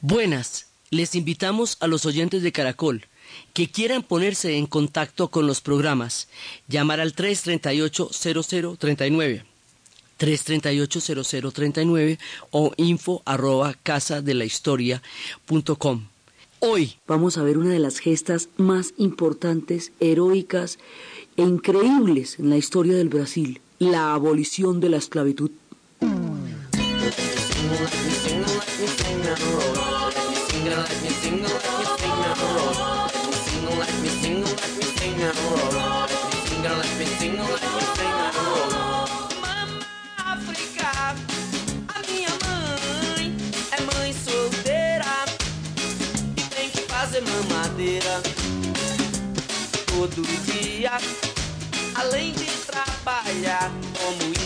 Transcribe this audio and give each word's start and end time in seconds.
Buenas, 0.00 0.68
les 0.90 1.16
invitamos 1.16 1.76
a 1.80 1.88
los 1.88 2.06
oyentes 2.06 2.42
de 2.42 2.52
Caracol 2.52 3.06
que 3.52 3.68
quieran 3.68 4.04
ponerse 4.04 4.56
en 4.56 4.66
contacto 4.66 5.26
con 5.28 5.48
los 5.48 5.60
programas, 5.60 6.28
llamar 6.68 7.00
al 7.00 7.16
338-0039. 7.16 9.42
338-0039 10.20 12.20
o 12.52 12.72
info 12.76 13.22
arroba 13.24 13.74
casa 13.82 14.22
de 14.22 14.34
la 14.34 14.44
historia 14.44 15.02
Hoy 16.60 16.94
vamos 17.08 17.38
a 17.38 17.42
ver 17.42 17.58
una 17.58 17.70
de 17.70 17.80
las 17.80 17.98
gestas 17.98 18.50
más 18.56 18.94
importantes, 18.98 19.90
heroicas 19.98 20.78
e 21.36 21.42
increíbles 21.42 22.38
en 22.38 22.50
la 22.50 22.56
historia 22.56 22.94
del 22.94 23.08
Brasil, 23.08 23.60
la 23.80 24.14
abolición 24.14 24.78
de 24.78 24.90
la 24.90 24.98
esclavitud. 24.98 25.50
Todo 50.08 50.22
dia. 50.44 50.92
Além 51.94 52.32
de 52.32 52.46
trabalhar 52.66 53.70
como 53.98 54.41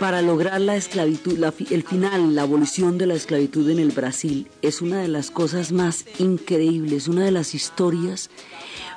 para 0.00 0.22
lograr 0.22 0.60
la 0.60 0.76
esclavitud, 0.76 1.44
el 1.70 1.82
final, 1.82 2.34
la 2.34 2.42
abolición 2.42 2.98
de 2.98 3.06
la 3.06 3.14
esclavitud 3.14 3.68
en 3.68 3.80
el 3.80 3.90
Brasil, 3.90 4.46
es 4.62 4.80
una 4.80 5.02
de 5.02 5.08
las 5.08 5.32
cosas 5.32 5.72
más 5.72 6.04
increíbles, 6.18 7.08
una 7.08 7.24
de 7.24 7.32
las 7.32 7.54
historias 7.54 8.30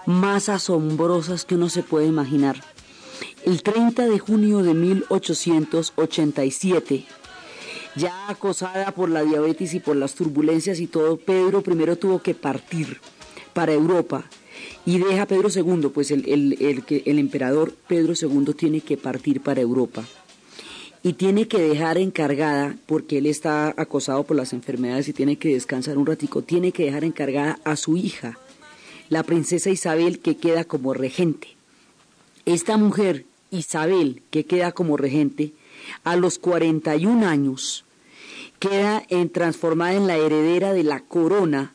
más 0.06 0.50
asombrosas 0.50 1.46
que 1.46 1.56
uno 1.56 1.70
se 1.70 1.82
puede 1.82 2.06
imaginar. 2.06 2.64
El 3.46 3.64
30 3.64 4.06
de 4.08 4.20
junio 4.20 4.62
de 4.62 4.76
1887, 4.76 7.06
ya 7.96 8.30
acosada 8.30 8.92
por 8.92 9.10
la 9.10 9.24
diabetes 9.24 9.74
y 9.74 9.80
por 9.80 9.96
las 9.96 10.14
turbulencias 10.14 10.80
y 10.80 10.86
todo, 10.88 11.18
Pedro 11.18 11.64
primero 11.64 11.96
tuvo 11.96 12.22
que 12.22 12.36
partir 12.36 13.02
para 13.54 13.74
Europa 13.74 14.26
y 14.86 15.00
deja 15.00 15.26
Pedro 15.26 15.50
II, 15.54 15.90
pues 15.94 16.12
el, 16.12 16.30
el, 16.30 16.56
el, 17.06 17.20
emperador 17.20 17.74
Pedro 17.88 18.14
II 18.20 18.54
tiene 18.54 18.82
que 18.82 18.98
partir 18.98 19.42
para 19.42 19.62
Europa 19.62 20.04
y 21.04 21.14
tiene 21.14 21.48
que 21.48 21.60
dejar 21.60 21.98
encargada, 21.98 22.76
porque 22.86 23.18
él 23.18 23.26
está 23.26 23.74
acosado 23.76 24.24
por 24.24 24.38
las 24.38 24.54
enfermedades 24.54 25.08
y 25.08 25.14
tiene 25.14 25.38
que 25.38 25.54
descansar 25.54 25.98
un 25.98 26.06
ratico, 26.06 26.44
tiene 26.44 26.72
que 26.72 26.86
dejar 26.86 27.04
encargada 27.04 27.60
a 27.64 27.76
su 27.76 27.98
hija, 27.98 28.38
la 29.10 29.24
princesa 29.24 29.72
Isabel, 29.72 30.20
que 30.20 30.38
queda 30.38 30.64
como 30.64 30.94
regente. 30.94 31.50
Esta 32.46 32.78
mujer, 32.78 33.26
Isabel, 33.50 34.22
que 34.30 34.46
queda 34.46 34.72
como 34.72 34.96
regente, 34.96 35.54
a 36.04 36.16
los 36.16 36.38
41 36.38 37.28
años, 37.28 37.84
queda 38.60 39.04
en, 39.10 39.30
transformada 39.30 39.96
en 39.96 40.06
la 40.06 40.18
heredera 40.18 40.72
de 40.74 40.84
la 40.84 41.00
corona 41.00 41.74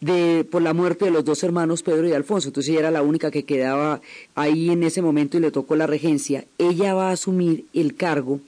de, 0.00 0.46
por 0.50 0.60
la 0.60 0.74
muerte 0.74 1.06
de 1.06 1.10
los 1.10 1.24
dos 1.24 1.42
hermanos 1.42 1.82
Pedro 1.82 2.06
y 2.06 2.12
Alfonso. 2.12 2.48
Entonces 2.48 2.70
ella 2.70 2.80
era 2.80 2.90
la 2.90 3.02
única 3.02 3.30
que 3.30 3.44
quedaba 3.44 4.02
ahí 4.34 4.70
en 4.70 4.82
ese 4.82 5.00
momento 5.00 5.38
y 5.38 5.40
le 5.40 5.50
tocó 5.50 5.76
la 5.76 5.86
regencia. 5.86 6.44
Ella 6.58 6.92
va 6.92 7.08
a 7.08 7.12
asumir 7.12 7.64
el 7.72 7.94
cargo 7.94 8.40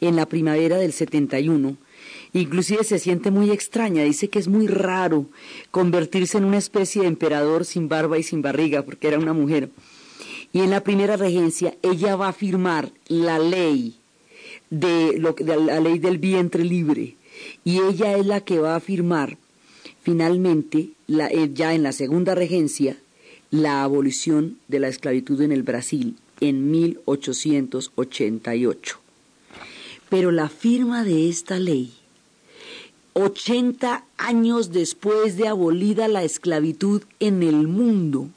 en 0.00 0.16
la 0.16 0.26
primavera 0.26 0.76
del 0.76 0.92
71. 0.92 1.76
Inclusive 2.32 2.84
se 2.84 2.98
siente 2.98 3.30
muy 3.30 3.50
extraña, 3.50 4.04
dice 4.04 4.28
que 4.28 4.38
es 4.38 4.48
muy 4.48 4.66
raro 4.66 5.26
convertirse 5.70 6.38
en 6.38 6.44
una 6.44 6.58
especie 6.58 7.02
de 7.02 7.08
emperador 7.08 7.64
sin 7.64 7.88
barba 7.88 8.18
y 8.18 8.22
sin 8.22 8.42
barriga, 8.42 8.82
porque 8.82 9.08
era 9.08 9.18
una 9.18 9.32
mujer. 9.32 9.70
Y 10.52 10.60
en 10.60 10.70
la 10.70 10.82
primera 10.82 11.16
regencia 11.16 11.74
ella 11.82 12.16
va 12.16 12.28
a 12.28 12.32
firmar 12.32 12.90
la 13.08 13.38
ley 13.38 13.96
de, 14.70 15.18
lo, 15.18 15.32
de 15.32 15.56
la 15.56 15.80
ley 15.80 15.98
del 15.98 16.18
vientre 16.18 16.64
libre 16.64 17.16
y 17.64 17.80
ella 17.80 18.16
es 18.16 18.26
la 18.26 18.40
que 18.40 18.58
va 18.58 18.76
a 18.76 18.80
firmar 18.80 19.36
Finalmente, 20.08 20.88
eh, 21.08 21.50
ya 21.52 21.74
en 21.74 21.82
la 21.82 21.92
segunda 21.92 22.34
regencia, 22.34 22.96
la 23.50 23.82
abolición 23.82 24.56
de 24.66 24.78
la 24.78 24.88
esclavitud 24.88 25.38
en 25.42 25.52
el 25.52 25.62
Brasil 25.62 26.16
en 26.40 26.70
1888. 26.70 29.00
Pero 30.08 30.30
la 30.30 30.48
firma 30.48 31.04
de 31.04 31.28
esta 31.28 31.58
ley, 31.58 31.92
80 33.14 34.04
años 34.16 34.72
después 34.72 35.36
de 35.36 35.48
abolida 35.48 36.08
la 36.08 36.22
esclavitud 36.22 37.02
en 37.20 37.42
el 37.42 37.68
mundo, 37.68 38.28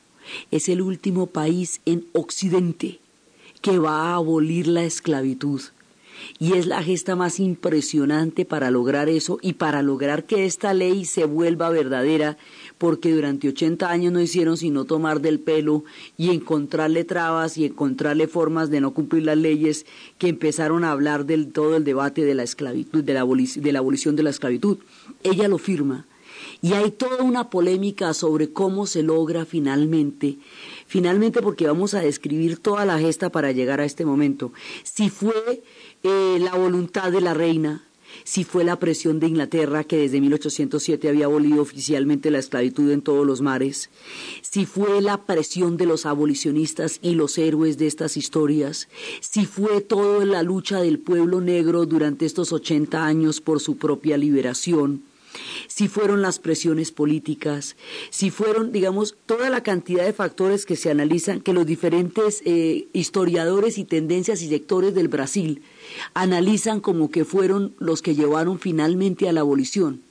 es 0.49 0.69
el 0.69 0.81
último 0.81 1.27
país 1.27 1.81
en 1.85 2.05
Occidente 2.13 2.99
que 3.61 3.77
va 3.77 4.11
a 4.11 4.15
abolir 4.15 4.67
la 4.67 4.83
esclavitud 4.83 5.61
y 6.39 6.53
es 6.53 6.65
la 6.65 6.83
gesta 6.83 7.15
más 7.15 7.39
impresionante 7.39 8.45
para 8.45 8.71
lograr 8.71 9.09
eso 9.09 9.39
y 9.41 9.53
para 9.53 9.81
lograr 9.81 10.25
que 10.25 10.45
esta 10.45 10.73
ley 10.73 11.05
se 11.05 11.25
vuelva 11.25 11.69
verdadera, 11.69 12.37
porque 12.77 13.13
durante 13.13 13.47
80 13.49 13.89
años 13.89 14.13
no 14.13 14.21
hicieron 14.21 14.57
sino 14.57 14.85
tomar 14.85 15.21
del 15.21 15.39
pelo 15.39 15.83
y 16.17 16.29
encontrarle 16.29 17.03
trabas 17.03 17.57
y 17.57 17.65
encontrarle 17.65 18.27
formas 18.27 18.69
de 18.69 18.81
no 18.81 18.93
cumplir 18.93 19.23
las 19.23 19.37
leyes 19.37 19.85
que 20.17 20.29
empezaron 20.29 20.83
a 20.83 20.91
hablar 20.91 21.25
del 21.25 21.51
todo 21.51 21.77
el 21.77 21.83
debate 21.83 22.23
de 22.23 22.35
la 22.35 22.43
esclavitud, 22.43 23.03
de 23.03 23.13
la, 23.13 23.25
de 23.25 23.71
la 23.71 23.79
abolición 23.79 24.15
de 24.15 24.23
la 24.23 24.29
esclavitud. 24.29 24.77
Ella 25.23 25.47
lo 25.47 25.57
firma. 25.57 26.05
Y 26.61 26.73
hay 26.73 26.91
toda 26.91 27.23
una 27.23 27.49
polémica 27.49 28.13
sobre 28.13 28.51
cómo 28.51 28.85
se 28.85 29.03
logra 29.03 29.45
finalmente, 29.45 30.37
finalmente 30.85 31.41
porque 31.41 31.67
vamos 31.67 31.93
a 31.93 32.01
describir 32.01 32.57
toda 32.57 32.85
la 32.85 32.99
gesta 32.99 33.31
para 33.31 33.51
llegar 33.51 33.79
a 33.81 33.85
este 33.85 34.05
momento. 34.05 34.51
Si 34.83 35.09
fue 35.09 35.63
eh, 36.03 36.39
la 36.39 36.55
voluntad 36.55 37.11
de 37.11 37.21
la 37.21 37.33
reina, 37.33 37.83
si 38.23 38.43
fue 38.43 38.63
la 38.63 38.79
presión 38.79 39.19
de 39.19 39.27
Inglaterra, 39.27 39.83
que 39.83 39.97
desde 39.97 40.21
1807 40.21 41.09
había 41.09 41.25
abolido 41.25 41.61
oficialmente 41.61 42.31
la 42.31 42.39
esclavitud 42.39 42.91
en 42.91 43.01
todos 43.01 43.25
los 43.25 43.41
mares, 43.41 43.89
si 44.41 44.65
fue 44.65 45.01
la 45.01 45.25
presión 45.25 45.77
de 45.77 45.85
los 45.85 46.05
abolicionistas 46.05 46.99
y 47.01 47.15
los 47.15 47.37
héroes 47.37 47.77
de 47.77 47.87
estas 47.87 48.17
historias, 48.17 48.87
si 49.19 49.45
fue 49.45 49.81
toda 49.81 50.25
la 50.25 50.43
lucha 50.43 50.81
del 50.81 50.99
pueblo 50.99 51.41
negro 51.41 51.85
durante 51.85 52.25
estos 52.25 52.51
80 52.51 53.05
años 53.05 53.41
por 53.41 53.59
su 53.59 53.77
propia 53.77 54.17
liberación, 54.17 55.03
si 55.67 55.87
fueron 55.87 56.21
las 56.21 56.39
presiones 56.39 56.91
políticas, 56.91 57.75
si 58.09 58.29
fueron, 58.29 58.71
digamos, 58.71 59.15
toda 59.25 59.49
la 59.49 59.63
cantidad 59.63 60.05
de 60.05 60.13
factores 60.13 60.65
que 60.65 60.75
se 60.75 60.91
analizan, 60.91 61.41
que 61.41 61.53
los 61.53 61.65
diferentes 61.65 62.41
eh, 62.45 62.87
historiadores 62.93 63.77
y 63.77 63.85
tendencias 63.85 64.41
y 64.41 64.49
sectores 64.49 64.93
del 64.93 65.07
Brasil 65.07 65.61
analizan 66.13 66.79
como 66.79 67.09
que 67.09 67.25
fueron 67.25 67.75
los 67.79 68.01
que 68.01 68.15
llevaron 68.15 68.59
finalmente 68.59 69.27
a 69.27 69.33
la 69.33 69.41
abolición 69.41 70.01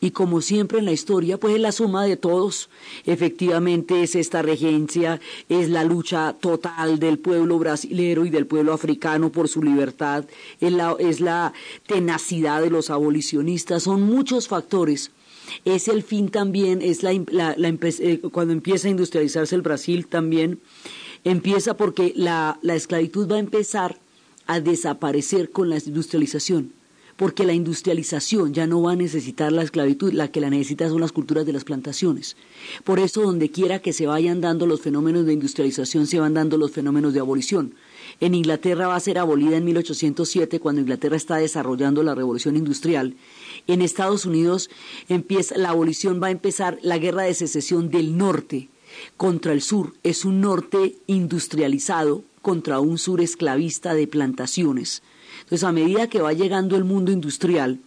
y 0.00 0.12
como 0.12 0.40
siempre 0.40 0.78
en 0.78 0.86
la 0.86 0.92
historia, 0.92 1.38
pues 1.38 1.54
es 1.54 1.60
la 1.60 1.72
suma 1.72 2.04
de 2.04 2.16
todos. 2.16 2.70
Efectivamente 3.04 4.02
es 4.02 4.14
esta 4.14 4.42
regencia, 4.42 5.20
es 5.48 5.68
la 5.68 5.84
lucha 5.84 6.34
total 6.40 6.98
del 6.98 7.18
pueblo 7.18 7.58
brasilero 7.58 8.24
y 8.24 8.30
del 8.30 8.46
pueblo 8.46 8.72
africano 8.72 9.30
por 9.30 9.48
su 9.48 9.62
libertad, 9.62 10.24
es 10.60 10.72
la, 10.72 10.96
es 10.98 11.20
la 11.20 11.52
tenacidad 11.86 12.62
de 12.62 12.70
los 12.70 12.90
abolicionistas, 12.90 13.82
son 13.82 14.02
muchos 14.02 14.48
factores. 14.48 15.10
Es 15.64 15.88
el 15.88 16.04
fin 16.04 16.28
también, 16.28 16.80
es 16.80 17.02
la, 17.02 17.12
eh, 17.12 18.20
cuando 18.32 18.52
empieza 18.52 18.86
a 18.86 18.92
industrializarse 18.92 19.54
el 19.56 19.62
Brasil 19.62 20.06
también, 20.06 20.60
empieza 21.24 21.76
porque 21.76 22.12
la, 22.14 22.58
la 22.62 22.76
esclavitud 22.76 23.28
va 23.28 23.36
a 23.36 23.40
empezar 23.40 23.98
a 24.46 24.60
desaparecer 24.60 25.50
con 25.50 25.68
la 25.68 25.78
industrialización 25.78 26.72
porque 27.20 27.44
la 27.44 27.52
industrialización 27.52 28.54
ya 28.54 28.66
no 28.66 28.80
va 28.80 28.92
a 28.92 28.96
necesitar 28.96 29.52
la 29.52 29.62
esclavitud, 29.62 30.10
la 30.10 30.32
que 30.32 30.40
la 30.40 30.48
necesita 30.48 30.88
son 30.88 31.02
las 31.02 31.12
culturas 31.12 31.44
de 31.44 31.52
las 31.52 31.64
plantaciones. 31.64 32.34
Por 32.82 32.98
eso, 32.98 33.20
donde 33.20 33.50
quiera 33.50 33.80
que 33.80 33.92
se 33.92 34.06
vayan 34.06 34.40
dando 34.40 34.64
los 34.64 34.80
fenómenos 34.80 35.26
de 35.26 35.34
industrialización, 35.34 36.06
se 36.06 36.18
van 36.18 36.32
dando 36.32 36.56
los 36.56 36.70
fenómenos 36.70 37.12
de 37.12 37.20
abolición. 37.20 37.74
En 38.20 38.34
Inglaterra 38.34 38.86
va 38.86 38.96
a 38.96 39.00
ser 39.00 39.18
abolida 39.18 39.58
en 39.58 39.66
1807 39.66 40.60
cuando 40.60 40.80
Inglaterra 40.80 41.14
está 41.14 41.36
desarrollando 41.36 42.02
la 42.02 42.14
revolución 42.14 42.56
industrial. 42.56 43.16
En 43.66 43.82
Estados 43.82 44.24
Unidos 44.24 44.70
empieza 45.10 45.58
la 45.58 45.68
abolición 45.68 46.22
va 46.22 46.28
a 46.28 46.30
empezar 46.30 46.78
la 46.80 46.96
guerra 46.96 47.24
de 47.24 47.34
secesión 47.34 47.90
del 47.90 48.16
norte 48.16 48.70
contra 49.18 49.52
el 49.52 49.60
sur. 49.60 49.92
Es 50.04 50.24
un 50.24 50.40
norte 50.40 50.96
industrializado 51.06 52.24
contra 52.40 52.80
un 52.80 52.96
sur 52.96 53.20
esclavista 53.20 53.92
de 53.92 54.06
plantaciones. 54.06 55.02
Entonces, 55.50 55.64
a 55.64 55.72
medida 55.72 56.06
que 56.06 56.22
va 56.22 56.32
llegando 56.32 56.76
el 56.76 56.84
mundo 56.84 57.10
industrial, 57.10 57.80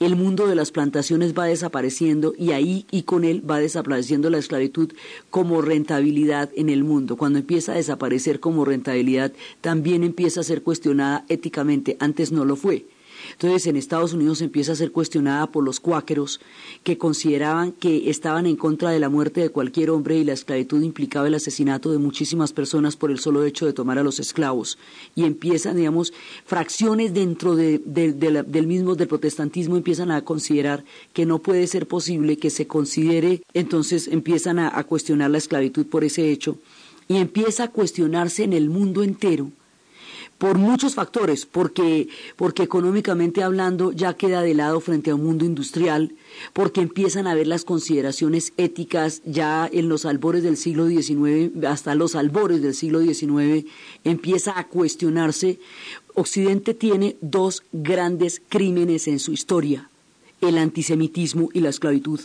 el 0.00 0.16
mundo 0.16 0.46
de 0.46 0.54
las 0.54 0.70
plantaciones 0.70 1.34
va 1.36 1.44
desapareciendo 1.44 2.32
y 2.38 2.52
ahí 2.52 2.86
y 2.90 3.02
con 3.02 3.24
él 3.24 3.48
va 3.48 3.58
desapareciendo 3.58 4.30
la 4.30 4.38
esclavitud 4.38 4.90
como 5.28 5.60
rentabilidad 5.60 6.48
en 6.56 6.70
el 6.70 6.82
mundo. 6.82 7.18
Cuando 7.18 7.38
empieza 7.38 7.72
a 7.72 7.76
desaparecer 7.76 8.40
como 8.40 8.64
rentabilidad, 8.64 9.34
también 9.60 10.02
empieza 10.02 10.40
a 10.40 10.44
ser 10.44 10.62
cuestionada 10.62 11.26
éticamente. 11.28 11.98
Antes 12.00 12.32
no 12.32 12.46
lo 12.46 12.56
fue. 12.56 12.86
Entonces 13.32 13.66
en 13.66 13.76
Estados 13.76 14.12
Unidos 14.12 14.40
empieza 14.40 14.72
a 14.72 14.76
ser 14.76 14.92
cuestionada 14.92 15.46
por 15.46 15.64
los 15.64 15.80
cuáqueros 15.80 16.40
que 16.82 16.98
consideraban 16.98 17.72
que 17.72 18.10
estaban 18.10 18.46
en 18.46 18.56
contra 18.56 18.90
de 18.90 19.00
la 19.00 19.08
muerte 19.08 19.40
de 19.40 19.50
cualquier 19.50 19.90
hombre 19.90 20.16
y 20.16 20.24
la 20.24 20.32
esclavitud 20.32 20.82
implicaba 20.82 21.28
el 21.28 21.34
asesinato 21.34 21.92
de 21.92 21.98
muchísimas 21.98 22.52
personas 22.52 22.96
por 22.96 23.10
el 23.10 23.18
solo 23.18 23.44
hecho 23.44 23.66
de 23.66 23.72
tomar 23.72 23.98
a 23.98 24.02
los 24.02 24.20
esclavos. 24.20 24.78
Y 25.14 25.24
empiezan, 25.24 25.76
digamos, 25.76 26.12
fracciones 26.44 27.14
dentro 27.14 27.56
del 27.56 28.66
mismo 28.66 28.94
del 28.94 29.08
protestantismo 29.08 29.76
empiezan 29.76 30.10
a 30.10 30.22
considerar 30.22 30.84
que 31.12 31.26
no 31.26 31.38
puede 31.40 31.66
ser 31.66 31.86
posible 31.86 32.36
que 32.36 32.50
se 32.50 32.66
considere, 32.66 33.42
entonces 33.52 34.08
empiezan 34.08 34.58
a 34.58 34.84
cuestionar 34.84 35.30
la 35.30 35.38
esclavitud 35.38 35.86
por 35.86 36.04
ese 36.04 36.30
hecho 36.30 36.58
y 37.08 37.16
empieza 37.16 37.64
a 37.64 37.70
cuestionarse 37.70 38.44
en 38.44 38.52
el 38.52 38.70
mundo 38.70 39.02
entero 39.02 39.50
por 40.44 40.58
muchos 40.58 40.94
factores, 40.94 41.46
porque, 41.46 42.08
porque 42.36 42.64
económicamente 42.64 43.42
hablando 43.42 43.92
ya 43.92 44.12
queda 44.12 44.42
de 44.42 44.52
lado 44.52 44.78
frente 44.80 45.10
a 45.10 45.14
un 45.14 45.24
mundo 45.24 45.46
industrial, 45.46 46.12
porque 46.52 46.82
empiezan 46.82 47.26
a 47.26 47.34
ver 47.34 47.46
las 47.46 47.64
consideraciones 47.64 48.52
éticas 48.58 49.22
ya 49.24 49.66
en 49.72 49.88
los 49.88 50.04
albores 50.04 50.42
del 50.42 50.58
siglo 50.58 50.86
XIX, 50.86 51.64
hasta 51.64 51.94
los 51.94 52.14
albores 52.14 52.60
del 52.60 52.74
siglo 52.74 53.00
XIX, 53.00 53.64
empieza 54.04 54.58
a 54.58 54.68
cuestionarse. 54.68 55.60
Occidente 56.12 56.74
tiene 56.74 57.16
dos 57.22 57.62
grandes 57.72 58.42
crímenes 58.46 59.08
en 59.08 59.20
su 59.20 59.32
historia, 59.32 59.88
el 60.42 60.58
antisemitismo 60.58 61.48
y 61.54 61.60
la 61.60 61.70
esclavitud 61.70 62.20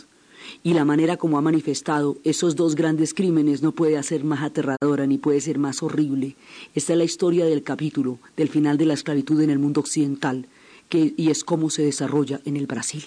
y 0.62 0.74
la 0.74 0.84
manera 0.84 1.16
como 1.16 1.38
ha 1.38 1.42
manifestado 1.42 2.18
esos 2.24 2.56
dos 2.56 2.74
grandes 2.74 3.14
crímenes 3.14 3.62
no 3.62 3.72
puede 3.72 4.02
ser 4.02 4.24
más 4.24 4.42
aterradora 4.42 5.06
ni 5.06 5.18
puede 5.18 5.40
ser 5.40 5.58
más 5.58 5.82
horrible. 5.82 6.36
Esta 6.74 6.92
es 6.92 6.98
la 6.98 7.04
historia 7.04 7.46
del 7.46 7.62
capítulo 7.62 8.18
del 8.36 8.48
final 8.48 8.78
de 8.78 8.86
la 8.86 8.94
esclavitud 8.94 9.40
en 9.40 9.50
el 9.50 9.58
mundo 9.58 9.80
occidental 9.80 10.46
que, 10.88 11.14
y 11.16 11.30
es 11.30 11.44
cómo 11.44 11.70
se 11.70 11.82
desarrolla 11.82 12.40
en 12.44 12.56
el 12.56 12.66
Brasil. 12.66 13.04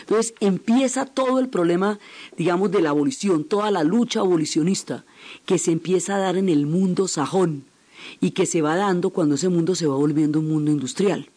Entonces 0.00 0.34
empieza 0.40 1.06
todo 1.06 1.38
el 1.38 1.48
problema, 1.48 1.98
digamos, 2.36 2.70
de 2.70 2.82
la 2.82 2.90
abolición, 2.90 3.44
toda 3.44 3.70
la 3.70 3.84
lucha 3.84 4.20
abolicionista 4.20 5.04
que 5.46 5.58
se 5.58 5.72
empieza 5.72 6.16
a 6.16 6.20
dar 6.20 6.36
en 6.36 6.48
el 6.48 6.66
mundo 6.66 7.08
sajón 7.08 7.64
y 8.20 8.32
que 8.32 8.46
se 8.46 8.62
va 8.62 8.76
dando 8.76 9.10
cuando 9.10 9.36
ese 9.36 9.48
mundo 9.48 9.74
se 9.74 9.86
va 9.86 9.94
volviendo 9.94 10.40
un 10.40 10.48
mundo 10.48 10.70
industrial. 10.70 11.28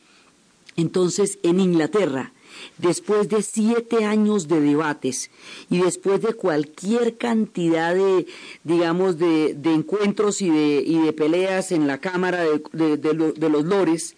Entonces, 0.75 1.39
en 1.43 1.59
Inglaterra, 1.59 2.33
después 2.77 3.29
de 3.29 3.41
siete 3.41 4.05
años 4.05 4.47
de 4.47 4.59
debates 4.59 5.29
y 5.69 5.79
después 5.79 6.21
de 6.21 6.33
cualquier 6.33 7.17
cantidad 7.17 7.95
de, 7.95 8.27
digamos, 8.63 9.17
de, 9.17 9.55
encuentros 9.65 10.41
y 10.41 10.49
de, 10.49 10.83
y 10.85 10.99
de, 10.99 11.13
peleas 11.13 11.71
en 11.71 11.87
la 11.87 11.99
Cámara 11.99 12.43
de, 12.43 13.49
los 13.49 13.65
Lores, 13.65 14.15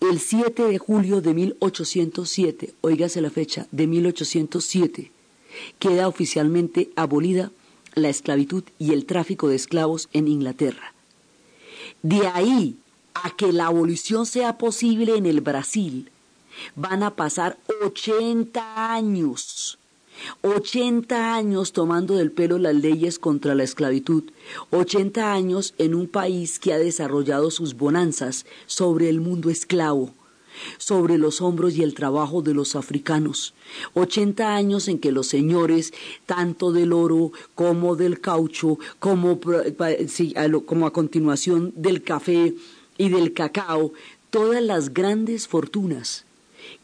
el 0.00 0.20
7 0.20 0.64
de 0.64 0.78
julio 0.78 1.20
de 1.20 1.34
1807, 1.34 2.74
oígase 2.82 3.20
la 3.20 3.30
fecha, 3.30 3.66
de 3.72 3.86
1807, 3.86 5.10
queda 5.78 6.08
oficialmente 6.08 6.90
abolida 6.96 7.50
la 7.94 8.10
esclavitud 8.10 8.64
y 8.78 8.92
el 8.92 9.06
tráfico 9.06 9.48
de 9.48 9.56
esclavos 9.56 10.08
en 10.12 10.28
Inglaterra. 10.28 10.92
De 12.02 12.26
ahí 12.26 12.76
a 13.14 13.34
que 13.36 13.52
la 13.52 13.66
abolición 13.66 14.26
sea 14.26 14.58
posible 14.58 15.16
en 15.16 15.24
el 15.24 15.40
Brasil, 15.40 16.10
van 16.74 17.02
a 17.02 17.14
pasar 17.14 17.58
80 17.82 18.92
años. 18.94 19.78
80 20.42 21.34
años 21.34 21.72
tomando 21.72 22.16
del 22.16 22.32
pelo 22.32 22.58
las 22.58 22.74
leyes 22.74 23.18
contra 23.18 23.54
la 23.54 23.64
esclavitud, 23.64 24.24
80 24.70 25.32
años 25.32 25.74
en 25.78 25.94
un 25.94 26.08
país 26.08 26.58
que 26.58 26.72
ha 26.72 26.78
desarrollado 26.78 27.50
sus 27.50 27.76
bonanzas 27.76 28.46
sobre 28.66 29.08
el 29.08 29.20
mundo 29.20 29.50
esclavo, 29.50 30.10
sobre 30.78 31.18
los 31.18 31.42
hombros 31.42 31.76
y 31.76 31.82
el 31.82 31.94
trabajo 31.94 32.40
de 32.40 32.54
los 32.54 32.76
africanos, 32.76 33.54
80 33.94 34.54
años 34.54 34.88
en 34.88 34.98
que 34.98 35.12
los 35.12 35.26
señores, 35.26 35.92
tanto 36.24 36.72
del 36.72 36.92
oro 36.92 37.32
como 37.54 37.96
del 37.96 38.20
caucho, 38.20 38.78
como, 38.98 39.38
como 40.64 40.86
a 40.86 40.92
continuación 40.92 41.72
del 41.76 42.02
café 42.02 42.54
y 42.96 43.08
del 43.10 43.34
cacao, 43.34 43.92
todas 44.30 44.62
las 44.62 44.94
grandes 44.94 45.46
fortunas 45.46 46.25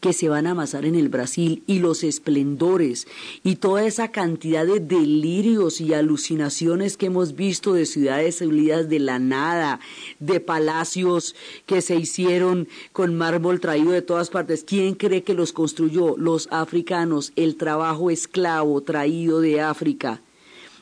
que 0.03 0.11
se 0.11 0.27
van 0.27 0.47
a 0.47 0.51
amasar 0.51 0.83
en 0.83 0.95
el 0.95 1.07
Brasil 1.07 1.63
y 1.65 1.79
los 1.79 2.03
esplendores 2.03 3.07
y 3.41 3.55
toda 3.55 3.85
esa 3.85 4.09
cantidad 4.09 4.65
de 4.65 4.81
delirios 4.81 5.79
y 5.79 5.93
alucinaciones 5.93 6.97
que 6.97 7.05
hemos 7.05 7.37
visto 7.37 7.71
de 7.71 7.85
ciudades 7.85 8.39
salidas 8.39 8.89
de 8.89 8.99
la 8.99 9.17
nada, 9.17 9.79
de 10.19 10.41
palacios 10.41 11.37
que 11.65 11.81
se 11.81 11.95
hicieron 11.95 12.67
con 12.91 13.15
mármol 13.15 13.61
traído 13.61 13.91
de 13.91 14.01
todas 14.01 14.29
partes. 14.29 14.65
¿Quién 14.65 14.95
cree 14.95 15.23
que 15.23 15.33
los 15.33 15.53
construyó? 15.53 16.17
Los 16.17 16.49
africanos, 16.51 17.31
el 17.37 17.55
trabajo 17.55 18.11
esclavo 18.11 18.81
traído 18.81 19.39
de 19.39 19.61
África, 19.61 20.19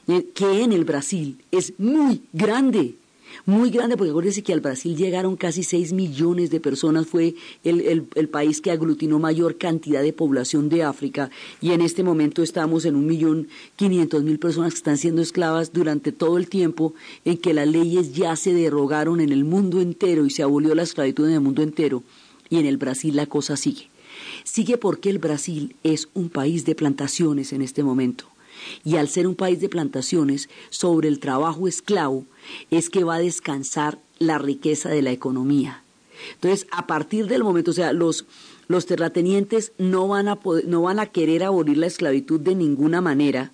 eh, 0.08 0.26
que 0.34 0.64
en 0.64 0.74
el 0.74 0.84
Brasil 0.84 1.38
es 1.52 1.74
muy 1.78 2.24
grande 2.34 2.96
muy 3.46 3.70
grande, 3.70 3.98
porque 3.98 4.12
acuérdense 4.12 4.44
que 4.44 4.54
al 4.54 4.62
Brasil 4.62 4.96
llegaron 4.96 5.36
casi 5.36 5.64
6 5.64 5.94
millones 5.94 6.50
de 6.50 6.60
personas, 6.60 7.08
fue 7.08 7.36
el, 7.64 8.08
país 8.30 8.62
que 8.62 8.72
aglutinó 8.72 9.20
mayor 9.20 9.58
cantidad 9.58 10.02
de 10.02 10.14
población 10.14 10.70
de 10.70 10.84
África, 10.84 11.30
y 11.62 11.72
en 11.72 11.82
este 11.82 12.04
momento 12.04 12.44
estamos 12.44 12.86
en 12.86 12.96
un 12.96 13.06
millón 13.06 13.48
quinientos 13.76 14.24
mil 14.24 14.40
personas 14.40 14.74
que 14.74 14.78
están 14.78 14.98
siendo 14.98 15.22
esclavas 15.22 15.74
durante 15.74 16.12
todo 16.12 16.38
el 16.38 16.48
tiempo 16.48 16.94
en 17.26 17.38
que 17.38 17.54
las 17.54 17.68
leyes 17.68 18.14
ya 18.14 18.36
se 18.36 18.54
derogaron 18.54 19.20
en 19.20 19.32
el 19.32 19.44
mundo 19.44 19.82
entero 19.82 20.26
y 20.26 20.30
se 20.30 20.44
abolió 20.44 20.76
la 20.76 20.84
esclavitud 20.84 21.28
en 21.28 21.34
el 21.34 21.42
mundo 21.42 21.62
entero, 21.62 22.04
y 22.50 22.58
en 22.58 22.66
el 22.66 22.78
Brasil 22.78 23.16
la 23.16 23.26
cosa 23.26 23.58
sigue. 23.58 23.90
Sigue 24.44 24.78
porque 24.78 25.10
el 25.10 25.20
Brasil 25.20 25.76
es 25.84 26.10
un 26.14 26.30
país 26.30 26.66
de 26.66 26.76
plantaciones 26.76 27.54
en 27.54 27.62
este 27.62 27.84
momento 27.84 28.31
y 28.84 28.98
al 28.98 29.08
ser 29.08 29.28
un 29.28 29.36
país 29.36 29.60
de 29.60 29.70
plantaciones, 29.70 30.50
sobre 30.70 31.08
el 31.08 31.20
trabajo 31.20 31.68
esclavo 31.68 32.26
es 32.70 32.90
que 32.90 33.04
va 33.04 33.16
a 33.16 33.20
descansar 33.20 34.00
la 34.20 34.38
riqueza 34.38 34.90
de 34.90 35.02
la 35.02 35.12
economía. 35.12 35.84
Entonces, 36.34 36.68
a 36.72 36.88
partir 36.88 37.28
del 37.28 37.44
momento, 37.44 37.72
o 37.72 37.74
sea, 37.74 37.94
los, 37.94 38.26
los 38.68 38.86
terratenientes 38.86 39.72
no 39.78 40.08
van, 40.08 40.28
a 40.28 40.40
no 40.66 40.82
van 40.84 41.00
a 41.00 41.08
querer 41.08 41.44
abolir 41.44 41.78
la 41.78 41.88
esclavitud 41.88 42.40
de 42.40 42.56
ninguna 42.56 43.02
manera, 43.02 43.52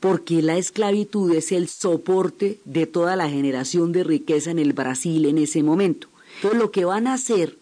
porque 0.00 0.42
la 0.42 0.56
esclavitud 0.56 1.34
es 1.34 1.52
el 1.52 1.68
soporte 1.68 2.60
de 2.64 2.86
toda 2.86 3.16
la 3.16 3.28
generación 3.28 3.92
de 3.92 4.04
riqueza 4.04 4.50
en 4.50 4.58
el 4.58 4.72
Brasil 4.72 5.26
en 5.26 5.38
ese 5.38 5.62
momento. 5.62 6.08
Entonces, 6.36 6.58
lo 6.58 6.70
que 6.70 6.84
van 6.84 7.06
a 7.06 7.14
hacer 7.14 7.57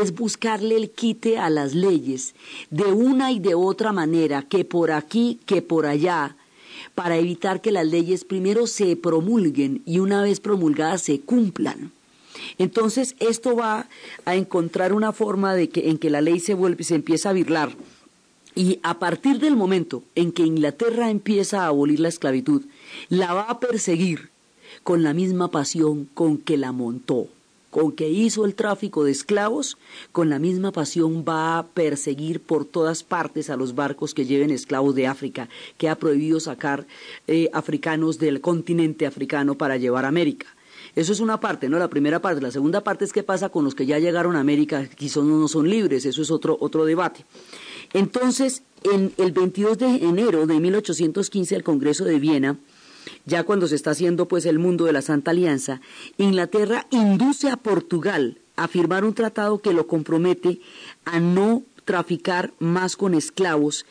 es 0.00 0.14
buscarle 0.14 0.76
el 0.76 0.90
quite 0.90 1.38
a 1.38 1.50
las 1.50 1.74
leyes 1.74 2.34
de 2.70 2.84
una 2.84 3.32
y 3.32 3.38
de 3.38 3.54
otra 3.54 3.92
manera, 3.92 4.42
que 4.42 4.64
por 4.64 4.92
aquí, 4.92 5.40
que 5.46 5.62
por 5.62 5.86
allá, 5.86 6.36
para 6.94 7.16
evitar 7.16 7.60
que 7.60 7.72
las 7.72 7.86
leyes 7.86 8.24
primero 8.24 8.66
se 8.66 8.96
promulguen 8.96 9.82
y 9.84 9.98
una 9.98 10.22
vez 10.22 10.40
promulgadas 10.40 11.02
se 11.02 11.20
cumplan. 11.20 11.92
Entonces 12.58 13.16
esto 13.20 13.56
va 13.56 13.88
a 14.24 14.36
encontrar 14.36 14.92
una 14.92 15.12
forma 15.12 15.54
de 15.54 15.68
que 15.68 15.90
en 15.90 15.98
que 15.98 16.10
la 16.10 16.20
ley 16.20 16.40
se 16.40 16.54
vuelve 16.54 16.84
se 16.84 16.94
empieza 16.94 17.30
a 17.30 17.34
virlar 17.34 17.74
y 18.54 18.78
a 18.82 18.98
partir 18.98 19.40
del 19.40 19.56
momento 19.56 20.02
en 20.14 20.32
que 20.32 20.44
Inglaterra 20.44 21.10
empieza 21.10 21.62
a 21.62 21.68
abolir 21.68 22.00
la 22.00 22.08
esclavitud, 22.08 22.62
la 23.08 23.34
va 23.34 23.42
a 23.42 23.60
perseguir 23.60 24.30
con 24.82 25.02
la 25.02 25.14
misma 25.14 25.50
pasión 25.50 26.08
con 26.14 26.38
que 26.38 26.56
la 26.56 26.72
montó 26.72 27.28
con 27.74 27.90
que 27.90 28.08
hizo 28.08 28.44
el 28.44 28.54
tráfico 28.54 29.02
de 29.02 29.10
esclavos, 29.10 29.78
con 30.12 30.30
la 30.30 30.38
misma 30.38 30.70
pasión 30.70 31.24
va 31.28 31.58
a 31.58 31.66
perseguir 31.66 32.38
por 32.38 32.64
todas 32.64 33.02
partes 33.02 33.50
a 33.50 33.56
los 33.56 33.74
barcos 33.74 34.14
que 34.14 34.24
lleven 34.24 34.52
esclavos 34.52 34.94
de 34.94 35.08
África, 35.08 35.48
que 35.76 35.88
ha 35.88 35.96
prohibido 35.96 36.38
sacar 36.38 36.86
eh, 37.26 37.50
africanos 37.52 38.20
del 38.20 38.40
continente 38.40 39.06
africano 39.06 39.56
para 39.56 39.76
llevar 39.76 40.04
a 40.04 40.08
América. 40.08 40.46
Eso 40.94 41.12
es 41.12 41.18
una 41.18 41.40
parte, 41.40 41.68
¿no? 41.68 41.80
La 41.80 41.90
primera 41.90 42.22
parte. 42.22 42.40
La 42.40 42.52
segunda 42.52 42.84
parte 42.84 43.06
es 43.06 43.12
qué 43.12 43.24
pasa 43.24 43.48
con 43.48 43.64
los 43.64 43.74
que 43.74 43.86
ya 43.86 43.98
llegaron 43.98 44.36
a 44.36 44.40
América, 44.40 44.88
son, 45.08 45.28
no 45.28 45.48
son 45.48 45.68
libres. 45.68 46.06
Eso 46.06 46.22
es 46.22 46.30
otro, 46.30 46.56
otro 46.60 46.84
debate. 46.84 47.26
Entonces, 47.92 48.62
en 48.84 49.12
el 49.16 49.32
22 49.32 49.78
de 49.78 49.86
enero 49.96 50.46
de 50.46 50.60
1815, 50.60 51.56
el 51.56 51.64
Congreso 51.64 52.04
de 52.04 52.20
Viena 52.20 52.56
ya 53.26 53.44
cuando 53.44 53.68
se 53.68 53.74
está 53.74 53.90
haciendo 53.90 54.26
pues 54.26 54.46
el 54.46 54.58
mundo 54.58 54.84
de 54.84 54.92
la 54.92 55.02
Santa 55.02 55.30
Alianza, 55.30 55.80
Inglaterra 56.18 56.86
induce 56.90 57.50
a 57.50 57.56
Portugal 57.56 58.38
a 58.56 58.68
firmar 58.68 59.04
un 59.04 59.14
tratado 59.14 59.58
que 59.58 59.72
lo 59.72 59.86
compromete 59.86 60.60
a 61.04 61.20
no 61.20 61.62
traficar 61.84 62.52
más 62.58 62.96
con 62.96 63.14
esclavos 63.14 63.84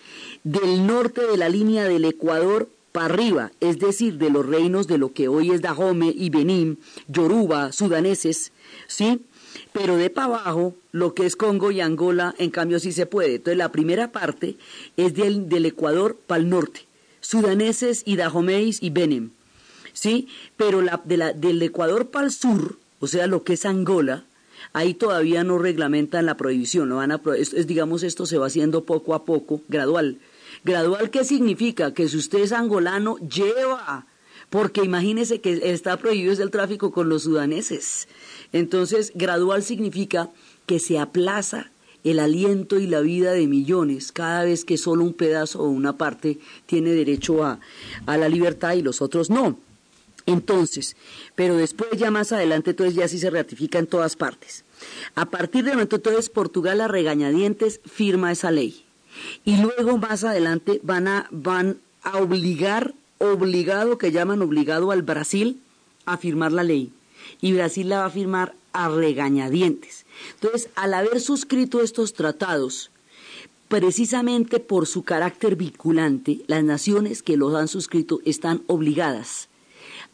del 0.43 0.87
norte 0.87 1.25
de 1.27 1.37
la 1.37 1.49
línea 1.49 1.83
del 1.85 2.05
Ecuador 2.05 2.69
para 2.91 3.05
arriba, 3.05 3.51
es 3.59 3.79
decir, 3.79 4.17
de 4.17 4.29
los 4.29 4.45
reinos 4.45 4.87
de 4.87 4.99
lo 4.99 5.13
que 5.13 5.27
hoy 5.27 5.51
es 5.51 5.61
Dahomey 5.61 6.13
y 6.15 6.29
Benín, 6.29 6.79
Yoruba, 7.07 7.71
sudaneses, 7.71 8.51
¿sí? 8.87 9.21
Pero 9.71 9.97
de 9.97 10.09
para 10.09 10.27
abajo, 10.27 10.75
lo 10.91 11.13
que 11.13 11.25
es 11.25 11.35
Congo 11.35 11.71
y 11.71 11.81
Angola, 11.81 12.35
en 12.37 12.51
cambio 12.51 12.79
sí 12.79 12.91
se 12.91 13.07
puede. 13.07 13.35
Entonces 13.35 13.57
la 13.57 13.71
primera 13.71 14.11
parte 14.11 14.57
es 14.95 15.15
del, 15.15 15.49
del 15.49 15.65
Ecuador 15.65 16.15
para 16.27 16.41
el 16.41 16.49
norte, 16.49 16.85
sudaneses 17.23 18.03
y 18.05 18.17
Dahomeis 18.17 18.83
y 18.83 18.89
Benin, 18.91 19.31
¿sí? 19.93 20.27
Pero 20.57 20.81
la, 20.81 21.01
de 21.03 21.17
la, 21.17 21.33
del 21.33 21.61
Ecuador 21.63 22.09
para 22.09 22.25
el 22.25 22.31
sur, 22.31 22.77
o 22.99 23.07
sea, 23.07 23.25
lo 23.27 23.43
que 23.43 23.53
es 23.53 23.65
Angola, 23.65 24.25
ahí 24.73 24.93
todavía 24.93 25.43
no 25.43 25.57
reglamentan 25.57 26.25
la 26.25 26.37
prohibición, 26.37 26.89
no 26.89 26.97
van 26.97 27.11
a, 27.11 27.21
es, 27.37 27.65
digamos, 27.65 28.03
esto 28.03 28.25
se 28.25 28.37
va 28.37 28.47
haciendo 28.47 28.83
poco 28.83 29.15
a 29.15 29.25
poco, 29.25 29.61
gradual. 29.69 30.17
Gradual, 30.63 31.09
¿qué 31.09 31.25
significa? 31.25 31.93
Que 31.93 32.07
si 32.07 32.17
usted 32.17 32.39
es 32.39 32.51
angolano, 32.51 33.17
lleva, 33.17 34.05
porque 34.49 34.83
imagínese 34.83 35.41
que 35.41 35.71
está 35.71 35.97
prohibido 35.97 36.31
el 36.31 36.51
tráfico 36.51 36.91
con 36.91 37.09
los 37.09 37.23
sudaneses. 37.23 38.07
Entonces, 38.51 39.11
gradual 39.15 39.63
significa 39.63 40.29
que 40.65 40.79
se 40.79 40.99
aplaza 40.99 41.71
el 42.03 42.19
aliento 42.19 42.79
y 42.79 42.87
la 42.87 43.01
vida 43.01 43.31
de 43.31 43.47
millones 43.47 44.11
cada 44.11 44.43
vez 44.43 44.65
que 44.65 44.77
solo 44.77 45.03
un 45.03 45.13
pedazo 45.13 45.61
o 45.61 45.67
una 45.67 45.97
parte 45.97 46.39
tiene 46.65 46.91
derecho 46.91 47.43
a, 47.43 47.59
a 48.05 48.17
la 48.17 48.29
libertad 48.29 48.73
y 48.73 48.81
los 48.81 49.01
otros 49.01 49.29
no. 49.29 49.57
Entonces, 50.25 50.95
pero 51.35 51.57
después 51.57 51.91
ya 51.97 52.11
más 52.11 52.31
adelante, 52.31 52.71
entonces 52.71 52.95
ya 52.95 53.07
sí 53.07 53.19
se 53.19 53.29
ratifica 53.29 53.79
en 53.79 53.87
todas 53.87 54.15
partes. 54.15 54.63
A 55.15 55.25
partir 55.25 55.65
de 55.65 55.71
momento, 55.71 55.97
entonces 55.97 56.29
Portugal 56.29 56.81
a 56.81 56.87
regañadientes 56.87 57.81
firma 57.85 58.31
esa 58.31 58.51
ley. 58.51 58.85
Y 59.43 59.57
luego 59.57 59.97
más 59.97 60.23
adelante 60.23 60.79
van 60.83 61.07
a, 61.07 61.27
van 61.31 61.77
a 62.03 62.17
obligar, 62.17 62.93
obligado, 63.19 63.97
que 63.97 64.11
llaman 64.11 64.41
obligado 64.41 64.91
al 64.91 65.01
Brasil 65.01 65.61
a 66.05 66.17
firmar 66.17 66.51
la 66.51 66.63
ley. 66.63 66.91
Y 67.41 67.53
Brasil 67.53 67.89
la 67.89 67.99
va 67.99 68.05
a 68.05 68.09
firmar 68.09 68.55
a 68.71 68.89
regañadientes. 68.89 70.02
Entonces, 70.35 70.69
al 70.75 70.93
haber 70.93 71.19
suscrito 71.19 71.81
estos 71.81 72.13
tratados, 72.13 72.91
precisamente 73.67 74.59
por 74.59 74.85
su 74.85 75.03
carácter 75.03 75.55
vinculante, 75.55 76.41
las 76.47 76.63
naciones 76.63 77.23
que 77.23 77.37
los 77.37 77.55
han 77.55 77.67
suscrito 77.67 78.19
están 78.25 78.61
obligadas 78.67 79.49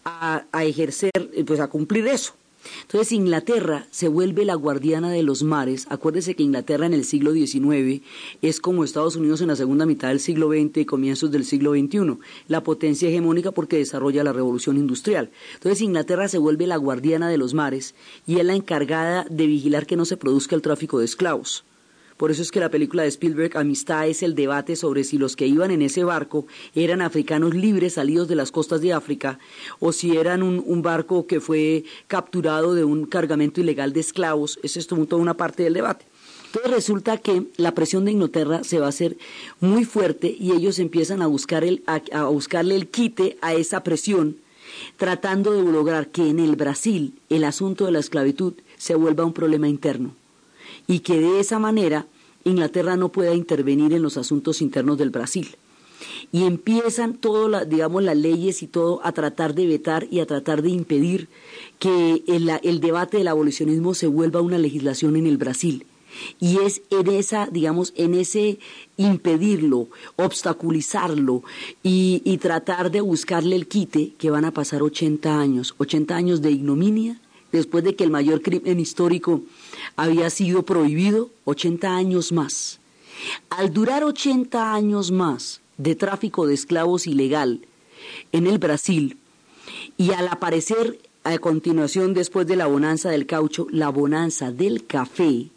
a, 0.06 0.46
ejercer, 0.64 1.12
eh, 1.16 1.44
pues 1.46 1.60
a 1.60 1.68
cumplir 1.68 2.08
eso. 2.08 2.34
Entonces 2.82 3.12
Inglaterra 3.12 3.88
se 3.92 4.08
vuelve 4.08 4.46
la 4.46 4.56
guardiana 4.56 5.10
de 5.12 5.24
los 5.24 5.44
mares. 5.44 5.86
Acuérdese 5.90 6.36
que 6.36 6.44
Inglaterra 6.44 6.86
en 6.86 6.94
el 6.94 7.06
siglo 7.06 7.34
XIX 7.34 8.04
es 8.42 8.60
como 8.60 8.84
Estados 8.84 9.16
Unidos 9.16 9.42
en 9.42 9.48
la 9.48 9.56
segunda 9.56 9.86
mitad 9.86 10.10
del 10.10 10.20
siglo 10.20 10.50
XX 10.50 10.78
y 10.78 10.86
comienzos 10.86 11.32
del 11.32 11.46
siglo 11.46 11.74
XXI, 11.74 12.18
la 12.48 12.64
potencia 12.64 13.10
hegemónica 13.10 13.52
porque 13.52 13.78
desarrolla 13.78 14.24
la 14.24 14.34
revolución 14.34 14.78
industrial. 14.78 15.32
Entonces 15.56 15.82
Inglaterra 15.82 16.28
se 16.28 16.38
vuelve 16.38 16.68
la 16.68 16.78
guardiana 16.78 17.30
de 17.30 17.38
los 17.38 17.54
mares 17.54 17.96
y 18.26 18.40
es 18.40 18.46
la 18.46 18.56
encargada 18.56 19.26
de 19.30 19.48
vigilar 19.48 19.86
que 19.86 19.96
no 19.96 20.06
se 20.06 20.18
produzca 20.18 20.56
el 20.56 20.62
tráfico 20.62 21.00
de 21.00 21.06
esclavos. 21.06 21.64
Por 22.20 22.32
eso 22.32 22.42
es 22.42 22.52
que 22.52 22.60
la 22.60 22.70
película 22.70 23.04
de 23.04 23.08
Spielberg, 23.08 23.58
Amistad, 23.58 24.10
es 24.10 24.24
el 24.24 24.36
debate 24.36 24.76
sobre 24.76 25.06
si 25.06 25.18
los 25.18 25.38
que 25.38 25.48
iban 25.48 25.72
en 25.72 25.82
ese 25.82 26.04
barco 26.04 26.48
eran 26.76 27.02
africanos 27.02 27.56
libres 27.56 27.94
salidos 27.94 28.28
de 28.28 28.36
las 28.36 28.52
costas 28.52 28.82
de 28.82 28.92
África 28.92 29.40
o 29.80 29.94
si 29.94 30.18
eran 30.18 30.44
un, 30.44 30.82
barco 30.82 31.28
que 31.28 31.40
fue 31.40 31.86
capturado 32.08 32.76
de 32.76 32.84
un 32.84 33.06
cargamento 33.06 33.62
ilegal 33.62 33.94
de 33.94 34.02
esclavos. 34.02 34.60
Esa 34.64 34.80
es 34.80 34.88
toda 34.88 35.16
una 35.16 35.36
parte 35.36 35.64
del 35.64 35.76
debate. 35.76 36.04
Entonces 36.48 36.70
resulta 36.70 37.20
que 37.20 37.46
la 37.56 37.74
presión 37.74 38.04
de 38.04 38.12
Inglaterra 38.12 38.66
se 38.66 38.80
va 38.80 38.88
a 38.88 38.90
hacer 38.90 39.16
muy 39.62 39.86
fuerte 39.86 40.36
y 40.38 40.52
ellos 40.52 40.78
empiezan 40.80 41.22
a, 41.22 41.28
buscar 41.28 41.64
el, 41.64 41.84
a 41.88 42.26
buscarle 42.26 42.76
el 42.76 42.90
quite 42.90 43.38
a 43.40 43.54
esa 43.54 43.82
presión, 43.82 44.36
tratando 44.98 45.54
de 45.54 45.64
lograr 45.64 46.10
que 46.10 46.28
en 46.28 46.40
el 46.40 46.58
Brasil 46.58 47.14
el 47.30 47.46
asunto 47.46 47.86
de 47.86 47.94
la 47.94 48.00
esclavitud 48.00 48.56
se 48.78 48.96
vuelva 48.96 49.24
un 49.24 49.32
problema 49.32 49.70
interno 49.70 50.19
y 50.90 51.02
que 51.02 51.22
de 51.22 51.40
esa 51.40 51.60
manera 51.60 52.08
Inglaterra 52.44 52.98
no 52.98 53.10
pueda 53.10 53.36
intervenir 53.36 53.94
en 53.94 54.02
los 54.02 54.18
asuntos 54.18 54.60
internos 54.60 54.98
del 54.98 55.12
Brasil. 55.12 55.56
Y 56.32 56.44
empiezan 56.46 57.14
todas, 57.14 57.70
digamos, 57.70 58.04
las 58.04 58.18
leyes 58.18 58.64
y 58.64 58.68
todo 58.68 59.00
a 59.04 59.12
tratar 59.12 59.54
de 59.54 59.68
vetar 59.68 60.08
y 60.10 60.20
a 60.20 60.26
tratar 60.26 60.64
de 60.64 60.70
impedir 60.70 61.28
que 61.78 62.24
el, 62.28 62.80
debate 62.80 63.18
del 63.18 63.28
abolicionismo 63.28 63.94
se 63.94 64.08
vuelva 64.08 64.42
una 64.42 64.58
legislación 64.58 65.16
en 65.16 65.28
el 65.28 65.38
Brasil. 65.38 65.86
Y 66.40 66.58
es 66.58 66.82
en 66.90 67.08
esa, 67.08 67.48
digamos, 67.52 67.94
en 67.96 68.16
ese 68.16 68.58
impedirlo, 68.98 69.90
obstaculizarlo 70.16 71.44
y, 71.84 72.24
y, 72.26 72.38
tratar 72.40 72.90
de 72.90 73.02
buscarle 73.02 73.56
el 73.56 73.68
quite 73.68 74.14
que 74.18 74.32
van 74.32 74.46
a 74.46 74.52
pasar 74.52 74.82
80 74.82 75.40
años, 75.40 75.76
80 75.78 76.16
años 76.16 76.42
de 76.42 76.50
ignominia, 76.50 77.20
después 77.52 77.84
de 77.84 77.96
que 77.96 78.04
el 78.04 78.12
mayor 78.12 78.42
crimen 78.42 78.80
histórico 78.80 79.42
había 79.96 80.30
sido 80.30 80.64
prohibido 80.64 81.30
80 81.46 81.96
años 81.96 82.32
más. 82.32 82.80
Al 83.50 83.74
durar 83.74 84.04
80 84.04 84.74
años 84.74 85.12
más 85.12 85.62
de 85.78 85.96
tráfico 85.96 86.48
de 86.48 86.54
esclavos 86.54 87.08
ilegal 87.08 87.62
en 88.32 88.48
el 88.48 88.60
Brasil 88.60 89.18
y 89.98 90.12
al 90.12 90.28
aparecer 90.28 91.00
a 91.24 91.38
continuación 91.38 92.14
después 92.14 92.48
de 92.48 92.56
la 92.56 92.68
bonanza 92.68 93.10
del 93.10 93.26
caucho, 93.26 93.68
la 93.72 93.90
bonanza 93.90 94.52
del 94.52 94.86
café, 94.86 95.48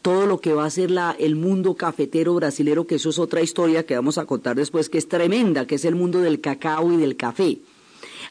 todo 0.00 0.26
lo 0.26 0.38
que 0.38 0.52
va 0.52 0.64
a 0.64 0.70
ser 0.70 0.90
la, 0.90 1.14
el 1.18 1.36
mundo 1.36 1.74
cafetero 1.74 2.34
brasilero, 2.34 2.86
que 2.86 2.96
eso 2.96 3.10
es 3.10 3.18
otra 3.18 3.42
historia 3.42 3.84
que 3.84 3.96
vamos 3.96 4.18
a 4.18 4.26
contar 4.26 4.56
después, 4.56 4.88
que 4.88 4.98
es 4.98 5.08
tremenda, 5.08 5.66
que 5.66 5.74
es 5.76 5.84
el 5.84 5.94
mundo 5.94 6.20
del 6.20 6.40
cacao 6.40 6.92
y 6.92 6.96
del 6.96 7.16
café. 7.16 7.58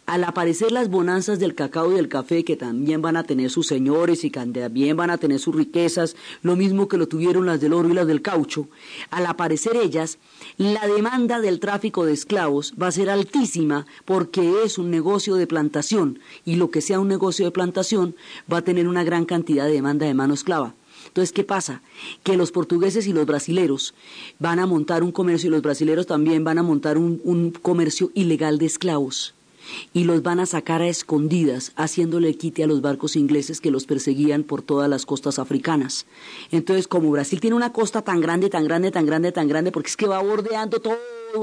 Al 0.08 0.24
aparecer 0.26 0.72
las 0.72 0.90
bonanzas 0.90 1.40
del 1.40 1.56
cacao 1.56 1.92
y 1.92 1.96
del 1.96 2.10
café, 2.10 2.44
que 2.44 2.58
también 2.58 3.02
van 3.02 3.16
a 3.16 3.24
tener 3.24 3.50
sus 3.50 3.68
señores 3.68 4.26
y 4.26 4.30
también 4.30 4.98
van 4.98 5.10
a 5.10 5.18
tener 5.18 5.40
sus 5.40 5.56
riquezas, 5.56 6.16
lo 6.42 6.56
mismo 6.56 6.88
que 6.88 6.98
lo 6.98 7.08
tuvieron 7.08 7.46
las 7.46 7.62
del 7.62 7.74
oro 7.74 7.88
y 7.88 7.94
las 7.94 8.08
del 8.08 8.22
caucho, 8.22 8.68
al 9.10 9.26
aparecer 9.26 9.78
ellas, 9.78 10.18
la 10.58 10.86
demanda 10.88 11.40
del 11.40 11.60
tráfico 11.60 12.04
de 12.06 12.14
esclavos 12.14 12.74
va 12.82 12.88
a 12.88 12.92
ser 12.92 13.10
altísima 13.10 13.86
porque 14.04 14.64
es 14.66 14.78
un 14.78 14.92
negocio 14.92 15.36
de 15.36 15.48
plantación 15.48 16.20
y 16.44 16.56
lo 16.56 16.72
que 16.72 16.82
sea 16.82 17.00
un 17.00 17.08
negocio 17.08 17.46
de 17.46 17.52
plantación 17.52 18.16
va 18.52 18.58
a 18.58 18.64
tener 18.64 18.88
una 18.88 19.04
gran 19.04 19.26
cantidad 19.26 19.66
de 19.66 19.74
demanda 19.74 20.08
de 20.08 20.14
mano 20.14 20.34
esclava. 20.34 20.74
Entonces, 21.08 21.32
¿qué 21.32 21.44
pasa? 21.44 21.82
Que 22.24 22.38
los 22.38 22.52
portugueses 22.52 23.08
y 23.08 23.14
los 23.14 23.26
brasileros 23.26 23.94
van 24.40 24.60
a 24.60 24.66
montar 24.66 25.04
un 25.04 25.12
comercio 25.12 25.48
y 25.48 25.52
los 25.52 25.62
brasileros 25.62 26.06
también 26.06 26.44
van 26.44 26.58
a 26.58 26.64
montar 26.64 26.98
un 26.98 27.52
comercio 27.62 28.12
ilegal 28.14 28.58
de 28.58 28.66
esclavos 28.66 29.36
y 29.94 30.04
los 30.04 30.24
van 30.24 30.40
a 30.40 30.46
sacar 30.46 30.82
a 30.82 30.88
escondidas, 30.88 31.72
haciéndole 31.76 32.36
quite 32.36 32.64
a 32.64 32.68
los 32.68 32.82
barcos 32.82 33.16
ingleses 33.16 33.62
que 33.62 33.72
los 33.72 33.86
perseguían 33.86 34.44
por 34.44 34.62
todas 34.62 34.90
las 34.90 35.06
costas 35.06 35.40
africanas. 35.40 36.06
Entonces, 36.52 36.88
como 36.88 37.12
Brasil 37.12 37.40
tiene 37.40 37.56
una 37.56 37.74
costa 37.74 38.02
tan 38.02 38.22
grande, 38.22 38.50
tan 38.50 38.66
grande, 38.66 38.92
tan 38.92 39.06
grande, 39.06 39.32
tan 39.32 39.48
grande, 39.48 39.72
porque 39.72 39.90
es 39.90 39.98
que 39.98 40.08
va 40.08 40.22
bordeando 40.22 40.80
todo 40.80 40.98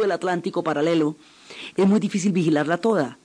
el 0.05 0.13
Atlántico 0.13 0.63
paralelo, 0.63 1.17
es 1.77 1.87
muy 1.87 2.01
difícil 2.01 2.33
vigilarla 2.33 2.79
toda 2.79 3.19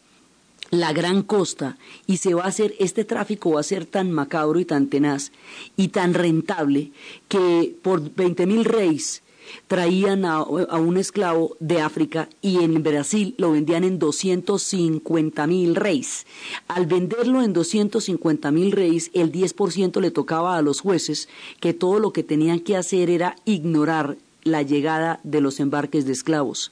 la 0.74 0.92
gran 0.92 1.22
costa 1.22 1.78
y 2.08 2.18
se 2.18 2.34
va 2.34 2.46
a 2.46 2.48
hacer, 2.48 2.74
este 2.80 3.06
tráfico 3.06 3.52
va 3.52 3.60
a 3.60 3.64
ser 3.64 3.86
tan 3.86 4.12
macabro 4.12 4.60
y 4.60 4.66
tan 4.66 4.88
tenaz 4.88 5.32
y 5.78 5.90
tan 5.90 6.16
rentable 6.16 6.92
que 7.28 7.76
por 7.84 8.14
20 8.16 8.48
mil 8.48 8.66
reyes 8.66 9.22
traían 9.68 10.26
a, 10.26 10.44
un 10.44 10.98
esclavo 10.98 11.56
de 11.60 11.82
África 11.82 12.30
y 12.42 12.58
en 12.58 12.82
Brasil 12.84 13.36
lo 13.38 13.52
vendían 13.52 13.84
en 13.84 14.00
250 14.00 15.48
mil 15.48 15.76
reis. 15.76 16.26
Al 16.68 16.86
venderlo 16.86 17.42
en 17.42 17.54
250 17.54 18.52
mil 18.52 18.72
reis, 18.72 19.12
el 19.14 19.32
10% 19.32 20.02
le 20.02 20.12
tocaba 20.12 20.58
a 20.58 20.62
los 20.62 20.82
jueces 20.82 21.30
que 21.60 21.74
todo 21.74 22.00
lo 22.00 22.14
que 22.14 22.24
tenían 22.24 22.60
que 22.60 22.78
hacer 22.78 23.10
era 23.10 23.36
ignorar 23.46 24.18
la 24.44 24.62
llegada 24.62 25.20
de 25.24 25.42
los 25.42 25.60
embarques 25.60 26.06
de 26.06 26.14
esclavos. 26.14 26.72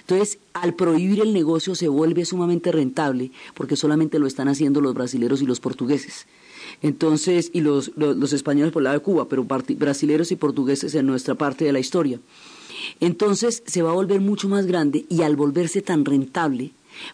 Entonces, 0.00 0.38
al 0.52 0.74
prohibir 0.74 1.20
el 1.20 1.32
negocio 1.32 1.74
se 1.74 1.88
vuelve 1.88 2.24
sumamente 2.24 2.72
rentable 2.72 3.30
porque 3.54 3.76
solamente 3.76 4.18
lo 4.18 4.26
están 4.26 4.48
haciendo 4.48 4.80
los 4.80 4.94
brasileros 4.94 5.40
y 5.42 5.46
los 5.46 5.60
portugueses. 5.60 6.26
Entonces, 6.82 7.50
y 7.52 7.60
los, 7.60 7.92
los, 7.96 8.32
españoles 8.32 8.72
por 8.72 8.80
el 8.80 8.84
lado 8.84 8.98
de 8.98 9.04
Cuba, 9.04 9.28
pero 9.28 9.44
brasileros 9.44 10.32
y 10.32 10.36
portugueses 10.36 10.94
en 10.94 11.06
nuestra 11.06 11.34
parte 11.36 11.64
de 11.64 11.72
la 11.72 11.78
historia. 11.78 12.18
Entonces 13.00 13.62
se 13.66 13.82
va 13.82 13.90
a 13.90 13.94
volver 13.94 14.20
mucho 14.20 14.48
más 14.48 14.66
grande 14.66 15.06
y 15.08 15.22
al 15.22 15.36
volverse 15.36 15.82
tan 15.82 16.04
rentable, 16.04 16.72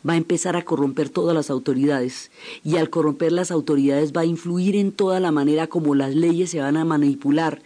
va 0.08 0.14
a 0.14 0.16
empezar 0.16 0.56
a 0.56 0.64
corromper 0.64 1.10
todas 1.10 1.34
las 1.34 1.50
autoridades 1.50 2.30
y 2.64 2.76
al 2.76 2.90
corromper 2.90 3.32
las 3.32 3.50
autoridades 3.50 4.12
va 4.12 4.22
a 4.22 4.26
influir 4.26 4.76
en 4.76 4.92
toda 4.92 5.20
la 5.20 5.30
manera 5.30 5.66
como 5.66 5.94
las 5.94 6.14
leyes 6.14 6.50
se 6.50 6.60
van 6.60 6.76
a 6.76 6.84
manipular 6.84 7.62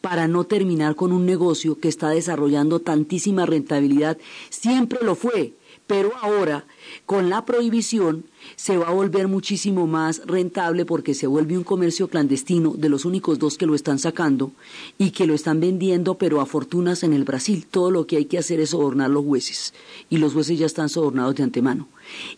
para 0.00 0.28
no 0.28 0.44
terminar 0.44 0.96
con 0.96 1.12
un 1.12 1.26
negocio 1.26 1.78
que 1.78 1.88
está 1.88 2.10
desarrollando 2.10 2.80
tantísima 2.80 3.46
rentabilidad. 3.46 4.18
Siempre 4.50 4.98
lo 5.02 5.14
fue, 5.14 5.54
Pero 5.86 6.12
ahora, 6.22 6.64
con 7.06 7.28
la 7.28 7.44
prohibición, 7.44 8.24
se 8.56 8.76
va 8.76 8.88
a 8.88 8.92
volver 8.92 9.28
muchísimo 9.28 9.86
más 9.86 10.22
rentable 10.26 10.84
porque 10.84 11.14
se 11.14 11.26
vuelve 11.26 11.56
un 11.56 11.64
comercio 11.64 12.08
clandestino 12.08 12.74
de 12.76 12.88
los 12.88 13.04
únicos 13.04 13.38
dos 13.38 13.58
que 13.58 13.66
lo 13.66 13.74
están 13.74 13.98
sacando 13.98 14.52
y 14.98 15.10
que 15.10 15.26
lo 15.26 15.34
están 15.34 15.60
vendiendo, 15.60 16.16
pero 16.16 16.40
a 16.40 16.46
fortunas 16.46 17.02
en 17.02 17.12
el 17.12 17.24
Brasil. 17.24 17.66
Todo 17.70 17.90
lo 17.90 18.06
que 18.06 18.16
hay 18.16 18.24
que 18.26 18.38
hacer 18.38 18.60
es 18.60 18.70
sobornar 18.70 19.10
los 19.10 19.24
jueces 19.24 19.74
y 20.10 20.18
los 20.18 20.32
jueces 20.32 20.58
ya 20.58 20.66
están 20.66 20.88
sobornados 20.88 21.34
de 21.36 21.42
antemano. 21.42 21.88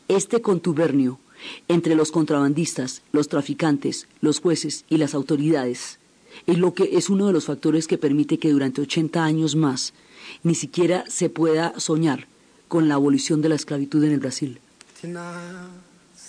Este 0.08 0.40
contubernio 0.40 1.18
entre 1.68 1.94
los 1.94 2.10
contrabandistas, 2.10 3.02
los 3.12 3.28
traficantes, 3.28 4.06
los 4.20 4.40
jueces 4.40 4.84
y 4.88 4.96
las 4.96 5.14
autoridades 5.14 5.98
es 6.46 6.58
lo 6.58 6.74
que 6.74 6.96
es 6.96 7.10
uno 7.10 7.26
de 7.26 7.32
los 7.32 7.44
factores 7.44 7.86
que 7.86 7.98
permite 7.98 8.38
que 8.38 8.50
durante 8.50 8.80
80 8.80 9.22
años 9.22 9.56
más 9.56 9.92
ni 10.42 10.54
siquiera 10.54 11.04
se 11.08 11.28
pueda 11.28 11.78
soñar 11.78 12.26
con 12.68 12.88
la 12.88 12.94
abolición 12.94 13.42
de 13.42 13.50
la 13.50 13.54
esclavitud 13.54 14.02
en 14.04 14.12
el 14.12 14.20
Brasil. 14.20 14.58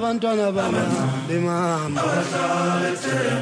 bamali 0.00 1.38
mama 1.46 2.02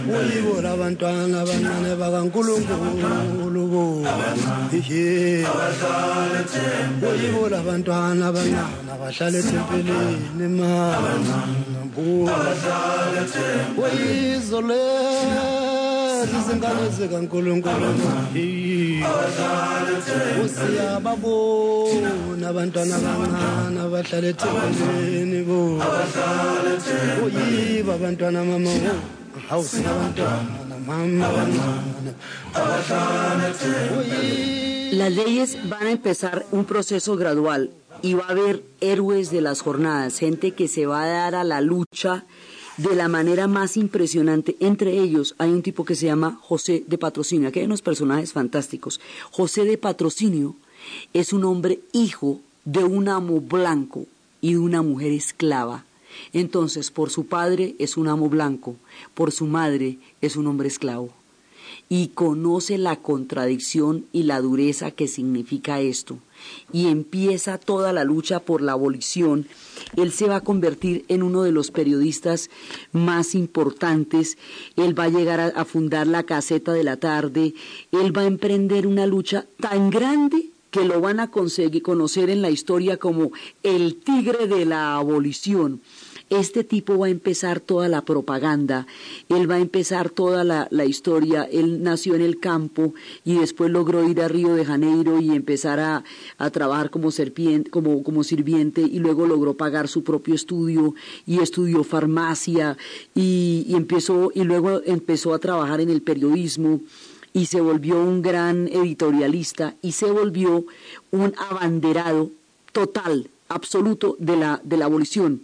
uyibo 0.06 0.60
labantwana 0.62 1.40
abancane 1.40 1.96
bakankulunkulu 1.96 3.62
bo. 3.72 4.04
Ihe 4.72 5.46
uyibo 7.08 7.48
labantwana 7.48 8.28
abancane 8.28 8.90
abahlala 8.92 9.38
ethempelini 9.38 10.48
mama. 10.58 11.36
Uyizo 13.82 14.60
lezi 14.60 16.38
zingane 16.46 16.88
zikankulunkulu 16.96 17.88
Las 34.92 35.12
leyes 35.12 35.58
van 35.68 35.86
a 35.86 35.90
empezar 35.90 36.44
un 36.52 36.64
proceso 36.64 37.16
gradual 37.16 37.70
y 38.02 38.14
va 38.14 38.24
a 38.26 38.30
haber 38.30 38.62
héroes 38.80 39.30
de 39.30 39.40
las 39.40 39.62
jornadas, 39.62 40.18
gente 40.18 40.52
que 40.52 40.68
se 40.68 40.86
va 40.86 41.02
a 41.02 41.06
dar 41.06 41.34
a 41.34 41.44
la 41.44 41.60
lucha 41.60 42.24
de 42.76 42.94
la 42.94 43.08
manera 43.08 43.46
más 43.46 43.76
impresionante. 43.76 44.56
Entre 44.60 44.98
ellos 44.98 45.34
hay 45.38 45.50
un 45.50 45.62
tipo 45.62 45.84
que 45.84 45.94
se 45.94 46.06
llama 46.06 46.38
José 46.42 46.84
de 46.86 46.98
Patrocinio. 46.98 47.48
Aquí 47.48 47.60
hay 47.60 47.66
unos 47.66 47.82
personajes 47.82 48.32
fantásticos. 48.32 49.00
José 49.30 49.64
de 49.64 49.78
Patrocinio 49.78 50.56
es 51.12 51.32
un 51.32 51.44
hombre 51.44 51.80
hijo 51.92 52.40
de 52.64 52.84
un 52.84 53.08
amo 53.08 53.40
blanco 53.40 54.06
y 54.40 54.52
de 54.52 54.58
una 54.58 54.82
mujer 54.82 55.12
esclava. 55.12 55.84
Entonces, 56.32 56.90
por 56.90 57.10
su 57.10 57.26
padre 57.26 57.74
es 57.78 57.96
un 57.96 58.08
amo 58.08 58.28
blanco, 58.28 58.76
por 59.14 59.32
su 59.32 59.46
madre 59.46 59.98
es 60.20 60.36
un 60.36 60.46
hombre 60.46 60.68
esclavo. 60.68 61.10
Y 61.88 62.08
conoce 62.08 62.78
la 62.78 62.96
contradicción 62.96 64.06
y 64.12 64.24
la 64.24 64.40
dureza 64.40 64.90
que 64.90 65.08
significa 65.08 65.80
esto. 65.80 66.18
Y 66.72 66.88
empieza 66.88 67.58
toda 67.58 67.92
la 67.92 68.04
lucha 68.04 68.40
por 68.40 68.62
la 68.62 68.72
abolición. 68.72 69.46
Él 69.96 70.12
se 70.12 70.28
va 70.28 70.36
a 70.36 70.40
convertir 70.42 71.04
en 71.08 71.22
uno 71.22 71.42
de 71.42 71.52
los 71.52 71.70
periodistas 71.70 72.50
más 72.92 73.34
importantes. 73.34 74.38
Él 74.76 74.98
va 74.98 75.04
a 75.04 75.08
llegar 75.08 75.40
a, 75.40 75.64
fundar 75.64 76.06
la 76.06 76.22
Caseta 76.24 76.72
de 76.72 76.84
la 76.84 76.96
Tarde. 76.96 77.54
Él 77.92 78.16
va 78.16 78.22
a 78.22 78.26
emprender 78.26 78.86
una 78.86 79.06
lucha 79.06 79.46
tan 79.60 79.90
grande 79.90 80.50
que 80.70 80.84
lo 80.84 81.00
van 81.00 81.20
a 81.20 81.30
conseguir 81.30 81.82
conocer 81.82 82.30
en 82.30 82.40
la 82.40 82.50
historia 82.50 82.96
como 82.96 83.30
el 83.62 83.96
tigre 83.96 84.46
de 84.46 84.64
la 84.64 84.96
abolición. 84.96 85.82
Este 86.32 86.64
tipo 86.64 86.96
va 86.96 87.08
a 87.08 87.10
empezar 87.10 87.60
toda 87.60 87.88
la 87.88 88.06
propaganda, 88.06 88.86
él 89.28 89.50
va 89.50 89.56
a 89.56 89.60
empezar 89.60 90.08
toda 90.08 90.44
la, 90.44 90.84
historia, 90.86 91.42
él 91.42 91.82
nació 91.82 92.14
en 92.14 92.22
el 92.22 92.40
campo 92.40 92.94
y 93.22 93.36
después 93.36 93.70
logró 93.70 94.08
ir 94.08 94.18
a 94.22 94.28
Río 94.28 94.54
de 94.54 94.64
Janeiro 94.64 95.20
y 95.20 95.32
empezar 95.32 95.78
a, 95.78 96.04
a 96.38 96.48
trabajar 96.48 96.88
como, 96.88 97.10
serpiente, 97.10 97.68
como, 97.68 98.02
como 98.02 98.24
sirviente 98.24 98.80
y 98.80 98.98
luego 98.98 99.26
logró 99.26 99.52
pagar 99.52 99.88
su 99.88 100.04
propio 100.04 100.34
estudio 100.34 100.94
y 101.26 101.40
estudió 101.40 101.84
farmacia 101.84 102.78
y, 103.14 103.66
y 103.68 103.74
empezó, 103.74 104.32
y 104.34 104.44
luego 104.44 104.80
empezó 104.86 105.34
a 105.34 105.38
trabajar 105.38 105.82
en 105.82 105.90
el 105.90 106.00
periodismo 106.00 106.80
y 107.34 107.44
se 107.44 107.60
volvió 107.60 108.00
un 108.00 108.22
gran 108.22 108.68
editorialista 108.68 109.74
y 109.82 109.92
se 109.92 110.10
volvió 110.10 110.64
un 111.10 111.34
abanderado 111.36 112.30
total, 112.72 113.28
absoluto 113.50 114.16
de 114.18 114.36
la, 114.36 114.62
de 114.64 114.78
la 114.78 114.86
abolición. 114.86 115.42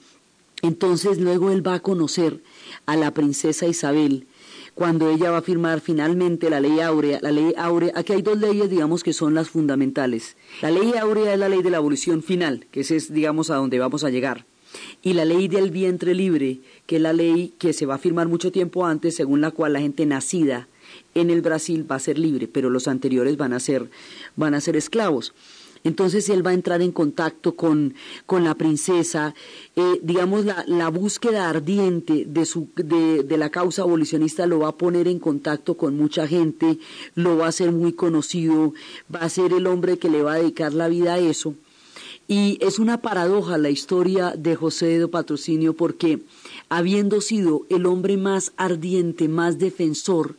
Entonces 0.63 1.21
luego 1.21 1.51
él 1.51 1.67
va 1.67 1.75
a 1.75 1.81
conocer 1.81 2.43
a 2.87 2.97
la 2.97 3.15
princesa 3.15 3.67
Isabel 3.67 4.27
cuando 4.75 5.11
ella 5.11 5.31
va 5.31 5.39
a 5.39 5.43
firmar 5.43 5.81
finalmente 5.81 6.51
la 6.51 6.61
ley 6.61 6.81
áurea. 6.81 7.19
La 7.21 7.33
ley 7.33 7.53
áurea, 7.57 7.93
aquí 7.95 8.13
hay 8.13 8.23
dos 8.23 8.39
leyes, 8.39 8.71
digamos, 8.71 9.03
que 9.03 9.13
son 9.13 9.35
las 9.35 9.51
fundamentales. 9.51 10.37
La 10.63 10.71
ley 10.71 10.93
áurea 10.97 11.33
es 11.33 11.39
la 11.39 11.49
ley 11.49 11.63
de 11.63 11.71
la 11.71 11.79
abolición 11.79 12.23
final, 12.23 12.67
que 12.71 12.81
ese 12.81 12.97
es, 12.97 13.13
digamos, 13.13 13.51
a 13.51 13.57
donde 13.57 13.79
vamos 13.79 14.05
a 14.05 14.11
llegar. 14.11 14.47
Y 15.03 15.15
la 15.15 15.25
ley 15.25 15.49
del 15.49 15.71
vientre 15.71 16.15
libre, 16.15 16.61
que 16.87 16.97
es 16.97 17.03
la 17.03 17.13
ley 17.13 17.55
que 17.59 17.73
se 17.73 17.87
va 17.87 17.97
a 17.97 17.99
firmar 17.99 18.29
mucho 18.29 18.53
tiempo 18.53 18.87
antes, 18.87 19.17
según 19.17 19.41
la 19.41 19.51
cual 19.51 19.73
la 19.73 19.81
gente 19.81 20.07
nacida 20.07 20.69
en 21.15 21.31
el 21.31 21.43
Brasil 21.43 21.91
va 21.91 21.97
a 21.97 22.01
ser 22.01 22.19
libre, 22.19 22.49
pero 22.49 22.71
los 22.71 22.89
anteriores 22.89 23.37
van 23.37 23.53
a 23.53 23.61
ser, 23.61 23.91
van 24.37 24.55
a 24.55 24.61
ser 24.61 24.77
esclavos. 24.77 25.35
Entonces 25.85 26.29
él 26.29 26.47
va 26.47 26.51
a 26.51 26.55
entrar 26.55 26.83
en 26.83 26.93
contacto 26.93 27.55
con, 27.55 27.95
con 28.27 28.45
la 28.45 28.55
princesa, 28.55 29.35
eh, 29.77 30.01
digamos, 30.03 30.45
la, 30.45 30.65
la, 30.67 30.89
búsqueda 30.89 31.49
ardiente 31.49 32.25
de, 32.27 32.45
su, 32.45 32.69
de, 32.77 33.23
de, 33.23 33.37
la 33.37 33.51
causa 33.51 33.83
abolicionista 33.83 34.47
lo 34.47 34.61
va 34.61 34.69
a 34.69 34.77
poner 34.77 35.09
en 35.09 35.19
contacto 35.19 35.77
con 35.77 35.97
mucha 35.97 36.27
gente, 36.27 36.79
lo 37.15 37.37
va 37.37 37.47
a 37.47 37.51
hacer 37.51 37.73
muy 37.73 37.93
conocido, 37.93 38.75
va 39.15 39.21
a 39.21 39.29
ser 39.29 39.53
el 39.53 39.67
hombre 39.67 39.99
que 39.99 40.11
le 40.11 40.23
va 40.23 40.35
a 40.35 40.39
dedicar 40.39 40.73
la 40.75 40.89
vida 40.89 41.15
a 41.15 41.19
eso. 41.19 41.55
Y 42.31 42.59
es 42.61 42.79
una 42.79 43.01
paradoja 43.01 43.57
la 43.57 43.71
historia 43.71 44.35
de 44.37 44.55
José 44.55 44.99
de 44.99 45.09
Patrocinio 45.09 45.73
porque, 45.75 46.21
habiendo 46.69 47.23
sido 47.23 47.65
el 47.71 47.87
hombre 47.87 48.19
más 48.19 48.53
ardiente, 48.59 49.29
más 49.29 49.59
defensor, 49.59 50.37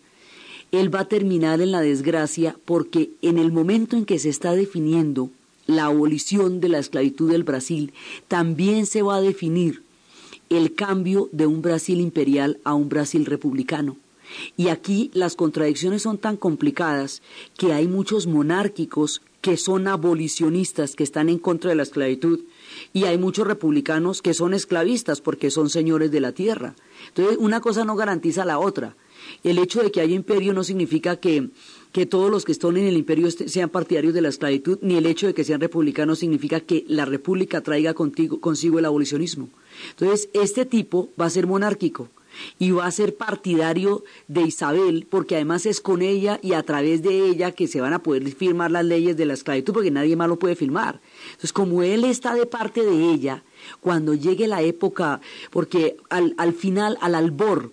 él 0.71 0.93
va 0.93 1.01
a 1.01 1.07
terminar 1.07 1.61
en 1.61 1.71
la 1.71 1.81
desgracia 1.81 2.55
porque 2.65 3.11
en 3.21 3.37
el 3.37 3.51
momento 3.51 3.95
en 3.95 4.05
que 4.05 4.19
se 4.19 4.29
está 4.29 4.53
definiendo 4.53 5.29
la 5.67 5.85
abolición 5.85 6.59
de 6.61 6.69
la 6.69 6.79
esclavitud 6.79 7.31
del 7.31 7.43
Brasil, 7.43 7.93
también 8.27 8.85
se 8.85 9.01
va 9.01 9.17
a 9.17 9.21
definir 9.21 9.83
el 10.49 10.73
cambio 10.73 11.29
de 11.31 11.45
un 11.45 11.61
Brasil 11.61 11.99
imperial 11.99 12.59
a 12.63 12.73
un 12.73 12.89
Brasil 12.89 13.25
republicano. 13.25 13.97
Y 14.57 14.67
aquí 14.67 15.09
las 15.13 15.35
contradicciones 15.35 16.03
son 16.03 16.17
tan 16.17 16.37
complicadas 16.37 17.21
que 17.57 17.73
hay 17.73 17.87
muchos 17.87 18.27
monárquicos 18.27 19.21
que 19.41 19.57
son 19.57 19.87
abolicionistas, 19.87 20.95
que 20.95 21.03
están 21.03 21.29
en 21.29 21.39
contra 21.39 21.69
de 21.69 21.75
la 21.75 21.83
esclavitud, 21.83 22.41
y 22.93 23.05
hay 23.05 23.17
muchos 23.17 23.47
republicanos 23.47 24.21
que 24.21 24.33
son 24.33 24.53
esclavistas 24.53 25.21
porque 25.21 25.49
son 25.49 25.69
señores 25.69 26.11
de 26.11 26.19
la 26.19 26.33
tierra. 26.33 26.75
Entonces, 27.07 27.37
una 27.39 27.61
cosa 27.61 27.85
no 27.85 27.95
garantiza 27.95 28.43
la 28.43 28.59
otra. 28.59 28.95
El 29.43 29.57
hecho 29.57 29.81
de 29.81 29.91
que 29.91 30.01
haya 30.01 30.15
imperio 30.15 30.53
no 30.53 30.63
significa 30.63 31.17
que, 31.17 31.49
que 31.91 32.05
todos 32.05 32.29
los 32.29 32.45
que 32.45 32.51
están 32.51 32.77
en 32.77 32.85
el 32.85 32.97
imperio 32.97 33.29
sean 33.31 33.69
partidarios 33.69 34.13
de 34.13 34.21
la 34.21 34.29
esclavitud, 34.29 34.79
ni 34.81 34.95
el 34.95 35.05
hecho 35.05 35.27
de 35.27 35.33
que 35.33 35.43
sean 35.43 35.61
republicanos 35.61 36.19
significa 36.19 36.59
que 36.59 36.85
la 36.87 37.05
república 37.05 37.61
traiga 37.61 37.93
contigo, 37.93 38.39
consigo 38.39 38.79
el 38.79 38.85
abolicionismo. 38.85 39.49
Entonces, 39.91 40.29
este 40.33 40.65
tipo 40.65 41.09
va 41.19 41.25
a 41.25 41.29
ser 41.29 41.47
monárquico 41.47 42.09
y 42.57 42.71
va 42.71 42.85
a 42.85 42.91
ser 42.91 43.15
partidario 43.15 44.03
de 44.27 44.41
Isabel, 44.41 45.07
porque 45.09 45.35
además 45.35 45.65
es 45.65 45.81
con 45.81 46.01
ella 46.01 46.39
y 46.41 46.53
a 46.53 46.63
través 46.63 47.01
de 47.01 47.27
ella 47.27 47.51
que 47.51 47.67
se 47.67 47.81
van 47.81 47.93
a 47.93 48.03
poder 48.03 48.29
firmar 48.31 48.71
las 48.71 48.85
leyes 48.85 49.17
de 49.17 49.25
la 49.25 49.33
esclavitud, 49.33 49.73
porque 49.73 49.91
nadie 49.91 50.15
más 50.15 50.29
lo 50.29 50.39
puede 50.39 50.55
firmar. 50.55 51.01
Entonces, 51.31 51.53
como 51.53 51.83
él 51.83 52.03
está 52.03 52.35
de 52.35 52.45
parte 52.45 52.83
de 52.83 53.11
ella, 53.11 53.43
cuando 53.81 54.13
llegue 54.13 54.47
la 54.47 54.61
época, 54.61 55.21
porque 55.51 55.97
al, 56.09 56.33
al 56.37 56.53
final, 56.53 56.97
al 57.01 57.15
albor 57.15 57.71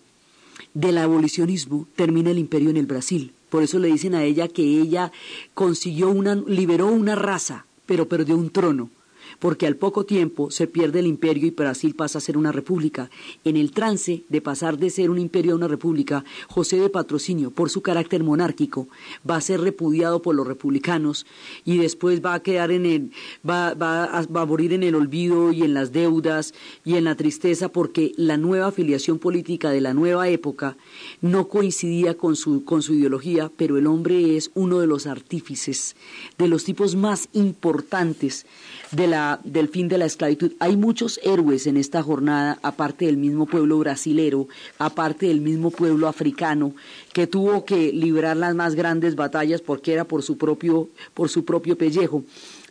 del 0.76 0.98
abolicionismo, 0.98 1.88
termina 1.96 2.30
el 2.30 2.38
imperio 2.38 2.68
en 2.68 2.76
el 2.76 2.84
Brasil. 2.84 3.32
Por 3.48 3.62
eso 3.62 3.78
le 3.78 3.88
dicen 3.88 4.14
a 4.14 4.24
ella 4.24 4.46
que 4.46 4.62
ella 4.62 5.10
consiguió 5.54 6.10
una, 6.10 6.34
liberó 6.34 6.88
una 6.88 7.14
raza, 7.14 7.64
pero 7.86 8.08
perdió 8.08 8.36
un 8.36 8.50
trono. 8.50 8.90
Porque 9.38 9.66
al 9.66 9.76
poco 9.76 10.04
tiempo 10.04 10.50
se 10.50 10.66
pierde 10.66 11.00
el 11.00 11.06
imperio 11.06 11.46
y 11.46 11.50
Brasil 11.50 11.94
pasa 11.94 12.18
a 12.18 12.20
ser 12.20 12.36
una 12.36 12.52
república. 12.52 13.10
En 13.44 13.56
el 13.56 13.72
trance 13.72 14.24
de 14.28 14.40
pasar 14.40 14.78
de 14.78 14.90
ser 14.90 15.10
un 15.10 15.18
imperio 15.18 15.52
a 15.52 15.56
una 15.56 15.68
república, 15.68 16.24
José 16.48 16.78
de 16.78 16.90
Patrocinio, 16.90 17.50
por 17.50 17.70
su 17.70 17.82
carácter 17.82 18.22
monárquico, 18.22 18.88
va 19.28 19.36
a 19.36 19.40
ser 19.40 19.60
repudiado 19.60 20.22
por 20.22 20.34
los 20.34 20.46
republicanos 20.46 21.26
y 21.64 21.78
después 21.78 22.24
va 22.24 22.34
a 22.34 22.42
quedar 22.42 22.70
en 22.70 22.86
el, 22.86 23.12
va, 23.48 23.74
va, 23.74 24.04
a, 24.04 24.26
va 24.26 24.46
morir 24.46 24.72
en 24.72 24.82
el 24.82 24.94
olvido 24.94 25.52
y 25.52 25.62
en 25.62 25.74
las 25.74 25.92
deudas 25.92 26.54
y 26.84 26.94
en 26.94 27.04
la 27.04 27.16
tristeza 27.16 27.68
porque 27.68 28.12
la 28.16 28.36
nueva 28.36 28.68
afiliación 28.68 29.18
política 29.18 29.70
de 29.70 29.80
la 29.80 29.94
nueva 29.94 30.28
época 30.28 30.76
no 31.20 31.48
coincidía 31.48 32.16
con 32.16 32.36
su, 32.36 32.64
con 32.64 32.82
su 32.82 32.94
ideología, 32.94 33.50
pero 33.56 33.76
el 33.76 33.86
hombre 33.86 34.36
es 34.36 34.50
uno 34.54 34.78
de 34.78 34.86
los 34.86 35.06
artífices, 35.06 35.96
de 36.38 36.48
los 36.48 36.64
tipos 36.64 36.94
más 36.94 37.28
importantes 37.32 38.46
de 38.92 39.06
la, 39.06 39.25
del 39.44 39.68
fin 39.68 39.88
de 39.88 39.98
la 39.98 40.06
esclavitud. 40.06 40.52
Hay 40.58 40.76
muchos 40.76 41.20
héroes 41.22 41.66
en 41.66 41.76
esta 41.76 42.02
jornada, 42.02 42.58
aparte 42.62 43.06
del 43.06 43.16
mismo 43.16 43.46
pueblo 43.46 43.78
brasilero, 43.78 44.48
aparte 44.78 45.26
del 45.26 45.40
mismo 45.40 45.70
pueblo 45.70 46.08
africano, 46.08 46.74
que 47.12 47.26
tuvo 47.26 47.64
que 47.64 47.92
librar 47.92 48.36
las 48.36 48.54
más 48.54 48.74
grandes 48.74 49.16
batallas 49.16 49.60
porque 49.60 49.92
era 49.92 50.04
por 50.04 50.22
su 50.22 50.36
propio, 50.36 50.88
por 51.14 51.28
su 51.28 51.44
propio 51.44 51.76
pellejo. 51.76 52.24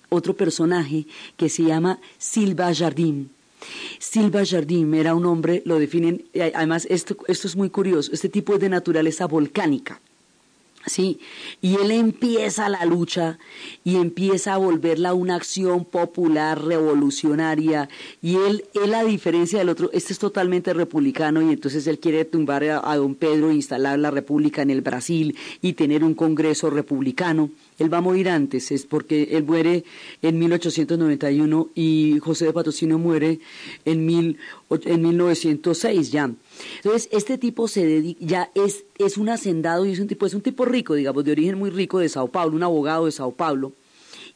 Otro 0.10 0.36
personaje 0.36 1.06
que 1.38 1.50
se 1.50 1.64
llama 1.64 2.00
Silva 2.18 2.74
Jardim. 2.74 3.30
Silva 4.00 4.46
Jardim 4.46 4.94
era 4.94 5.16
un 5.16 5.26
hombre, 5.26 5.62
lo 5.66 5.80
definen, 5.80 6.26
además 6.54 6.88
esto, 6.90 7.18
esto 7.28 7.48
es 7.48 7.56
muy 7.56 7.70
curioso, 7.70 8.12
este 8.14 8.30
tipo 8.30 8.54
es 8.54 8.60
de 8.60 8.70
naturaleza 8.70 9.26
volcánica. 9.26 10.00
¿Sí? 10.86 11.20
Y 11.62 11.76
él 11.76 11.92
empieza 11.92 12.70
la 12.70 12.86
lucha 12.86 13.38
y 13.84 13.96
empieza 13.96 14.54
a 14.54 14.58
volverla 14.58 15.14
una 15.14 15.36
acción 15.36 15.86
popular, 15.86 16.64
revolucionaria, 16.64 17.90
y 18.22 18.36
él, 18.36 18.66
él 18.74 18.94
a 18.94 19.04
diferencia 19.04 19.60
del 19.60 19.70
otro, 19.70 19.90
este 19.94 20.14
es 20.14 20.20
totalmente 20.20 20.74
republicano 20.74 21.42
y 21.42 21.52
entonces 21.52 21.88
él 21.88 22.00
quiere 22.00 22.26
tumbar 22.26 22.64
a, 22.64 22.96
don 22.96 23.16
Pedro 23.16 23.50
e 23.50 23.56
instalar 23.56 24.00
la 24.00 24.12
república 24.12 24.62
en 24.62 24.70
el 24.70 24.82
Brasil 24.82 25.36
y 25.62 25.74
tener 25.74 26.04
un 26.04 26.14
congreso 26.14 26.70
republicano. 26.70 27.50
Él 27.78 27.94
va 27.94 27.98
a 27.98 28.02
morir 28.02 28.30
antes, 28.30 28.72
es 28.72 28.86
porque 28.86 29.30
él 29.32 29.44
muere 29.44 29.84
en 30.22 30.40
1891 30.40 31.70
y 31.76 32.20
José 32.20 32.46
de 32.46 32.54
Patrocinio 32.54 32.98
muere 32.98 33.40
en, 33.84 34.06
mil, 34.06 34.38
en 34.70 35.02
1906 35.02 36.12
ya. 36.12 36.32
Entonces, 36.78 37.10
este 37.12 37.38
tipo 37.38 37.68
se 37.68 37.86
dedica, 37.86 38.20
ya 38.24 38.52
es, 38.56 38.86
es 38.98 39.18
un 39.18 39.30
hacendado 39.30 39.86
y 39.86 39.92
es 39.92 40.00
un 40.00 40.08
tipo, 40.08 40.26
es 40.26 40.34
un 40.34 40.42
tipo 40.42 40.66
rico, 40.66 40.94
digamos, 40.94 41.24
de 41.24 41.32
origen 41.32 41.58
muy 41.58 41.70
rico 41.70 42.00
de 42.00 42.10
Sao 42.10 42.28
Paulo, 42.28 42.56
un 42.56 42.64
abogado 42.64 43.06
de 43.06 43.12
Sao 43.12 43.32
Paulo, 43.32 43.74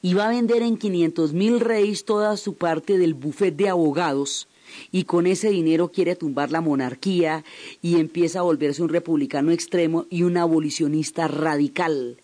y 0.02 0.14
va 0.14 0.28
a 0.28 0.30
vender 0.30 0.62
en 0.62 0.78
500 0.78 1.34
mil 1.34 1.60
reyes 1.60 2.06
toda 2.06 2.38
su 2.38 2.56
parte 2.56 2.98
del 2.98 3.14
buffet 3.14 3.56
de 3.56 3.70
abogados, 3.70 4.48
y 4.92 5.04
con 5.04 5.28
ese 5.28 5.50
dinero 5.50 5.92
quiere 5.92 6.16
tumbar 6.16 6.52
la 6.52 6.62
monarquía 6.62 7.44
y 7.82 8.00
empieza 8.00 8.40
a 8.40 8.44
volverse 8.44 8.84
un 8.84 8.90
republicano 8.90 9.52
extremo 9.52 10.06
y 10.10 10.24
un 10.24 10.38
abolicionista 10.38 11.28
radical 11.28 12.18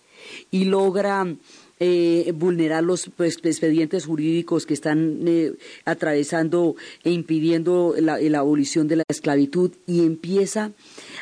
y 0.51 0.65
logra 0.65 1.36
eh, 1.79 2.31
vulnerar 2.35 2.83
los 2.83 3.09
pues, 3.17 3.38
expedientes 3.43 4.05
jurídicos 4.05 4.65
que 4.65 4.73
están 4.73 5.19
eh, 5.27 5.53
atravesando 5.83 6.75
e 7.03 7.11
impidiendo 7.11 7.95
la, 7.99 8.17
la, 8.17 8.39
abolición 8.39 8.88
de 8.88 8.95
la 8.97 9.03
esclavitud 9.09 9.71
y 9.85 10.05
empieza 10.05 10.71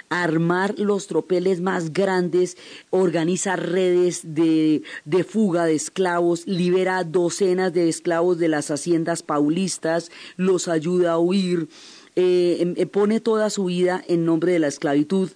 a 0.10 0.24
armar 0.24 0.78
los 0.78 1.08
tropeles 1.08 1.60
más 1.60 1.92
grandes, 1.92 2.56
organiza 2.92 3.56
redes 3.56 4.22
de, 4.24 4.84
de 5.06 5.24
fuga 5.24 5.66
de 5.66 5.74
esclavos, 5.74 6.46
libera 6.46 7.04
docenas 7.04 7.74
de 7.74 7.90
esclavos 7.90 8.38
de 8.38 8.48
las 8.50 8.70
haciendas 8.70 9.24
paulistas, 9.24 10.12
los 10.38 10.68
ayuda 10.68 11.14
a 11.14 11.18
huir, 11.18 11.68
eh, 12.16 12.88
pone 12.92 13.20
toda 13.20 13.50
su 13.50 13.66
vida 13.66 14.04
en 14.08 14.24
nombre 14.24 14.52
de 14.52 14.60
la 14.60 14.68
esclavitud 14.68 15.32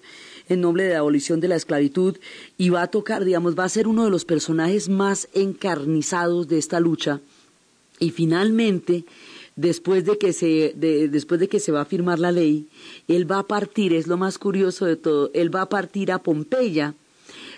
en 0.49 0.62
nombre 0.62 0.83
de 0.83 0.93
la 0.93 0.99
abolición 0.99 1.39
de 1.39 1.47
la 1.47 1.55
esclavitud 1.55 2.17
y 2.57 2.69
va 2.69 2.83
a 2.83 2.88
tocar, 2.88 3.25
digamos, 3.25 3.57
va 3.57 3.65
a 3.65 3.69
ser 3.69 3.88
uno 3.88 4.05
de 4.05 4.12
los 4.12 4.25
personajes 4.25 4.89
más 4.89 5.27
encarnizados 5.33 6.47
de 6.47 6.57
esta 6.57 6.79
lucha. 6.79 7.19
Y 7.99 8.12
finalmente, 8.12 9.05
después 9.55 10.05
de 10.05 10.17
que 10.17 10.33
se, 10.33 10.73
de, 10.75 11.10
después 11.10 11.39
de 11.39 11.47
que 11.47 11.60
se 11.60 11.71
va 11.71 11.81
a 11.81 11.86
firmar 11.86 12.19
la 12.19 12.31
ley, 12.31 12.67
él 13.07 13.29
va 13.29 13.39
a 13.39 13.47
partir, 13.47 13.93
es 13.93 14.07
lo 14.07 14.17
más 14.17 14.38
curioso 14.38 14.86
de 14.86 14.95
todo, 14.95 15.31
él 15.33 15.53
va 15.53 15.63
a 15.63 15.69
partir 15.69 16.12
a 16.12 16.19
Pompeya, 16.19 16.93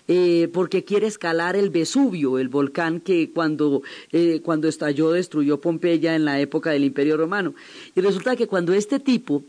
eh, 0.07 0.49
porque 0.51 0.83
quiere 0.83 1.05
escalar 1.05 1.55
el 1.55 1.69
Vesubio, 1.69 2.39
el 2.39 2.49
volcán 2.49 2.99
que 2.99 3.29
cuando, 3.29 3.83
eh, 4.11 4.41
cuando 4.43 4.67
estalló 4.67 5.11
destruyó 5.11 5.61
Pompeya 5.61 6.15
en 6.15 6.25
la 6.25 6.39
época 6.39 6.71
del 6.71 6.83
Imperio 6.83 7.15
Romano. 7.15 7.53
Y 7.95 8.01
resulta 8.01 8.35
que 8.35 8.47
cuando 8.47 8.73
este 8.73 8.99
tipo, 8.99 9.43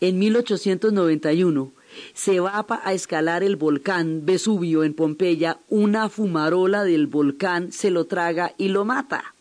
en 0.00 0.18
1891, 0.18 1.72
se 2.14 2.40
va 2.40 2.66
a 2.82 2.92
escalar 2.92 3.42
el 3.42 3.56
volcán 3.56 4.24
Vesubio 4.24 4.84
en 4.84 4.94
Pompeya, 4.94 5.58
una 5.68 6.08
fumarola 6.08 6.84
del 6.84 7.06
volcán 7.06 7.72
se 7.72 7.90
lo 7.90 8.06
traga 8.06 8.54
y 8.58 8.68
lo 8.68 8.84
mata. 8.84 9.34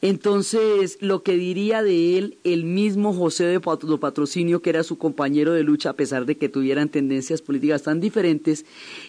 Entonces, 0.00 0.98
lo 1.00 1.22
que 1.22 1.36
diría 1.36 1.82
de 1.82 2.18
él 2.18 2.38
el 2.44 2.64
mismo 2.64 3.12
José 3.12 3.44
de 3.44 3.60
Patrocinio, 3.60 4.62
que 4.62 4.70
era 4.70 4.82
su 4.82 4.98
compañero 4.98 5.52
de 5.52 5.62
lucha, 5.62 5.90
a 5.90 5.94
pesar 5.94 6.26
de 6.26 6.36
que 6.36 6.48
tuvieran 6.48 6.88
tendencias 6.88 7.42
políticas 7.42 7.82
tan 7.82 8.00
diferentes, 8.00 8.64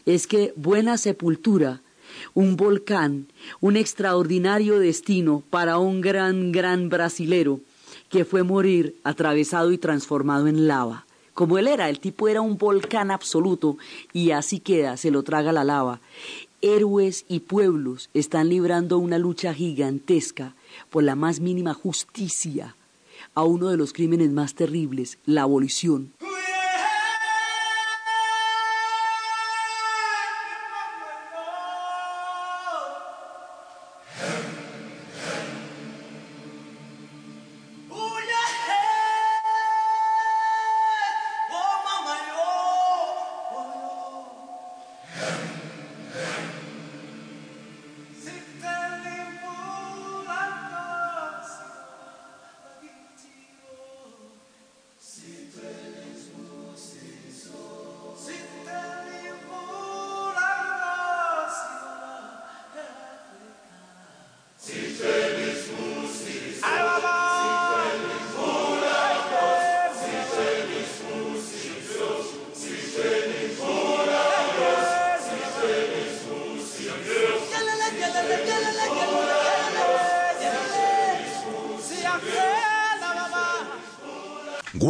es 0.05 0.27
que 0.27 0.53
buena 0.55 0.97
sepultura, 0.97 1.81
un 2.33 2.55
volcán, 2.55 3.27
un 3.59 3.77
extraordinario 3.77 4.79
destino 4.79 5.43
para 5.49 5.77
un 5.77 6.01
gran, 6.01 6.51
gran 6.51 6.89
brasilero 6.89 7.59
que 8.09 8.25
fue 8.25 8.43
morir 8.43 8.95
atravesado 9.03 9.71
y 9.71 9.77
transformado 9.77 10.47
en 10.47 10.67
lava 10.67 11.06
como 11.37 11.59
él 11.59 11.67
era, 11.67 11.87
el 11.87 11.99
tipo 11.99 12.27
era 12.27 12.41
un 12.41 12.57
volcán 12.57 13.11
absoluto 13.11 13.77
y 14.11 14.31
así 14.31 14.59
queda, 14.59 14.97
se 14.97 15.11
lo 15.11 15.21
traga 15.21 15.51
la 15.51 15.63
lava. 15.63 16.01
Héroes 16.63 17.25
y 17.27 17.41
pueblos 17.41 18.09
están 18.15 18.49
librando 18.49 18.97
una 18.97 19.19
lucha 19.19 19.53
gigantesca 19.53 20.55
por 20.89 21.03
la 21.03 21.13
más 21.13 21.39
mínima 21.39 21.75
justicia 21.75 22.75
a 23.35 23.43
uno 23.43 23.69
de 23.69 23.77
los 23.77 23.93
crímenes 23.93 24.31
más 24.31 24.55
terribles, 24.55 25.19
la 25.27 25.43
abolición. 25.43 26.11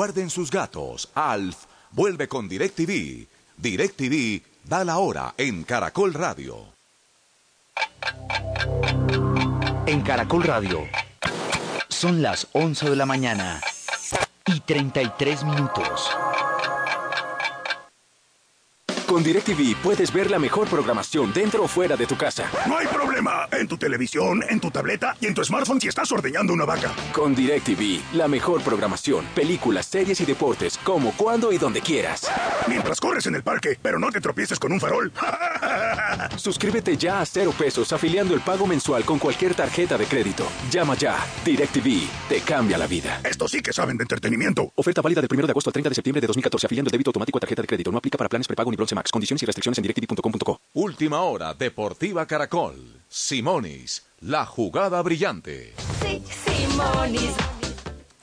Guarden 0.08 0.30
sus 0.30 0.50
gatos. 0.50 1.10
Alf 1.15 1.65
vuelve 1.91 2.30
con 2.30 2.48
DirecTV. 2.48 3.28
DirecTV 3.58 4.41
da 4.63 4.86
la 4.86 5.00
hora 5.00 5.34
en 5.38 5.65
Caracol 5.65 6.13
Radio. 6.13 6.63
En 9.86 10.02
Caracol 10.04 10.43
Radio 10.43 10.88
son 11.89 12.22
las 12.22 12.48
11 12.54 12.91
de 12.91 12.96
la 12.96 13.06
mañana 13.06 13.60
y 14.46 14.62
33 14.62 15.43
minutos. 15.43 16.10
Con 19.08 19.24
DirecTV 19.24 19.78
puedes 19.82 20.12
ver 20.12 20.30
la 20.30 20.38
mejor 20.38 20.67
programación 20.67 21.32
dentro 21.32 21.63
o 21.63 21.67
fuera 21.67 21.96
de 21.96 22.06
tu 22.06 22.17
casa. 22.17 22.52
No 22.67 22.78
hay 22.78 22.88
problema. 22.88 23.48
En 23.54 23.65
tu 23.65 23.78
televisión, 23.78 24.43
en 24.50 24.60
tu 24.60 24.70
tableta 24.70 25.15
y 25.22 25.28
en 25.28 25.34
tu 25.34 25.46
smartphone 25.46 25.80
si 25.80 25.88
estás 25.88 26.12
ordeñando 26.12 26.52
una 26.52 26.65
vaca. 26.65 26.91
Con 27.13 27.34
DirecTV, 27.34 28.15
la 28.15 28.28
mejor 28.28 28.62
programación, 28.62 29.26
películas, 29.34 29.86
series 29.86 30.20
y 30.20 30.26
deportes, 30.26 30.78
como, 30.84 31.13
cuando 31.13 31.54
y 31.54 31.58
donde 31.58 31.80
quieras. 31.80 32.30
Mientras 32.67 33.00
corres 33.00 33.26
en 33.28 33.36
el 33.36 33.43
parque, 33.43 33.80
pero 33.82 33.98
no 33.98 34.12
te 34.12 34.20
tropieces 34.20 34.60
con 34.60 34.74
un 34.74 34.80
farol. 34.82 35.12
Suscríbete 36.38 36.98
ya 36.98 37.22
a 37.22 37.26
cero 37.26 37.54
pesos 37.58 37.91
afiliando 37.93 38.34
el 38.34 38.41
pago 38.41 38.67
mensual 38.67 39.06
con 39.06 39.20
cualquier 39.20 39.56
tarjeta 39.56 39.98
de 39.98 40.06
crédito. 40.06 40.46
Llama 40.72 40.96
ya. 40.96 41.17
DirecTV 41.46 42.08
te 42.30 42.41
cambia 42.41 42.78
la 42.78 42.88
vida. 42.88 43.22
Esto 43.24 43.48
sí 43.48 43.62
que 43.62 43.74
saben 43.74 43.98
de 43.98 44.04
entretenimiento. 44.04 44.72
Oferta 44.76 45.02
válida 45.02 45.22
del 45.22 45.30
1 45.32 45.48
de 45.48 45.52
agosto 45.52 45.70
al 45.70 45.74
30 45.74 45.89
de 45.89 45.96
septiembre 45.96 46.22
de 46.22 46.28
2014 46.28 46.67
afiliando 46.67 46.89
el 46.89 46.91
débito 46.91 47.10
automático 47.10 47.38
a 47.38 47.41
tarjeta 47.41 47.62
de 47.62 47.67
crédito. 47.67 47.91
No 47.91 47.98
aplica 47.98 48.17
para 48.17 48.30
planes 48.30 48.48
prepago 48.48 48.72
ni 48.72 48.78
bronce 48.78 48.96
max. 48.96 49.12
Condiciones 49.12 49.43
y 49.43 49.46
restricciones 49.46 49.78
en 49.78 49.84
directv.com.co. 49.84 50.60
Última 50.74 51.22
hora, 51.22 51.54
Deportiva 51.54 52.26
Caracol. 52.26 53.02
Simonis, 53.10 54.06
la 54.20 54.46
jugada 54.46 55.02
brillante. 55.02 55.74
Sí, 56.02 56.22
Simonis. 56.46 57.57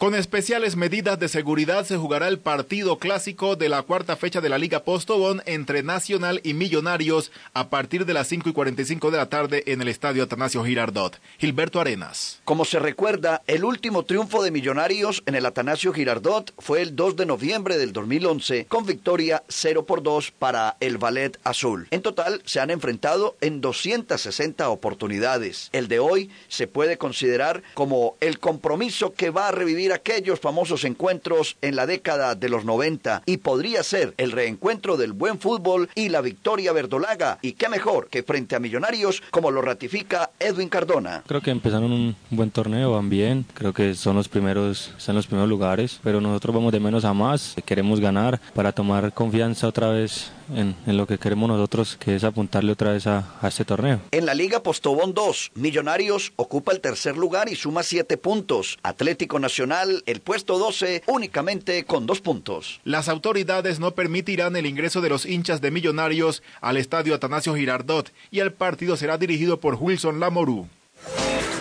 Con 0.04 0.14
especiales 0.14 0.76
medidas 0.76 1.18
de 1.18 1.28
seguridad 1.30 1.86
se 1.86 1.96
jugará 1.96 2.28
el 2.28 2.38
partido 2.38 2.98
clásico 2.98 3.56
de 3.56 3.70
la 3.70 3.80
cuarta 3.80 4.16
fecha 4.16 4.42
de 4.42 4.50
la 4.50 4.58
Liga 4.58 4.84
Postobón 4.84 5.40
entre 5.46 5.82
Nacional 5.82 6.42
y 6.44 6.52
Millonarios 6.52 7.32
a 7.54 7.70
partir 7.70 8.04
de 8.04 8.12
las 8.12 8.28
5 8.28 8.50
y 8.50 8.52
45 8.52 9.10
de 9.10 9.16
la 9.16 9.30
tarde 9.30 9.62
en 9.66 9.80
el 9.80 9.88
Estadio 9.88 10.24
Atanasio 10.24 10.62
Girardot. 10.62 11.18
Gilberto 11.38 11.80
Arenas. 11.80 12.42
Como 12.44 12.66
se 12.66 12.80
recuerda, 12.80 13.40
el 13.46 13.64
último 13.64 14.02
triunfo 14.02 14.42
de 14.42 14.50
Millonarios 14.50 15.22
en 15.24 15.36
el 15.36 15.46
Atanasio 15.46 15.94
Girardot 15.94 16.52
fue 16.58 16.82
el 16.82 16.94
2 16.94 17.16
de 17.16 17.24
noviembre 17.24 17.78
del 17.78 17.94
2011 17.94 18.66
con 18.66 18.84
victoria 18.84 19.42
0 19.48 19.86
por 19.86 20.02
2 20.02 20.32
para 20.32 20.76
el 20.80 20.98
Ballet 20.98 21.40
Azul. 21.44 21.88
En 21.90 22.02
total 22.02 22.42
se 22.44 22.60
han 22.60 22.68
enfrentado 22.68 23.38
en 23.40 23.62
260 23.62 24.68
oportunidades. 24.68 25.70
El 25.72 25.88
de 25.88 25.98
hoy 25.98 26.30
se 26.48 26.66
puede 26.66 26.98
considerar 26.98 27.62
como 27.72 28.18
el 28.20 28.38
compromiso 28.38 29.14
que 29.14 29.30
va 29.30 29.48
a 29.48 29.52
revivir 29.52 29.93
aquellos 29.94 30.40
famosos 30.40 30.84
encuentros 30.84 31.56
en 31.62 31.76
la 31.76 31.86
década 31.86 32.34
de 32.34 32.48
los 32.48 32.64
90 32.64 33.22
y 33.26 33.38
podría 33.38 33.82
ser 33.82 34.14
el 34.16 34.32
reencuentro 34.32 34.96
del 34.96 35.12
buen 35.12 35.38
fútbol 35.38 35.88
y 35.94 36.08
la 36.08 36.20
victoria 36.20 36.72
verdolaga. 36.72 37.38
Y 37.42 37.52
qué 37.52 37.68
mejor 37.68 38.08
que 38.08 38.22
frente 38.22 38.56
a 38.56 38.60
Millonarios 38.60 39.22
como 39.30 39.50
lo 39.50 39.62
ratifica 39.62 40.30
Edwin 40.38 40.68
Cardona. 40.68 41.22
Creo 41.26 41.40
que 41.40 41.50
empezaron 41.50 41.92
un 41.92 42.16
buen 42.30 42.50
torneo, 42.50 42.92
van 42.92 43.08
bien, 43.08 43.46
creo 43.54 43.72
que 43.72 43.94
son 43.94 44.16
los 44.16 44.28
primeros, 44.28 44.92
están 44.98 45.14
los 45.14 45.26
primeros 45.26 45.48
lugares, 45.48 46.00
pero 46.02 46.20
nosotros 46.20 46.54
vamos 46.54 46.72
de 46.72 46.80
menos 46.80 47.04
a 47.04 47.14
más, 47.14 47.54
queremos 47.64 48.00
ganar 48.00 48.40
para 48.54 48.72
tomar 48.72 49.12
confianza 49.12 49.68
otra 49.68 49.88
vez 49.88 50.32
en, 50.54 50.76
en 50.86 50.96
lo 50.96 51.06
que 51.06 51.18
queremos 51.18 51.48
nosotros, 51.48 51.96
que 51.98 52.16
es 52.16 52.24
apuntarle 52.24 52.72
otra 52.72 52.92
vez 52.92 53.06
a, 53.06 53.34
a 53.40 53.48
este 53.48 53.64
torneo. 53.64 54.00
En 54.10 54.26
la 54.26 54.34
Liga 54.34 54.62
Postobón 54.62 55.14
2, 55.14 55.52
Millonarios 55.54 56.32
ocupa 56.36 56.72
el 56.72 56.80
tercer 56.80 57.16
lugar 57.16 57.48
y 57.48 57.56
suma 57.56 57.82
siete 57.82 58.16
puntos. 58.16 58.78
Atlético 58.82 59.38
Nacional, 59.38 60.02
el 60.06 60.20
puesto 60.20 60.58
12, 60.58 61.02
únicamente 61.06 61.84
con 61.84 62.06
dos 62.06 62.20
puntos. 62.20 62.80
Las 62.84 63.08
autoridades 63.08 63.80
no 63.80 63.92
permitirán 63.92 64.56
el 64.56 64.66
ingreso 64.66 65.00
de 65.00 65.08
los 65.08 65.26
hinchas 65.26 65.60
de 65.60 65.70
Millonarios 65.70 66.42
al 66.60 66.76
estadio 66.76 67.14
Atanasio 67.14 67.54
Girardot 67.54 68.12
y 68.30 68.40
el 68.40 68.52
partido 68.52 68.96
será 68.96 69.18
dirigido 69.18 69.60
por 69.60 69.76
Wilson 69.80 70.20
Lamorú. 70.20 70.68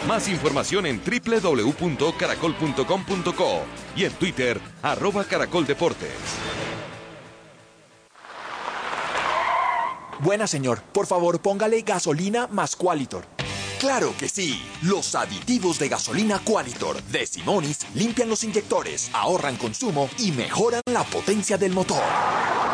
Más 0.07 0.27
información 0.27 0.85
en 0.85 1.01
www.caracol.com.co 1.03 3.61
y 3.95 4.03
en 4.03 4.11
Twitter, 4.13 4.59
arroba 4.81 5.23
Caracol 5.23 5.65
Buena 10.23 10.47
señor, 10.47 10.81
por 10.93 11.05
favor 11.05 11.41
póngale 11.41 11.81
gasolina 11.81 12.47
más 12.47 12.77
Qualitor. 12.77 13.25
Claro 13.77 14.13
que 14.17 14.29
sí, 14.29 14.63
los 14.81 15.15
aditivos 15.15 15.77
de 15.79 15.89
gasolina 15.89 16.39
Qualitor 16.39 17.03
de 17.03 17.25
Simonis 17.25 17.79
limpian 17.93 18.29
los 18.29 18.45
inyectores, 18.45 19.09
ahorran 19.11 19.57
consumo 19.57 20.09
y 20.17 20.31
mejoran 20.31 20.81
la 20.85 21.03
potencia 21.03 21.57
del 21.57 21.73
motor. 21.73 22.01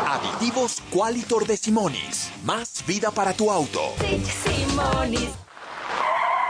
Aditivos 0.06 0.80
Qualitor 0.92 1.44
de 1.44 1.56
Simonis, 1.56 2.30
más 2.44 2.84
vida 2.86 3.10
para 3.10 3.32
tu 3.32 3.50
auto. 3.50 3.94
Simonis. 4.44 5.30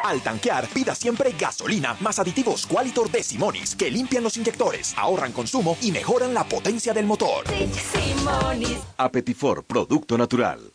Al 0.04 0.20
tanquear, 0.20 0.68
pida 0.68 0.94
siempre 0.94 1.34
gasolina 1.38 1.96
más 2.00 2.18
aditivos 2.18 2.66
Qualitor 2.66 3.10
de 3.10 3.22
Simonis 3.22 3.74
que 3.74 3.90
limpian 3.90 4.22
los 4.22 4.36
inyectores, 4.36 4.92
ahorran 4.98 5.32
consumo 5.32 5.78
y 5.80 5.92
mejoran 5.92 6.34
la 6.34 6.44
potencia 6.44 6.92
del 6.92 7.06
motor. 7.06 7.46
Simonis. 7.48 8.76
Apetifor, 8.98 9.64
producto 9.64 10.18
natural. 10.18 10.74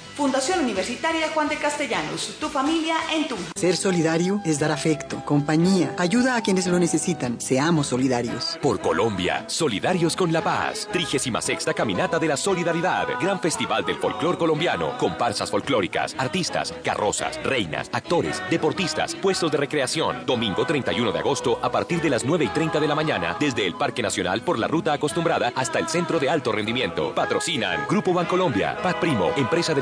Fundación 0.15 0.59
Universitaria 0.59 1.29
Juan 1.29 1.47
de 1.47 1.55
Castellanos. 1.55 2.35
Tu 2.39 2.49
familia 2.49 2.95
en 3.13 3.27
Tunja. 3.27 3.51
Ser 3.55 3.77
solidario 3.77 4.41
es 4.43 4.59
dar 4.59 4.71
afecto, 4.71 5.23
compañía, 5.23 5.95
ayuda 5.97 6.35
a 6.35 6.41
quienes 6.41 6.67
lo 6.67 6.77
necesitan. 6.79 7.39
Seamos 7.39 7.87
solidarios. 7.87 8.59
Por 8.61 8.81
Colombia, 8.81 9.45
solidarios 9.47 10.15
con 10.15 10.33
la 10.33 10.43
paz. 10.43 10.87
36 10.91 11.65
Caminata 11.75 12.19
de 12.19 12.27
la 12.27 12.35
Solidaridad. 12.35 13.07
Gran 13.21 13.39
Festival 13.39 13.85
del 13.85 13.95
Folclor 13.95 14.37
Colombiano. 14.37 14.97
Comparsas 14.97 15.49
folclóricas, 15.49 16.13
artistas, 16.17 16.73
carrozas, 16.83 17.41
reinas, 17.43 17.89
actores, 17.93 18.41
deportistas, 18.49 19.15
puestos 19.15 19.51
de 19.51 19.57
recreación. 19.57 20.25
Domingo 20.25 20.65
31 20.65 21.11
de 21.11 21.19
agosto 21.19 21.57
a 21.61 21.71
partir 21.71 22.01
de 22.01 22.09
las 22.09 22.25
9 22.25 22.45
y 22.45 22.49
30 22.49 22.79
de 22.81 22.87
la 22.87 22.95
mañana. 22.95 23.37
Desde 23.39 23.65
el 23.65 23.75
Parque 23.75 24.01
Nacional 24.01 24.41
por 24.41 24.59
la 24.59 24.67
ruta 24.67 24.91
acostumbrada 24.93 25.53
hasta 25.55 25.79
el 25.79 25.87
Centro 25.87 26.19
de 26.19 26.29
Alto 26.29 26.51
Rendimiento. 26.51 27.15
Patrocinan 27.15 27.85
Grupo 27.87 28.13
Bancolombia, 28.13 28.77
Pat 28.81 28.97
Primo, 28.97 29.31
Empresa 29.37 29.73
de 29.73 29.81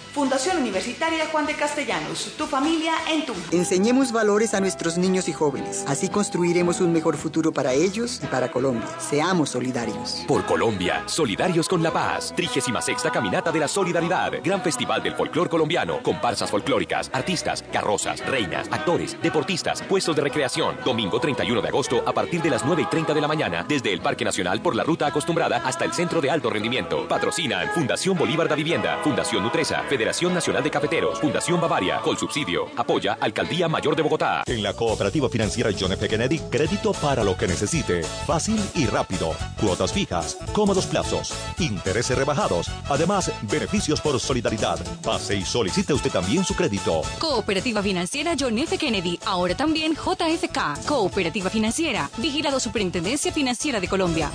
Fundación 0.13 0.57
Universitaria 0.57 1.25
Juan 1.27 1.45
de 1.45 1.55
Castellanos. 1.55 2.33
Tu 2.37 2.45
familia 2.45 2.91
en 3.09 3.25
Tunja. 3.25 3.41
Enseñemos 3.53 4.11
valores 4.11 4.53
a 4.53 4.59
nuestros 4.59 4.97
niños 4.97 5.29
y 5.29 5.33
jóvenes. 5.33 5.85
Así 5.87 6.09
construiremos 6.09 6.81
un 6.81 6.91
mejor 6.91 7.15
futuro 7.15 7.53
para 7.53 7.71
ellos 7.71 8.19
y 8.21 8.27
para 8.27 8.51
Colombia. 8.51 8.89
Seamos 8.99 9.51
solidarios. 9.51 10.25
Por 10.27 10.45
Colombia, 10.45 11.03
solidarios 11.05 11.69
con 11.69 11.81
la 11.81 11.91
paz. 11.91 12.33
36 12.35 12.75
Caminata 13.13 13.53
de 13.53 13.59
la 13.61 13.69
Solidaridad. 13.69 14.33
Gran 14.43 14.61
Festival 14.61 15.01
del 15.01 15.15
Folclor 15.15 15.47
Colombiano. 15.47 16.03
Comparsas 16.03 16.51
folclóricas, 16.51 17.09
artistas, 17.13 17.63
carrozas, 17.71 18.19
reinas, 18.27 18.67
actores, 18.69 19.15
deportistas, 19.21 19.81
puestos 19.83 20.13
de 20.17 20.23
recreación. 20.23 20.75
Domingo 20.83 21.21
31 21.21 21.61
de 21.61 21.69
agosto 21.69 22.03
a 22.05 22.11
partir 22.11 22.41
de 22.41 22.49
las 22.49 22.65
9 22.65 22.81
y 22.81 22.85
30 22.85 23.13
de 23.13 23.21
la 23.21 23.29
mañana. 23.29 23.65
Desde 23.65 23.93
el 23.93 24.01
Parque 24.01 24.25
Nacional 24.25 24.61
por 24.61 24.75
la 24.75 24.83
ruta 24.83 25.07
acostumbrada 25.07 25.61
hasta 25.65 25.85
el 25.85 25.93
Centro 25.93 26.19
de 26.19 26.29
Alto 26.29 26.49
Rendimiento. 26.49 27.07
Patrocinan 27.07 27.69
Fundación 27.69 28.17
Bolívar 28.17 28.49
da 28.49 28.55
Vivienda, 28.55 28.99
Fundación 29.03 29.43
Nutresa, 29.43 29.83
Federación 29.83 30.00
Federación 30.01 30.33
Nacional 30.33 30.63
de 30.63 30.71
Cafeteros, 30.71 31.19
Fundación 31.19 31.61
Bavaria, 31.61 31.99
con 32.01 32.17
subsidio. 32.17 32.65
Apoya 32.75 33.19
Alcaldía 33.21 33.67
Mayor 33.67 33.95
de 33.95 34.01
Bogotá. 34.01 34.41
En 34.47 34.63
la 34.63 34.73
cooperativa 34.73 35.29
financiera 35.29 35.69
John 35.79 35.91
F. 35.91 36.07
Kennedy, 36.07 36.39
crédito 36.49 36.91
para 36.93 37.23
lo 37.23 37.37
que 37.37 37.47
necesite. 37.47 38.01
Fácil 38.25 38.59
y 38.73 38.87
rápido. 38.87 39.35
Cuotas 39.59 39.93
fijas, 39.93 40.39
cómodos 40.53 40.87
plazos, 40.87 41.31
intereses 41.59 42.17
rebajados. 42.17 42.71
Además, 42.89 43.31
beneficios 43.43 44.01
por 44.01 44.19
solidaridad. 44.19 44.79
Pase 45.03 45.35
y 45.35 45.45
solicite 45.45 45.93
usted 45.93 46.09
también 46.09 46.43
su 46.45 46.55
crédito. 46.55 47.03
Cooperativa 47.19 47.83
Financiera 47.83 48.33
John 48.39 48.57
F. 48.57 48.79
Kennedy, 48.79 49.19
ahora 49.23 49.55
también 49.55 49.93
JFK. 49.93 50.83
Cooperativa 50.87 51.51
Financiera, 51.51 52.09
vigilado 52.17 52.59
Superintendencia 52.59 53.31
Financiera 53.31 53.79
de 53.79 53.87
Colombia. 53.87 54.31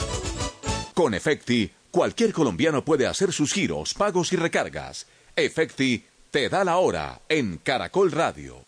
Con 0.95 1.13
Efecti, 1.13 1.73
cualquier 1.91 2.33
colombiano 2.33 2.85
puede 2.85 3.09
hacer 3.09 3.33
sus 3.33 3.53
giros, 3.53 3.95
pagos 3.95 4.33
y 4.33 4.37
recargas. 4.37 5.09
Efecti 5.39 6.03
te 6.31 6.49
da 6.49 6.65
la 6.65 6.79
hora 6.79 7.21
en 7.29 7.59
Caracol 7.59 8.11
Radio. 8.11 8.65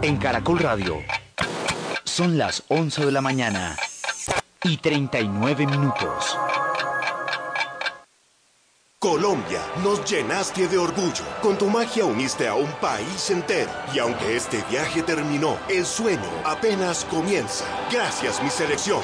En 0.00 0.16
Caracol 0.16 0.58
Radio 0.58 1.02
son 2.02 2.38
las 2.38 2.62
11 2.68 3.04
de 3.04 3.12
la 3.12 3.20
mañana 3.20 3.76
y 4.64 4.78
39 4.78 5.66
minutos. 5.66 6.38
Colombia, 8.98 9.60
nos 9.84 10.02
llenaste 10.10 10.66
de 10.66 10.78
orgullo. 10.78 11.24
Con 11.42 11.58
tu 11.58 11.66
magia 11.66 12.06
uniste 12.06 12.48
a 12.48 12.54
un 12.54 12.72
país 12.80 13.28
entero. 13.28 13.70
Y 13.94 13.98
aunque 13.98 14.34
este 14.34 14.64
viaje 14.70 15.02
terminó, 15.02 15.58
el 15.68 15.84
sueño 15.84 16.30
apenas 16.42 17.04
comienza. 17.04 17.66
Gracias, 17.92 18.42
mi 18.42 18.48
selección. 18.48 19.02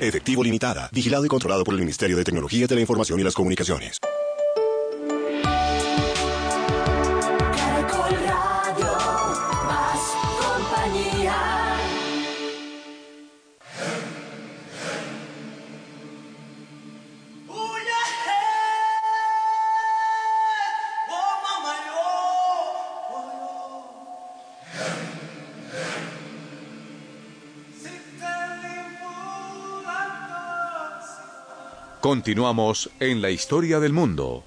Efectivo 0.00 0.44
Limitada, 0.44 0.90
vigilado 0.92 1.24
y 1.24 1.28
controlado 1.28 1.64
por 1.64 1.72
el 1.72 1.80
Ministerio 1.80 2.18
de 2.18 2.24
Tecnología 2.24 2.66
de 2.66 2.74
la 2.74 2.80
Información 2.82 3.18
y 3.18 3.22
las 3.22 3.34
Comunicaciones. 3.34 3.98
Continuamos 32.06 32.88
en 33.00 33.20
la 33.20 33.30
historia 33.30 33.80
del 33.80 33.92
mundo 33.92 34.44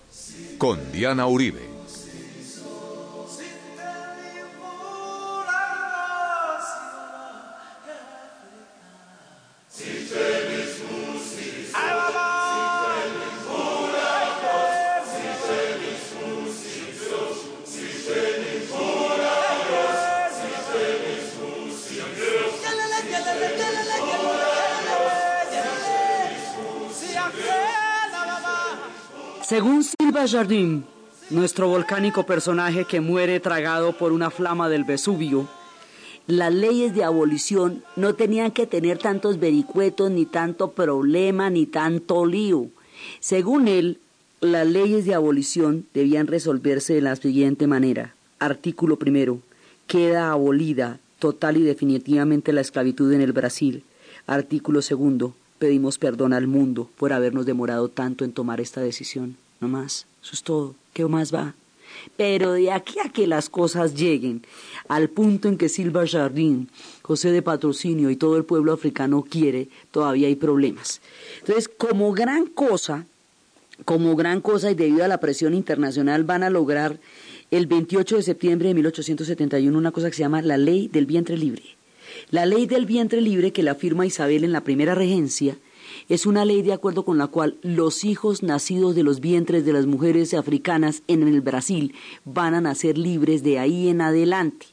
con 0.58 0.80
Diana 0.94 1.28
Uribe. 1.28 1.69
Jardín, 30.28 30.84
nuestro 31.30 31.70
volcánico 31.70 32.26
personaje 32.26 32.84
que 32.84 33.00
muere 33.00 33.40
tragado 33.40 33.94
por 33.94 34.12
una 34.12 34.30
flama 34.30 34.68
del 34.68 34.84
Vesubio, 34.84 35.48
las 36.28 36.54
leyes 36.54 36.94
de 36.94 37.06
abolición 37.06 37.84
no 37.96 38.16
tenían 38.16 38.52
que 38.52 38.68
tener 38.68 38.98
tantos 38.98 39.40
vericuetos, 39.40 40.12
ni 40.12 40.26
tanto 40.26 40.72
problema, 40.72 41.50
ni 41.50 41.66
tanto 41.66 42.26
lío. 42.26 42.68
Según 43.22 43.70
él, 43.70 44.00
las 44.42 44.68
leyes 44.68 45.06
de 45.06 45.16
abolición 45.16 45.86
debían 45.94 46.28
resolverse 46.28 46.94
de 46.94 47.02
la 47.02 47.16
siguiente 47.16 47.66
manera. 47.66 48.14
Artículo 48.40 48.98
primero. 48.98 49.40
Queda 49.88 50.32
abolida 50.32 51.00
total 51.20 51.58
y 51.58 51.64
definitivamente 51.64 52.52
la 52.52 52.62
esclavitud 52.62 53.12
en 53.14 53.22
el 53.22 53.32
Brasil. 53.32 53.84
Artículo 54.28 54.82
segundo. 54.82 55.34
Pedimos 55.60 55.98
perdón 55.98 56.34
al 56.34 56.48
mundo 56.48 56.90
por 56.98 57.14
habernos 57.14 57.46
demorado 57.46 57.88
tanto 57.88 58.26
en 58.26 58.34
tomar 58.34 58.60
esta 58.60 58.82
decisión. 58.82 59.38
No 59.62 59.68
más. 59.70 60.06
Eso 60.24 60.32
es 60.34 60.44
todo. 60.44 60.76
¿Qué 60.94 61.06
más 61.06 61.34
va? 61.34 61.54
Pero 62.18 62.54
de 62.54 62.72
aquí 62.72 63.00
a 63.00 63.10
que 63.10 63.28
las 63.28 63.50
cosas 63.50 63.96
lleguen 63.96 64.46
al 64.88 65.10
punto 65.10 65.48
en 65.48 65.58
que 65.58 65.70
Silva 65.70 66.08
Jardín, 66.08 66.70
José 67.02 67.32
de 67.32 67.42
Patrocinio 67.42 68.10
y 68.10 68.16
todo 68.16 68.38
el 68.38 68.46
pueblo 68.46 68.74
africano 68.74 69.24
quiere, 69.28 69.70
todavía 69.92 70.28
hay 70.28 70.36
problemas. 70.36 71.02
Entonces, 71.40 71.68
como 71.68 72.12
gran 72.14 72.46
cosa, 72.46 73.06
como 73.86 74.16
gran 74.16 74.42
cosa 74.42 74.72
y 74.72 74.76
debido 74.76 75.04
a 75.04 75.08
la 75.08 75.20
presión 75.20 75.54
internacional 75.54 76.24
van 76.24 76.44
a 76.44 76.50
lograr 76.50 77.00
el 77.52 77.66
28 77.66 78.18
de 78.18 78.24
septiembre 78.24 78.68
de 78.68 78.76
1871 78.76 79.78
una 79.78 79.92
cosa 79.92 80.10
que 80.10 80.16
se 80.16 80.22
llama 80.22 80.42
la 80.42 80.58
ley 80.58 80.88
del 80.88 81.06
vientre 81.06 81.38
libre. 81.38 81.64
La 82.32 82.46
ley 82.46 82.66
del 82.66 82.86
vientre 82.86 83.22
libre 83.22 83.54
que 83.54 83.64
la 83.64 83.76
firma 83.76 84.06
Isabel 84.06 84.44
en 84.44 84.52
la 84.52 84.64
primera 84.64 84.96
regencia 84.96 85.58
es 86.10 86.26
una 86.26 86.44
ley 86.44 86.64
de 86.64 86.74
acuerdo 86.74 87.06
con 87.06 87.20
la 87.20 87.28
cual 87.28 87.58
los 87.62 88.04
hijos 88.04 88.42
nacidos 88.42 88.96
de 88.96 89.04
los 89.04 89.20
vientres 89.20 89.64
de 89.64 89.74
las 89.74 89.86
mujeres 89.86 90.34
africanas 90.34 91.04
en 91.08 91.28
el 91.28 91.42
Brasil 91.42 91.94
van 92.26 92.56
a 92.56 92.62
nacer 92.62 92.98
libres 92.98 93.44
de 93.44 93.60
ahí 93.60 93.90
en 93.90 94.02
adelante. 94.02 94.66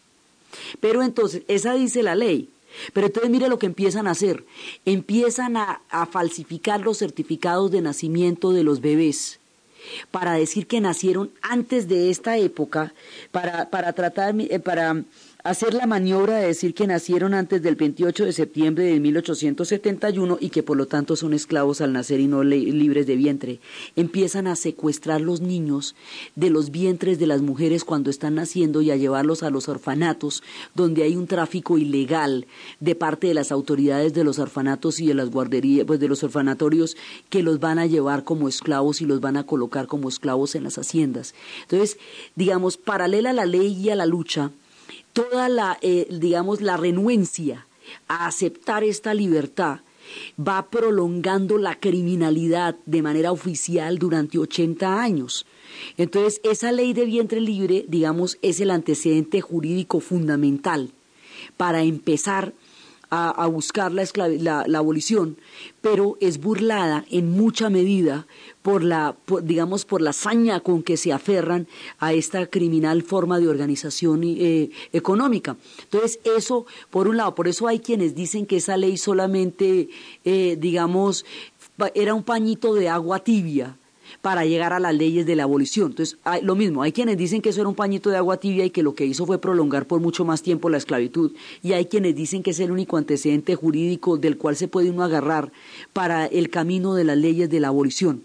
Pero 0.81 1.03
entonces, 1.03 1.43
esa 1.47 1.75
dice 1.75 2.03
la 2.03 2.15
ley. 2.15 2.49
Pero 2.93 3.07
entonces 3.07 3.31
mire 3.31 3.49
lo 3.49 3.59
que 3.59 3.67
empiezan 3.67 4.07
a 4.07 4.13
hacer. 4.13 4.45
Empiezan 4.87 5.57
a, 5.59 5.81
falsificar 6.11 6.81
los 6.81 6.99
certificados 6.99 7.71
de 7.71 7.83
nacimiento 7.83 8.53
de 8.53 8.65
los 8.65 8.81
bebés 8.81 9.39
para 10.11 10.33
decir 10.33 10.67
que 10.67 10.81
nacieron 10.81 11.31
antes 11.43 11.87
de 11.87 12.11
esta 12.11 12.39
época, 12.39 12.93
para, 13.31 13.71
para 13.71 13.93
tratar, 13.93 14.35
eh, 14.39 14.59
para 14.59 15.05
hacer 15.47 15.75
la 15.75 15.87
maniobra 15.87 16.39
de 16.39 16.49
decir 16.49 16.75
que 16.75 16.89
nacieron 16.89 17.33
antes 17.33 17.63
del 17.63 17.77
28 17.77 18.25
de 18.25 18.33
septiembre 18.33 18.85
de 18.85 18.99
1871 18.99 20.39
y 20.41 20.51
que 20.51 20.65
por 20.65 20.77
lo 20.77 20.87
tanto 20.87 21.15
son 21.15 21.33
esclavos 21.33 21.81
al 21.81 21.93
nacer 21.93 22.19
y 22.19 22.27
no 22.27 22.43
libres 22.43 23.07
de 23.07 23.15
vientre. 23.15 23.61
Empiezan 23.95 24.49
a 24.49 24.57
secuestrar 24.57 25.21
los 25.21 25.41
niños 25.41 25.95
de 26.35 26.51
los 26.51 26.71
vientres 26.71 27.21
de 27.21 27.29
las 27.29 27.43
mujeres 27.43 27.85
cuando 27.85 28.11
están 28.11 28.35
naciendo 28.35 28.83
y 28.83 28.91
a 28.91 28.97
llevarlos 28.97 29.45
a 29.45 29.51
los 29.51 29.69
orfanatos, 29.69 30.43
donde 30.75 31.05
hay 31.05 31.15
un 31.15 31.29
tráfico 31.29 31.79
ilegal 31.79 32.47
de 32.81 32.97
parte 32.97 33.29
de 33.29 33.35
las 33.35 33.53
autoridades 33.53 34.15
de 34.15 34.25
los 34.25 34.41
orfanatos 34.41 34.99
y 35.01 35.07
de 35.07 35.15
las 35.15 35.31
guarderías, 35.31 35.87
pues 35.87 36.01
de 36.01 36.09
los 36.09 36.25
orfanatorios, 36.25 36.97
que 37.31 37.45
los 37.45 37.61
van 37.61 37.79
a 37.79 37.87
llevar 37.87 38.25
como 38.25 38.49
esclavos 38.49 39.01
y 39.01 39.07
los 39.07 39.21
van 39.21 39.37
a 39.37 39.47
colocar 39.47 39.87
como 39.87 40.09
esclavos 40.09 40.57
en 40.57 40.65
las 40.65 40.77
haciendas. 40.77 41.35
Entonces, 41.63 41.99
digamos, 42.35 42.77
paralela 42.77 43.31
a 43.31 43.33
la 43.33 43.47
ley 43.47 43.73
y 43.73 43.91
a 43.91 43.97
la 43.97 44.07
lucha, 44.07 44.51
toda 45.17 45.49
la, 45.49 45.79
eh, 45.81 46.07
digamos, 46.11 46.61
la 46.61 46.77
renuencia 46.77 47.67
a 48.07 48.27
aceptar 48.27 48.85
esta 48.85 49.15
libertad 49.15 49.79
va 50.39 50.69
prolongando 50.69 51.57
la 51.57 51.81
criminalidad 51.81 52.77
de 52.85 53.01
manera 53.01 53.33
oficial 53.33 53.99
durante 53.99 54.39
80 54.39 55.01
años. 55.03 55.47
Entonces, 55.97 56.43
esa 56.45 56.71
ley 56.71 56.93
de 56.93 57.07
vientre 57.07 57.41
libre, 57.41 57.87
digamos, 57.89 58.37
es 58.43 58.61
el 58.61 58.71
antecedente 58.71 59.41
jurídico 59.41 60.01
fundamental 60.01 60.91
para 61.57 61.83
empezar 61.83 62.53
a, 63.11 63.47
buscar 63.47 63.93
la, 63.93 64.05
la, 64.17 64.65
la, 64.67 64.79
abolición, 64.79 65.37
pero 65.81 66.17
es 66.21 66.39
burlada 66.41 67.05
en 67.11 67.31
mucha 67.31 67.71
medida 67.71 68.27
por 68.63 68.83
la, 68.83 69.17
por, 69.25 69.45
digamos, 69.45 69.85
por 69.85 70.03
la 70.03 70.13
saña 70.13 70.61
con 70.61 70.83
que 70.83 70.97
se 70.97 71.13
aferran 71.13 71.69
a 71.99 72.13
esta 72.13 72.47
criminal 72.47 73.03
forma 73.03 73.39
de 73.39 73.49
organización 73.49 74.23
eh, 74.25 74.71
económica. 74.93 75.57
Entonces, 75.83 76.19
eso, 76.25 76.67
por 76.91 77.07
un 77.07 77.17
lado, 77.17 77.35
por 77.35 77.47
eso 77.49 77.69
hay 77.69 77.79
quienes 77.79 78.15
dicen 78.15 78.47
que 78.47 78.57
esa 78.57 78.77
ley 78.77 78.97
solamente, 78.97 79.89
eh, 80.25 80.57
digamos, 80.59 81.25
era 81.95 82.15
un 82.15 82.25
pañito 82.25 82.75
de 82.75 82.89
agua 82.89 83.21
tibia 83.21 83.77
para 84.27 84.45
llegar 84.45 84.73
a 84.73 84.81
las 84.81 84.93
leyes 84.93 85.25
de 85.25 85.37
la 85.37 85.45
abolición. 85.45 85.93
Entonces, 85.93 86.19
hay, 86.25 86.43
lo 86.43 86.57
mismo, 86.57 86.83
hay 86.83 86.91
quienes 86.91 87.17
dicen 87.17 87.41
que 87.41 87.51
eso 87.51 87.61
era 87.61 87.69
un 87.69 87.77
pañito 87.77 88.11
de 88.11 88.17
agua 88.17 88.39
tibia 88.39 88.65
y 88.65 88.71
que 88.71 88.83
lo 88.83 88.93
que 88.93 89.07
hizo 89.07 89.25
fue 89.25 89.41
prolongar 89.41 89.87
por 89.87 90.01
mucho 90.01 90.25
más 90.25 90.43
tiempo 90.43 90.69
la 90.69 90.79
esclavitud, 90.79 91.31
y 91.63 91.75
hay 91.75 91.87
quienes 91.87 92.17
dicen 92.17 92.43
que 92.43 92.51
es 92.51 92.59
el 92.59 92.73
único 92.73 92.97
antecedente 92.97 93.55
jurídico 93.55 94.17
del 94.17 94.37
cual 94.37 94.57
se 94.57 94.67
puede 94.67 94.91
uno 94.91 95.05
agarrar 95.05 95.53
para 95.93 96.27
el 96.27 96.51
camino 96.51 96.97
de 96.97 97.05
las 97.05 97.17
leyes 97.17 97.49
de 97.49 97.61
la 97.61 97.69
abolición. 97.69 98.25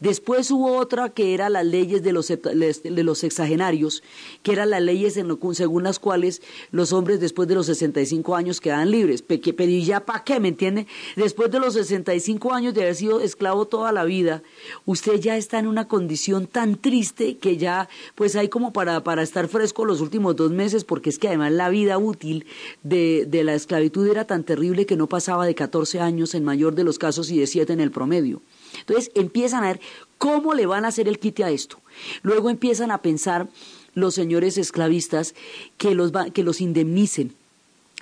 Después 0.00 0.50
hubo 0.50 0.76
otra 0.76 1.10
que 1.10 1.34
era 1.34 1.48
las 1.48 1.64
leyes 1.64 2.02
de 2.02 2.12
los, 2.12 2.28
de 2.28 3.02
los 3.02 3.18
sexagenarios, 3.18 4.02
que 4.42 4.52
eran 4.52 4.70
las 4.70 4.82
leyes 4.82 5.16
según 5.54 5.82
las 5.82 5.98
cuales 5.98 6.42
los 6.70 6.92
hombres 6.92 7.20
después 7.20 7.48
de 7.48 7.54
los 7.54 7.66
65 7.66 8.34
años 8.34 8.60
quedaban 8.60 8.90
libres. 8.90 9.22
Pero 9.22 9.64
¿y 9.64 9.84
ya 9.84 10.04
para 10.04 10.24
qué? 10.24 10.40
¿Me 10.40 10.48
entiende? 10.48 10.86
Después 11.16 11.50
de 11.50 11.60
los 11.60 11.74
65 11.74 12.52
años 12.52 12.74
de 12.74 12.82
haber 12.82 12.94
sido 12.94 13.20
esclavo 13.20 13.66
toda 13.66 13.92
la 13.92 14.04
vida, 14.04 14.42
usted 14.86 15.20
ya 15.20 15.36
está 15.36 15.58
en 15.58 15.66
una 15.66 15.88
condición 15.88 16.46
tan 16.46 16.76
triste 16.76 17.38
que 17.38 17.56
ya, 17.56 17.88
pues 18.14 18.36
hay 18.36 18.48
como 18.48 18.72
para, 18.72 19.04
para 19.04 19.22
estar 19.22 19.48
fresco 19.48 19.84
los 19.84 20.00
últimos 20.00 20.36
dos 20.36 20.50
meses, 20.50 20.84
porque 20.84 21.10
es 21.10 21.18
que 21.18 21.28
además 21.28 21.52
la 21.52 21.68
vida 21.68 21.98
útil 21.98 22.46
de, 22.82 23.26
de 23.28 23.44
la 23.44 23.54
esclavitud 23.54 24.06
era 24.08 24.26
tan 24.26 24.44
terrible 24.44 24.86
que 24.86 24.96
no 24.96 25.08
pasaba 25.08 25.46
de 25.46 25.54
14 25.54 26.00
años 26.00 26.34
en 26.34 26.44
mayor 26.44 26.74
de 26.74 26.84
los 26.84 26.98
casos 26.98 27.30
y 27.30 27.38
de 27.38 27.46
7 27.46 27.72
en 27.72 27.80
el 27.80 27.90
promedio. 27.90 28.42
Entonces 28.82 29.10
empiezan 29.14 29.64
a 29.64 29.68
ver 29.68 29.80
cómo 30.18 30.54
le 30.54 30.66
van 30.66 30.84
a 30.84 30.88
hacer 30.88 31.08
el 31.08 31.18
quite 31.18 31.44
a 31.44 31.50
esto. 31.50 31.80
Luego 32.22 32.50
empiezan 32.50 32.90
a 32.90 33.02
pensar 33.02 33.48
los 33.94 34.14
señores 34.14 34.58
esclavistas 34.58 35.34
que 35.78 35.94
los, 35.94 36.12
que 36.32 36.42
los 36.42 36.60
indemnicen. 36.60 37.34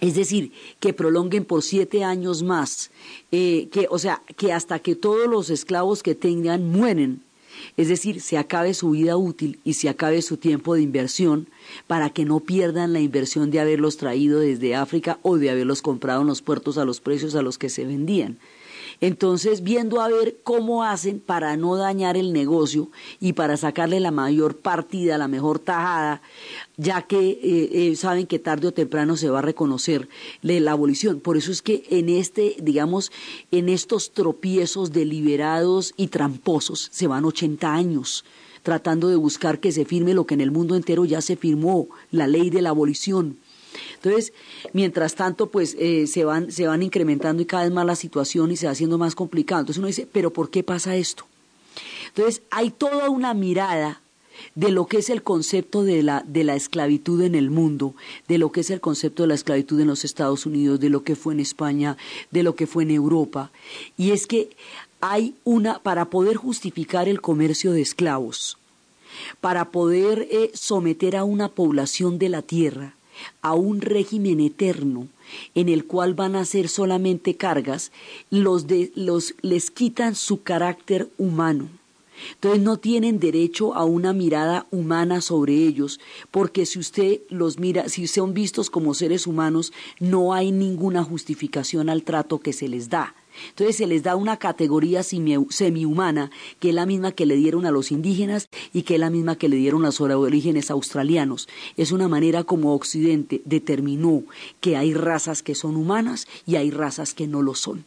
Es 0.01 0.15
decir, 0.15 0.53
que 0.81 0.95
prolonguen 0.95 1.45
por 1.45 1.63
siete 1.63 2.05
años 2.05 2.43
más, 2.43 2.91
eh, 3.33 3.69
que, 3.71 3.87
o 3.91 3.99
sea, 3.99 4.23
que 4.37 4.53
hasta 4.53 4.79
que 4.79 4.97
todos 4.97 5.29
los 5.29 5.51
esclavos 5.51 6.03
que 6.03 6.15
tengan 6.15 6.71
mueren, 6.71 7.23
es 7.77 7.89
decir, 7.89 8.23
se 8.23 8.39
acabe 8.39 8.73
su 8.73 8.91
vida 8.91 9.19
útil 9.19 9.59
y 9.63 9.75
se 9.75 9.91
acabe 9.91 10.23
su 10.23 10.39
tiempo 10.39 10.75
de 10.75 10.83
inversión 10.83 11.49
para 11.87 12.09
que 12.09 12.25
no 12.25 12.41
pierdan 12.41 12.95
la 12.95 13.01
inversión 13.01 13.51
de 13.51 13.61
haberlos 13.61 13.99
traído 13.99 14.41
desde 14.41 14.75
África 14.75 15.19
o 15.21 15.37
de 15.37 15.51
haberlos 15.51 15.83
comprado 15.83 16.23
en 16.23 16.29
los 16.29 16.41
puertos 16.41 16.79
a 16.79 16.87
los 16.87 17.01
precios 17.01 17.35
a 17.35 17.43
los 17.43 17.59
que 17.59 17.69
se 17.69 17.85
vendían. 17.85 18.39
Entonces, 19.01 19.63
viendo 19.63 20.03
a 20.03 20.09
ver 20.09 20.39
cómo 20.43 20.85
hacen 20.85 21.21
para 21.21 21.57
no 21.57 21.77
dañar 21.77 22.19
el 22.19 22.33
negocio 22.33 22.91
y 23.19 23.33
para 23.33 23.57
sacarle 23.57 23.99
la 23.99 24.11
mayor 24.11 24.59
partida, 24.59 25.17
la 25.17 25.29
mejor 25.29 25.59
tajada, 25.59 26.21
ya 26.77 27.03
que 27.03 27.31
eh, 27.31 27.71
eh, 27.73 27.97
saben 27.97 28.27
que 28.27 28.39
tarde 28.39 28.69
o 28.69 28.73
temprano 28.73 29.17
se 29.17 29.31
va 29.31 29.39
a 29.39 29.43
reconocer 29.43 30.09
la 30.43 30.73
abolición. 30.73 31.21
Por 31.21 31.39
eso 31.39 31.51
es 31.51 31.63
que 31.63 31.85
en 31.89 32.11
este, 32.11 32.57
digamos, 32.61 33.11
en 33.51 33.71
estos 33.71 34.13
tropiezos 34.13 34.93
deliberados 34.93 35.95
y 35.97 36.09
tramposos 36.09 36.89
se 36.93 37.07
van 37.07 37.25
80 37.25 37.73
años 37.73 38.25
tratando 38.63 39.09
de 39.09 39.17
buscar 39.17 39.59
que 39.59 39.73
se 39.73 39.87
firme 39.87 40.13
lo 40.13 40.27
que 40.27 40.35
en 40.35 40.43
el 40.43 40.51
mundo 40.51 40.77
entero 40.77 41.07
ya 41.07 41.23
se 41.23 41.37
firmó, 41.37 41.89
la 42.11 42.27
ley 42.27 42.51
de 42.51 42.61
la 42.61 42.69
abolición 42.69 43.39
entonces, 43.95 44.33
mientras 44.73 45.15
tanto, 45.15 45.51
pues 45.51 45.77
eh, 45.79 46.07
se, 46.07 46.25
van, 46.25 46.51
se 46.51 46.67
van 46.67 46.83
incrementando 46.83 47.43
y 47.43 47.47
cada 47.47 47.65
vez 47.65 47.73
más 47.73 47.87
la 47.87 47.97
situación 47.97 48.51
y 48.51 48.57
se 48.57 48.67
va 48.67 48.73
haciendo 48.73 48.99
más 48.99 49.15
complicado. 49.15 49.61
Entonces 49.61 49.79
uno 49.79 49.87
dice, 49.87 50.09
pero 50.11 50.33
¿por 50.33 50.51
qué 50.51 50.63
pasa 50.63 50.97
esto? 50.97 51.27
Entonces, 52.09 52.43
hay 52.51 52.71
toda 52.71 53.11
una 53.11 53.35
mirada 53.35 54.01
de 54.55 54.71
lo 54.71 54.87
que 54.87 54.99
es 54.99 55.11
el 55.11 55.23
concepto 55.23 55.85
de 55.85 56.03
la, 56.03 56.25
de 56.27 56.45
la 56.45 56.57
esclavitud 56.57 57.21
en 57.23 57.35
el 57.35 57.51
mundo, 57.51 57.95
de 58.27 58.39
lo 58.39 58.51
que 58.53 58.61
es 58.61 58.71
el 58.71 58.81
concepto 58.81 59.23
de 59.23 59.29
la 59.29 59.35
esclavitud 59.35 59.79
en 59.81 59.87
los 59.87 60.05
Estados 60.05 60.47
Unidos, 60.47 60.81
de 60.81 60.89
lo 60.89 61.05
que 61.05 61.15
fue 61.15 61.35
en 61.35 61.41
España, 61.41 61.97
de 62.31 62.43
lo 62.43 62.55
que 62.55 62.67
fue 62.67 62.85
en 62.85 62.91
Europa. 62.91 63.53
Y 63.97 64.13
es 64.13 64.27
que 64.27 64.51
hay 65.01 65.35
una, 65.45 65.81
para 65.81 66.07
poder 66.07 66.37
justificar 66.37 67.09
el 67.09 67.21
comercio 67.21 67.73
de 67.73 67.83
esclavos, 67.83 68.59
para 69.41 69.71
poder 69.71 70.27
eh, 70.31 70.51
someter 70.55 71.17
a 71.17 71.25
una 71.25 71.49
población 71.49 72.19
de 72.19 72.29
la 72.31 72.43
tierra, 72.43 72.95
a 73.43 73.55
un 73.55 73.81
régimen 73.81 74.41
eterno 74.41 75.09
en 75.55 75.69
el 75.69 75.85
cual 75.85 76.15
van 76.15 76.37
a 76.37 76.45
ser 76.45 76.69
solamente 76.69 77.37
cargas, 77.37 77.93
los, 78.31 78.67
de, 78.67 78.93
los 78.95 79.35
les 79.43 79.71
quitan 79.71 80.15
su 80.15 80.43
carácter 80.43 81.09
humano. 81.19 81.69
Entonces 82.35 82.61
no 82.61 82.77
tienen 82.77 83.19
derecho 83.19 83.75
a 83.75 83.85
una 83.85 84.13
mirada 84.13 84.67
humana 84.71 85.21
sobre 85.21 85.55
ellos, 85.55 86.01
porque 86.31 86.67
si 86.67 86.79
usted 86.79 87.21
los 87.31 87.59
mira, 87.59 87.89
si 87.89 88.07
son 88.07 88.35
vistos 88.35 88.71
como 88.71 88.95
seres 88.95 89.27
humanos, 89.27 89.73
no 89.99 90.35
hay 90.35 90.53
ninguna 90.53 91.03
justificación 91.03 91.89
al 91.89 92.03
trato 92.03 92.41
que 92.41 92.53
se 92.53 92.69
les 92.69 92.91
da. 92.91 93.15
Entonces 93.49 93.77
se 93.77 93.87
les 93.87 94.03
da 94.03 94.17
una 94.17 94.37
categoría 94.37 95.03
semi-humana, 95.03 96.31
que 96.59 96.71
es 96.71 96.75
la 96.75 96.87
misma 96.87 97.13
que 97.13 97.27
le 97.27 97.37
dieron 97.37 97.67
a 97.67 97.71
los 97.71 97.91
indígenas 97.91 98.49
y 98.73 98.83
que 98.83 98.95
es 98.95 99.01
la 99.01 99.11
misma 99.11 99.37
que 99.37 99.49
le 99.49 99.57
dieron 99.57 99.83
a 99.83 99.89
los 99.89 100.01
aborígenes 100.01 100.71
australianos. 100.71 101.49
Es 101.77 101.93
una 101.93 102.09
manera 102.09 102.45
como 102.45 102.75
Occidente 102.75 103.43
determinó 103.45 104.23
que 104.61 104.77
hay 104.77 104.95
razas 104.95 105.43
que 105.43 105.55
son 105.55 105.77
humanas 105.77 106.27
y 106.47 106.57
hay 106.57 106.71
razas 106.71 107.15
que 107.15 107.27
no 107.27 107.43
lo 107.43 107.55
son. 107.55 107.85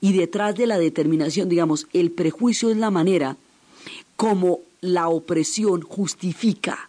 Y 0.00 0.12
detrás 0.12 0.54
de 0.54 0.66
la 0.66 0.78
determinación, 0.78 1.48
digamos, 1.48 1.86
el 1.92 2.10
prejuicio 2.10 2.70
es 2.70 2.76
la 2.76 2.90
manera 2.90 3.36
como 4.16 4.60
la 4.80 5.08
opresión 5.08 5.82
justifica 5.82 6.88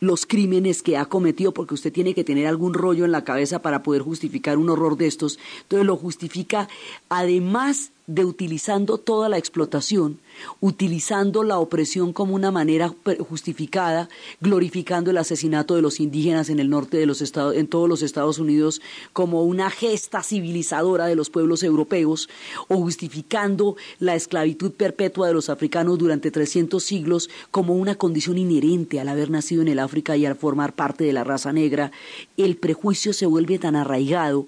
los 0.00 0.26
crímenes 0.26 0.82
que 0.82 0.96
ha 0.96 1.06
cometido, 1.06 1.52
porque 1.52 1.74
usted 1.74 1.92
tiene 1.92 2.14
que 2.14 2.24
tener 2.24 2.46
algún 2.46 2.74
rollo 2.74 3.04
en 3.04 3.12
la 3.12 3.24
cabeza 3.24 3.62
para 3.62 3.82
poder 3.82 4.02
justificar 4.02 4.58
un 4.58 4.70
horror 4.70 4.96
de 4.96 5.06
estos. 5.06 5.38
Entonces 5.62 5.86
lo 5.86 5.96
justifica 5.96 6.68
además 7.08 7.90
de 8.08 8.24
utilizando 8.24 8.96
toda 8.96 9.28
la 9.28 9.36
explotación, 9.36 10.18
utilizando 10.60 11.42
la 11.42 11.58
opresión 11.58 12.14
como 12.14 12.34
una 12.34 12.50
manera 12.50 12.92
justificada, 13.28 14.08
glorificando 14.40 15.10
el 15.10 15.18
asesinato 15.18 15.76
de 15.76 15.82
los 15.82 16.00
indígenas 16.00 16.48
en 16.48 16.58
el 16.58 16.70
norte 16.70 16.96
de 16.96 17.04
los 17.04 17.20
estados, 17.20 17.54
en 17.54 17.68
todos 17.68 17.86
los 17.86 18.00
Estados 18.00 18.38
Unidos 18.38 18.80
como 19.12 19.42
una 19.44 19.68
gesta 19.68 20.22
civilizadora 20.22 21.06
de 21.06 21.16
los 21.16 21.28
pueblos 21.28 21.62
europeos, 21.62 22.30
o 22.68 22.78
justificando 22.78 23.76
la 23.98 24.14
esclavitud 24.14 24.72
perpetua 24.72 25.28
de 25.28 25.34
los 25.34 25.50
africanos 25.50 25.98
durante 25.98 26.30
300 26.30 26.82
siglos 26.82 27.28
como 27.50 27.74
una 27.74 27.94
condición 27.94 28.38
inherente 28.38 29.00
al 29.00 29.08
haber 29.08 29.28
nacido 29.28 29.60
en 29.60 29.68
el 29.68 29.78
África 29.78 30.16
y 30.16 30.24
al 30.24 30.36
formar 30.36 30.72
parte 30.72 31.04
de 31.04 31.12
la 31.12 31.24
raza 31.24 31.52
negra, 31.52 31.92
el 32.38 32.56
prejuicio 32.56 33.12
se 33.12 33.26
vuelve 33.26 33.58
tan 33.58 33.76
arraigado 33.76 34.46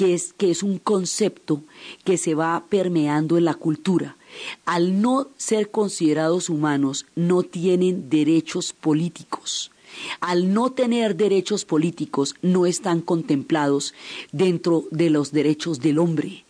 que 0.00 0.14
es, 0.14 0.32
que 0.32 0.50
es 0.50 0.62
un 0.62 0.78
concepto 0.78 1.62
que 2.04 2.16
se 2.16 2.34
va 2.34 2.64
permeando 2.70 3.36
en 3.36 3.44
la 3.44 3.52
cultura. 3.52 4.16
Al 4.64 5.02
no 5.02 5.28
ser 5.36 5.70
considerados 5.70 6.48
humanos, 6.48 7.04
no 7.16 7.42
tienen 7.42 8.08
derechos 8.08 8.72
políticos. 8.72 9.70
Al 10.20 10.54
no 10.54 10.72
tener 10.72 11.16
derechos 11.16 11.66
políticos, 11.66 12.34
no 12.40 12.64
están 12.64 13.02
contemplados 13.02 13.92
dentro 14.32 14.84
de 14.90 15.10
los 15.10 15.32
derechos 15.32 15.80
del 15.80 15.98
hombre. 15.98 16.46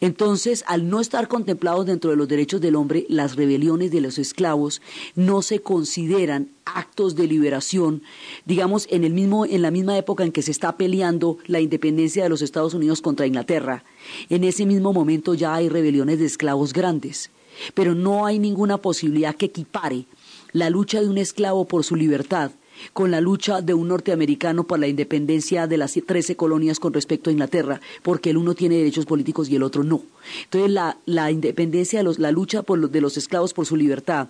Entonces, 0.00 0.64
al 0.66 0.88
no 0.88 1.00
estar 1.00 1.28
contemplados 1.28 1.86
dentro 1.86 2.10
de 2.10 2.16
los 2.16 2.28
derechos 2.28 2.60
del 2.60 2.76
hombre, 2.76 3.06
las 3.08 3.36
rebeliones 3.36 3.90
de 3.90 4.00
los 4.00 4.18
esclavos 4.18 4.82
no 5.14 5.42
se 5.42 5.60
consideran 5.60 6.50
actos 6.64 7.14
de 7.16 7.26
liberación, 7.26 8.02
digamos, 8.44 8.86
en, 8.90 9.04
el 9.04 9.12
mismo, 9.12 9.46
en 9.46 9.62
la 9.62 9.70
misma 9.70 9.96
época 9.96 10.24
en 10.24 10.32
que 10.32 10.42
se 10.42 10.50
está 10.50 10.76
peleando 10.76 11.38
la 11.46 11.60
independencia 11.60 12.22
de 12.22 12.28
los 12.28 12.42
Estados 12.42 12.74
Unidos 12.74 13.00
contra 13.00 13.26
Inglaterra. 13.26 13.84
En 14.28 14.44
ese 14.44 14.66
mismo 14.66 14.92
momento 14.92 15.34
ya 15.34 15.54
hay 15.54 15.68
rebeliones 15.68 16.18
de 16.18 16.26
esclavos 16.26 16.72
grandes, 16.72 17.30
pero 17.74 17.94
no 17.94 18.26
hay 18.26 18.38
ninguna 18.38 18.78
posibilidad 18.78 19.34
que 19.34 19.46
equipare 19.46 20.06
la 20.52 20.70
lucha 20.70 21.00
de 21.00 21.08
un 21.08 21.18
esclavo 21.18 21.66
por 21.66 21.84
su 21.84 21.96
libertad 21.96 22.50
con 22.92 23.10
la 23.10 23.20
lucha 23.20 23.60
de 23.60 23.74
un 23.74 23.88
norteamericano 23.88 24.64
por 24.64 24.78
la 24.78 24.88
independencia 24.88 25.66
de 25.66 25.76
las 25.76 25.94
trece 26.06 26.36
colonias 26.36 26.80
con 26.80 26.92
respecto 26.92 27.30
a 27.30 27.32
Inglaterra, 27.32 27.80
porque 28.02 28.30
el 28.30 28.36
uno 28.36 28.54
tiene 28.54 28.76
derechos 28.76 29.06
políticos 29.06 29.48
y 29.48 29.56
el 29.56 29.62
otro 29.62 29.84
no. 29.84 30.02
Entonces 30.44 30.70
la, 30.70 30.98
la 31.06 31.30
independencia, 31.30 32.02
la 32.02 32.30
lucha 32.30 32.62
por 32.62 32.90
de 32.90 33.00
los 33.00 33.16
esclavos 33.16 33.54
por 33.54 33.66
su 33.66 33.76
libertad 33.76 34.28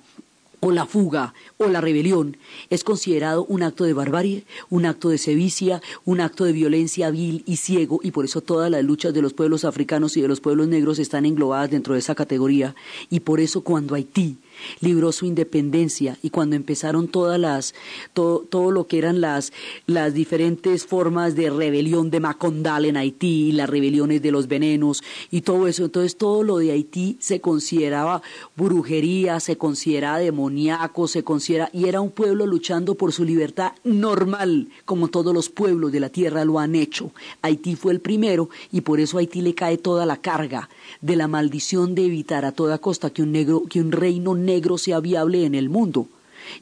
o 0.61 0.71
la 0.71 0.87
fuga 0.87 1.35
o 1.59 1.69
la 1.69 1.81
rebelión 1.81 2.37
es 2.71 2.85
considerado 2.85 3.45
un 3.45 3.63
acto 3.63 3.85
de 3.85 3.93
barbarie, 3.93 4.45
un 4.71 4.87
acto 4.87 5.11
de 5.11 5.19
sevicia, 5.19 5.83
un 6.05 6.21
acto 6.21 6.45
de 6.45 6.53
violencia 6.53 7.11
vil 7.11 7.43
y 7.47 7.57
ciego 7.57 8.01
y 8.03 8.11
por 8.11 8.25
eso 8.25 8.41
todas 8.41 8.71
las 8.71 8.85
luchas 8.85 9.13
de 9.13 9.23
los 9.23 9.33
pueblos 9.35 9.65
africanos 9.65 10.17
y 10.17 10.23
de 10.23 10.29
los 10.29 10.41
pueblos 10.41 10.69
negros 10.69 10.99
están 10.99 11.27
englobadas 11.27 11.71
dentro 11.71 11.95
de 11.95 12.01
esa 12.01 12.15
categoría 12.15 12.75
y 13.11 13.21
por 13.21 13.41
eso 13.41 13.61
cuando 13.61 13.95
Haití 13.95 14.39
libró 14.81 15.13
su 15.13 15.27
independencia 15.27 16.19
y 16.23 16.31
cuando 16.31 16.57
empezaron 16.57 17.09
todas 17.09 17.39
las 17.39 17.75
todo, 18.13 18.41
todo 18.41 18.71
lo 18.71 18.87
que 18.87 18.99
eran 18.99 19.21
las 19.21 19.53
las 19.87 20.15
diferentes 20.15 20.87
formas 20.87 21.35
de 21.35 21.51
rebelión 21.51 22.11
de 22.11 22.21
Macondal 22.21 22.85
en 22.85 22.97
Haití, 22.97 23.53
las 23.53 23.69
rebeliones 23.69 24.23
de 24.23 24.31
los 24.31 24.49
venenos 24.49 25.03
y 25.31 25.43
todo 25.43 25.67
eso, 25.67 25.85
entonces 25.85 26.17
todo 26.17 26.43
lo 26.43 26.59
de 26.59 26.73
Haití 26.73 27.17
se 27.21 27.41
consideraba 27.41 28.23
brujería, 28.57 29.41
se 29.41 29.57
consideraba 29.57 30.19
demoníaco, 30.19 31.09
se 31.09 31.23
considera 31.23 31.71
y 31.73 31.89
era 31.89 32.01
un 32.01 32.11
pueblo 32.11 32.47
luchando 32.47 32.95
por 32.95 33.13
su 33.13 33.25
libertad 33.25 33.73
normal, 33.85 34.69
como 34.85 35.09
todos 35.09 35.35
los 35.35 35.49
pueblos 35.49 35.93
de 35.93 36.01
la 36.01 36.09
tierra 36.09 36.45
lo 36.45 36.59
han 36.59 36.75
hecho. 36.75 37.13
Haití 37.43 37.77
fue 37.77 37.93
el 37.93 38.01
primero 38.01 38.49
y 38.73 38.83
por 38.83 39.01
eso 39.01 39.19
a 39.19 39.21
Haití 39.21 39.41
le 39.41 39.55
cae 39.55 39.79
toda 39.79 40.07
la 40.07 40.19
carga 40.19 40.69
de 41.01 41.17
la 41.17 41.29
maldición 41.29 41.95
de 41.95 42.07
evitar 42.07 42.45
a 42.45 42.53
toda 42.53 42.79
costa 42.79 43.11
que 43.11 43.23
un 43.23 43.33
negro 43.33 43.65
que 43.69 43.81
un 43.81 43.93
reino 43.93 44.35
negro 44.47 44.79
sea 44.79 45.01
viable 45.01 45.45
en 45.45 45.55
el 45.55 45.69
mundo. 45.69 46.09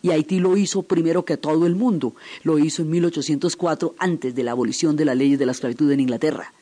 Y 0.03 0.11
Haití 0.11 0.41
lo 0.41 0.57
hizo 0.57 0.83
primero 0.83 1.25
que 1.25 1.37
todo 1.37 1.67
el 1.67 1.75
mundo. 1.75 2.15
Lo 2.43 2.59
hizo 2.59 2.83
en 2.83 2.91
1804, 2.91 3.95
antes 3.99 4.35
de 4.35 4.43
la 4.43 4.53
abolición 4.53 4.97
de 4.97 5.05
las 5.05 5.17
leyes 5.17 5.39
de 5.39 5.47
la 5.47 5.53
esclavitud 5.53 5.91
en 5.93 6.01
Inglaterra. 6.01 6.53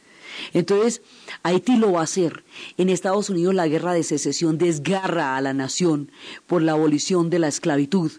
Entonces, 0.52 1.02
Haití 1.42 1.76
lo 1.76 1.92
va 1.92 2.00
a 2.00 2.04
hacer. 2.04 2.44
En 2.76 2.88
Estados 2.88 3.30
Unidos 3.30 3.54
la 3.54 3.68
guerra 3.68 3.92
de 3.92 4.02
secesión 4.02 4.58
desgarra 4.58 5.36
a 5.36 5.40
la 5.40 5.52
nación 5.52 6.10
por 6.46 6.62
la 6.62 6.72
abolición 6.72 7.30
de 7.30 7.38
la 7.38 7.48
esclavitud. 7.48 8.12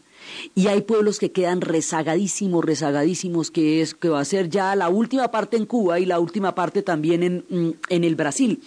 Y 0.56 0.68
hay 0.68 0.82
pueblos 0.82 1.20
que 1.20 1.32
quedan 1.32 1.60
rezagadísimos, 1.60 2.64
rezagadísimos, 2.64 3.52
que 3.52 3.82
es 3.82 3.94
que 3.94 4.10
va 4.10 4.22
a 4.22 4.26
ser 4.26 4.50
ya 4.50 4.76
la 4.76 4.88
última 4.90 5.32
parte 5.32 5.58
en 5.58 5.66
Cuba 5.66 6.00
y 6.00 6.06
la 6.06 6.20
última 6.20 6.56
parte 6.56 6.82
también 6.82 7.24
en, 7.24 7.46
mm, 7.50 7.72
en 7.90 8.04
el 8.04 8.16
Brasil. 8.16 8.62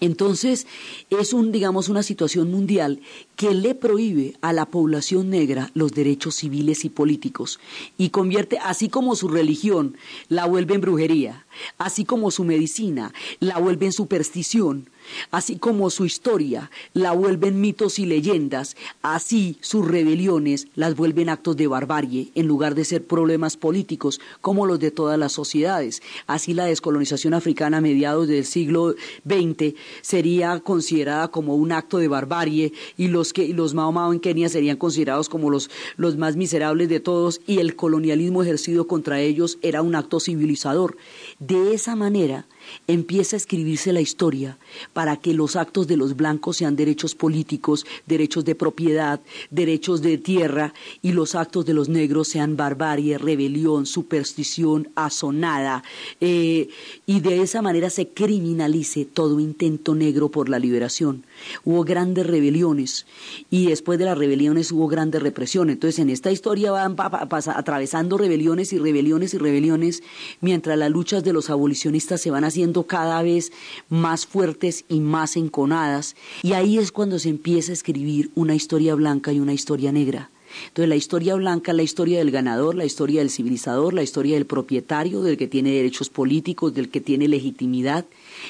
Entonces, 0.00 0.66
es 1.10 1.32
un, 1.32 1.52
digamos, 1.52 1.88
una 1.88 2.02
situación 2.02 2.50
mundial 2.50 3.00
que 3.36 3.54
le 3.54 3.74
prohíbe 3.74 4.34
a 4.40 4.52
la 4.52 4.66
población 4.66 5.30
negra 5.30 5.70
los 5.74 5.92
derechos 5.92 6.36
civiles 6.36 6.84
y 6.84 6.88
políticos 6.88 7.60
y 7.98 8.08
convierte, 8.08 8.58
así 8.58 8.88
como 8.88 9.14
su 9.14 9.28
religión 9.28 9.96
la 10.28 10.46
vuelve 10.46 10.74
en 10.74 10.80
brujería, 10.80 11.46
así 11.78 12.04
como 12.04 12.30
su 12.30 12.44
medicina 12.44 13.12
la 13.40 13.58
vuelve 13.58 13.86
en 13.86 13.92
superstición, 13.92 14.88
Así 15.30 15.56
como 15.56 15.90
su 15.90 16.04
historia 16.04 16.70
la 16.92 17.12
vuelven 17.12 17.60
mitos 17.60 17.98
y 17.98 18.06
leyendas, 18.06 18.76
así 19.02 19.56
sus 19.60 19.86
rebeliones 19.86 20.68
las 20.74 20.96
vuelven 20.96 21.28
actos 21.28 21.56
de 21.56 21.66
barbarie 21.66 22.30
en 22.34 22.46
lugar 22.46 22.74
de 22.74 22.84
ser 22.84 23.04
problemas 23.04 23.56
políticos 23.56 24.20
como 24.40 24.66
los 24.66 24.80
de 24.80 24.90
todas 24.90 25.18
las 25.18 25.32
sociedades. 25.32 26.02
Así 26.26 26.54
la 26.54 26.66
descolonización 26.66 27.34
africana 27.34 27.78
a 27.78 27.80
mediados 27.80 28.28
del 28.28 28.44
siglo 28.44 28.94
XX 29.26 29.74
sería 30.02 30.58
considerada 30.60 31.28
como 31.28 31.56
un 31.56 31.72
acto 31.72 31.98
de 31.98 32.08
barbarie 32.08 32.72
y 32.96 33.08
los 33.08 33.32
que 33.32 33.48
los 33.54 33.74
Mao 33.74 33.92
Mao 33.92 34.12
en 34.12 34.20
Kenia 34.20 34.48
serían 34.48 34.76
considerados 34.76 35.28
como 35.28 35.50
los, 35.50 35.70
los 35.96 36.16
más 36.16 36.36
miserables 36.36 36.88
de 36.88 37.00
todos 37.00 37.40
y 37.46 37.58
el 37.58 37.76
colonialismo 37.76 38.42
ejercido 38.42 38.86
contra 38.86 39.20
ellos 39.20 39.58
era 39.62 39.82
un 39.82 39.94
acto 39.94 40.20
civilizador. 40.20 40.96
De 41.38 41.74
esa 41.74 41.96
manera, 41.96 42.46
empieza 42.86 43.36
a 43.36 43.38
escribirse 43.38 43.92
la 43.92 44.00
historia 44.00 44.58
para 44.92 45.16
que 45.16 45.34
los 45.34 45.56
actos 45.56 45.86
de 45.86 45.96
los 45.96 46.16
blancos 46.16 46.58
sean 46.58 46.76
derechos 46.76 47.14
políticos, 47.14 47.86
derechos 48.06 48.44
de 48.44 48.54
propiedad, 48.54 49.20
derechos 49.50 50.02
de 50.02 50.18
tierra, 50.18 50.74
y 51.02 51.12
los 51.12 51.34
actos 51.34 51.66
de 51.66 51.74
los 51.74 51.88
negros 51.88 52.28
sean 52.28 52.56
barbarie, 52.56 53.18
rebelión, 53.18 53.86
superstición, 53.86 54.88
asonada, 54.94 55.82
eh, 56.20 56.68
y 57.06 57.20
de 57.20 57.42
esa 57.42 57.62
manera 57.62 57.90
se 57.90 58.08
criminalice 58.08 59.04
todo 59.04 59.40
intento 59.40 59.94
negro 59.94 60.30
por 60.30 60.48
la 60.48 60.58
liberación. 60.58 61.24
Hubo 61.64 61.84
grandes 61.84 62.26
rebeliones 62.26 63.06
y 63.50 63.66
después 63.66 63.98
de 63.98 64.04
las 64.04 64.18
rebeliones 64.18 64.72
hubo 64.72 64.88
grandes 64.88 65.22
represiones. 65.22 65.74
Entonces 65.74 65.98
en 65.98 66.10
esta 66.10 66.30
historia 66.30 66.70
van 66.70 66.96
atravesando 66.98 68.18
rebeliones 68.18 68.72
y 68.72 68.78
rebeliones 68.78 69.34
y 69.34 69.38
rebeliones 69.38 70.02
mientras 70.40 70.78
las 70.78 70.90
luchas 70.90 71.24
de 71.24 71.32
los 71.32 71.50
abolicionistas 71.50 72.20
se 72.20 72.30
van 72.30 72.44
haciendo 72.44 72.59
cada 72.86 73.22
vez 73.22 73.52
más 73.88 74.26
fuertes 74.26 74.84
y 74.88 75.00
más 75.00 75.36
enconadas, 75.36 76.14
y 76.42 76.52
ahí 76.52 76.78
es 76.78 76.92
cuando 76.92 77.18
se 77.18 77.30
empieza 77.30 77.72
a 77.72 77.74
escribir 77.74 78.30
una 78.34 78.54
historia 78.54 78.94
blanca 78.94 79.32
y 79.32 79.40
una 79.40 79.52
historia 79.52 79.92
negra. 79.92 80.30
Entonces 80.68 80.88
la 80.88 80.96
historia 80.96 81.34
blanca 81.36 81.72
la 81.72 81.82
historia 81.82 82.18
del 82.18 82.30
ganador, 82.30 82.74
la 82.74 82.84
historia 82.84 83.20
del 83.20 83.30
civilizador, 83.30 83.94
la 83.94 84.02
historia 84.02 84.34
del 84.34 84.46
propietario, 84.46 85.22
del 85.22 85.36
que 85.36 85.46
tiene 85.46 85.70
derechos 85.70 86.08
políticos, 86.08 86.74
del 86.74 86.90
que 86.90 87.00
tiene 87.00 87.28
legitimidad, 87.28 88.04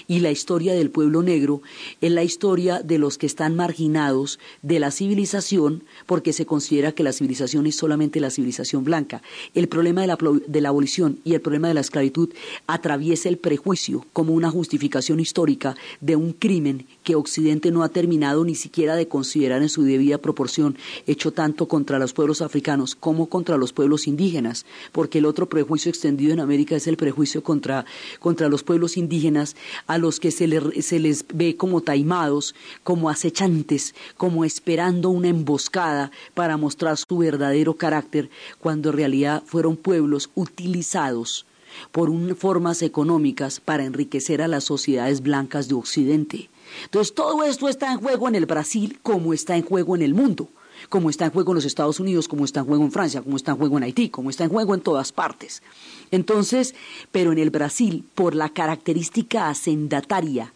y 0.07 0.21
la 0.21 0.31
historia 0.31 0.75
del 0.75 0.91
pueblo 0.91 1.23
negro 1.23 1.63
es 2.01 2.13
la 2.13 2.25
historia 2.25 2.81
de 2.81 2.99
los 2.99 3.19
que 3.19 3.27
están 3.27 3.57
marginados 3.57 4.39
de 4.63 4.81
la 4.81 4.91
civilización 4.91 5.85
porque 6.07 6.33
se 6.33 6.47
considera 6.47 6.93
que 6.93 7.03
la 7.03 7.13
civilización 7.13 7.67
es 7.67 7.77
solamente 7.77 8.21
la 8.21 8.31
civilización 8.31 8.85
blanca. 8.85 9.23
El 9.55 9.69
problema 9.69 10.01
de 10.03 10.07
la, 10.07 10.19
de 10.47 10.61
la 10.61 10.69
abolición 10.69 11.19
y 11.25 11.35
el 11.35 11.41
problema 11.41 11.69
de 11.69 11.75
la 11.75 11.81
esclavitud 11.81 12.31
atraviesa 12.67 13.29
el 13.29 13.39
prejuicio 13.39 14.07
como 14.13 14.35
una 14.35 14.51
justificación 14.51 15.21
histórica 15.21 15.77
de 16.01 16.17
un 16.17 16.33
crimen 16.33 16.87
que 17.05 17.15
Occidente 17.15 17.71
no 17.71 17.83
ha 17.83 17.89
terminado 17.89 18.45
ni 18.45 18.55
siquiera 18.55 18.97
de 18.97 19.09
considerar 19.09 19.63
en 19.63 19.69
su 19.69 19.83
debida 19.83 20.19
proporción, 20.19 20.77
hecho 21.07 21.33
tanto 21.33 21.67
contra 21.67 21.99
los 21.99 22.13
pueblos 22.13 22.43
africanos 22.43 22.95
como 22.95 23.27
contra 23.27 23.57
los 23.57 23.73
pueblos 23.73 24.07
indígenas, 24.07 24.67
porque 24.93 25.19
el 25.19 25.27
otro 25.27 25.49
prejuicio 25.49 25.91
extendido 25.91 26.33
en 26.33 26.41
América 26.41 26.77
es 26.77 26.87
el 26.87 26.97
prejuicio 26.97 27.43
contra, 27.43 27.85
contra 28.19 28.49
los 28.49 28.63
pueblos 28.63 28.97
indígenas 28.97 29.57
a 29.91 29.99
los 29.99 30.21
que 30.21 30.31
se, 30.31 30.47
les 30.47 31.25
ve 31.35 31.57
como 31.57 31.81
taimados, 31.81 32.55
como 32.85 33.11
acechantes, 33.11 33.93
como 34.17 34.45
esperando 34.45 35.11
una 35.11 35.27
emboscada 35.27 36.13
para 36.33 36.57
mostrar 36.57 36.97
su 36.97 37.19
verdadero 37.19 37.75
carácter, 37.75 38.31
cuando 38.61 38.91
en 38.91 38.97
realidad 38.97 39.43
fueron 39.45 39.77
pueblos 39.77 40.31
utilizados 40.37 41.45
por 41.91 42.09
formas 42.37 42.83
económicas 42.83 43.59
para 43.59 43.85
enriquecer 43.85 44.43
a 44.43 44.49
las 44.49 44.63
sociedades 44.63 45.23
blancas 45.23 45.67
de 45.67 45.75
Occidente. 45.75 46.51
Entonces 46.85 47.13
todo 47.13 47.43
esto 47.43 47.69
está 47.69 47.91
en 47.91 47.99
juego 47.99 48.29
en 48.29 48.37
el 48.37 48.47
Brasil 48.47 49.01
como 49.03 49.35
está 49.35 49.57
en 49.57 49.65
juego 49.65 49.97
en 49.97 50.03
el 50.03 50.15
mundo 50.15 50.51
como 50.89 51.11
está 51.11 51.27
en 51.27 51.31
juego 51.33 51.53
en 51.53 51.57
los 51.57 51.65
Estados 51.65 52.01
Unidos, 52.01 52.29
como 52.29 52.45
está 52.45 52.61
en 52.61 52.67
juego 52.67 52.85
en 52.85 52.93
Francia, 52.93 53.23
como 53.23 53.37
está 53.37 53.53
en 53.53 53.59
juego 53.59 53.79
en 53.79 53.85
Haití, 53.85 54.09
como 54.09 54.31
está 54.31 54.45
en 54.45 54.51
juego 54.51 54.75
en 54.75 54.81
todas 54.81 55.13
partes. 55.13 55.63
Entonces, 56.11 56.75
pero 57.13 57.33
en 57.33 57.39
el 57.39 57.51
Brasil, 57.51 58.05
por 58.15 58.35
la 58.35 58.49
característica 58.49 59.49
hacendataria 59.49 60.53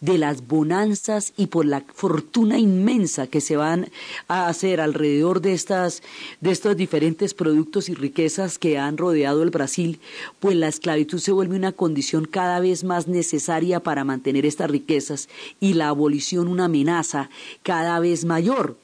de 0.00 0.18
las 0.18 0.46
bonanzas 0.46 1.32
y 1.36 1.46
por 1.46 1.66
la 1.66 1.84
fortuna 1.94 2.58
inmensa 2.58 3.26
que 3.26 3.40
se 3.40 3.56
van 3.56 3.90
a 4.28 4.48
hacer 4.48 4.80
alrededor 4.80 5.40
de 5.40 5.52
estas 5.52 6.02
de 6.40 6.50
estos 6.50 6.76
diferentes 6.76 7.34
productos 7.34 7.88
y 7.88 7.94
riquezas 7.94 8.58
que 8.58 8.78
han 8.78 8.96
rodeado 8.96 9.42
el 9.42 9.50
Brasil, 9.50 10.00
pues 10.40 10.56
la 10.56 10.68
esclavitud 10.68 11.18
se 11.18 11.32
vuelve 11.32 11.56
una 11.56 11.72
condición 11.72 12.26
cada 12.26 12.60
vez 12.60 12.84
más 12.84 13.08
necesaria 13.08 13.80
para 13.80 14.04
mantener 14.04 14.46
estas 14.46 14.70
riquezas 14.70 15.28
y 15.60 15.74
la 15.74 15.88
abolición 15.88 16.48
una 16.48 16.66
amenaza 16.66 17.30
cada 17.62 17.98
vez 18.00 18.24
mayor. 18.24 18.76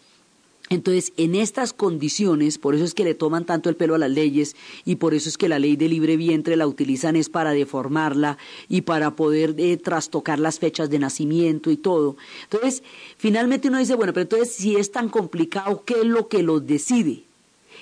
Entonces, 0.73 1.13
en 1.19 1.35
estas 1.35 1.73
condiciones, 1.73 2.57
por 2.59 2.75
eso 2.75 2.85
es 2.85 2.95
que 2.95 3.05
le 3.05 3.15
toman 3.15 3.45
tanto 3.45 3.69
el 3.69 3.77
pelo 3.77 3.95
a 3.95 3.99
las 3.99 4.11
leyes 4.11 4.57
y 4.85 4.97
por 4.97 5.13
eso 5.13 5.29
es 5.29 5.37
que 5.37 5.49
la 5.49 5.59
ley 5.59 5.77
de 5.77 5.89
libre 5.89 6.17
vientre 6.17 6.57
la 6.57 6.67
utilizan 6.67 7.15
es 7.15 7.29
para 7.29 7.51
deformarla 7.51 8.39
y 8.69 8.83
para 8.83 9.15
poder 9.15 9.55
eh, 9.59 9.77
trastocar 9.77 10.39
las 10.39 10.59
fechas 10.59 10.89
de 10.89 10.99
nacimiento 10.99 11.71
y 11.71 11.77
todo. 11.77 12.17
Entonces, 12.45 12.83
finalmente 13.19 13.69
uno 13.69 13.79
dice, 13.79 13.95
bueno, 13.95 14.15
pero 14.15 14.23
entonces 14.23 14.55
si 14.55 14.77
es 14.77 14.91
tan 14.91 15.11
complicado, 15.11 15.83
¿qué 15.85 16.01
es 16.01 16.07
lo 16.07 16.29
que 16.29 16.43
los 16.43 16.67
decide? 16.67 17.25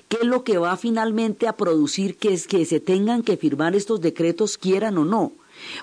¿Qué 0.08 0.18
es 0.22 0.26
lo 0.26 0.42
que 0.42 0.58
va 0.58 0.76
finalmente 0.76 1.46
a 1.46 1.56
producir 1.56 2.16
que, 2.16 2.32
es, 2.32 2.48
que 2.48 2.64
se 2.64 2.80
tengan 2.80 3.22
que 3.22 3.36
firmar 3.36 3.76
estos 3.76 4.00
decretos, 4.00 4.58
quieran 4.58 4.98
o 4.98 5.04
no? 5.04 5.32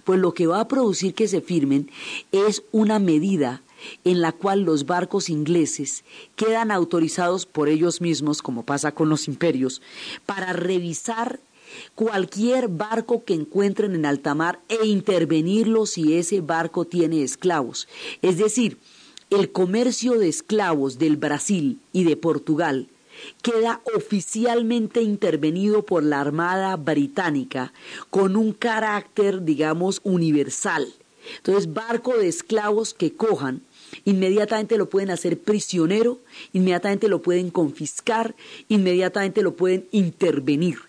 Pues 0.03 0.19
lo 0.19 0.33
que 0.33 0.47
va 0.47 0.59
a 0.59 0.67
producir 0.67 1.13
que 1.13 1.27
se 1.27 1.39
firmen 1.39 1.89
es 2.31 2.63
una 2.71 2.99
medida 2.99 3.61
en 4.03 4.21
la 4.21 4.31
cual 4.31 4.61
los 4.61 4.85
barcos 4.85 5.29
ingleses 5.29 6.03
quedan 6.35 6.71
autorizados 6.71 7.45
por 7.45 7.69
ellos 7.69 8.01
mismos, 8.01 8.41
como 8.41 8.63
pasa 8.63 8.93
con 8.93 9.09
los 9.09 9.27
imperios, 9.27 9.81
para 10.25 10.53
revisar 10.53 11.39
cualquier 11.95 12.67
barco 12.69 13.23
que 13.23 13.33
encuentren 13.33 13.95
en 13.95 14.05
alta 14.05 14.33
mar 14.35 14.59
e 14.69 14.85
intervenirlo 14.85 15.85
si 15.85 16.17
ese 16.17 16.41
barco 16.41 16.85
tiene 16.85 17.23
esclavos. 17.23 17.87
Es 18.21 18.37
decir, 18.37 18.77
el 19.29 19.51
comercio 19.51 20.17
de 20.17 20.29
esclavos 20.29 20.99
del 20.99 21.17
Brasil 21.17 21.79
y 21.91 22.05
de 22.05 22.15
Portugal 22.15 22.87
queda 23.41 23.81
oficialmente 23.95 25.01
intervenido 25.01 25.85
por 25.85 26.03
la 26.03 26.21
Armada 26.21 26.75
Británica 26.75 27.73
con 28.09 28.35
un 28.35 28.53
carácter, 28.53 29.43
digamos, 29.43 30.01
universal. 30.03 30.93
Entonces, 31.37 31.73
barco 31.73 32.17
de 32.17 32.27
esclavos 32.27 32.93
que 32.93 33.13
cojan 33.13 33.61
inmediatamente 34.05 34.77
lo 34.77 34.89
pueden 34.89 35.11
hacer 35.11 35.39
prisionero, 35.39 36.19
inmediatamente 36.53 37.07
lo 37.07 37.21
pueden 37.21 37.49
confiscar, 37.51 38.35
inmediatamente 38.67 39.41
lo 39.41 39.55
pueden 39.55 39.87
intervenir. 39.91 40.79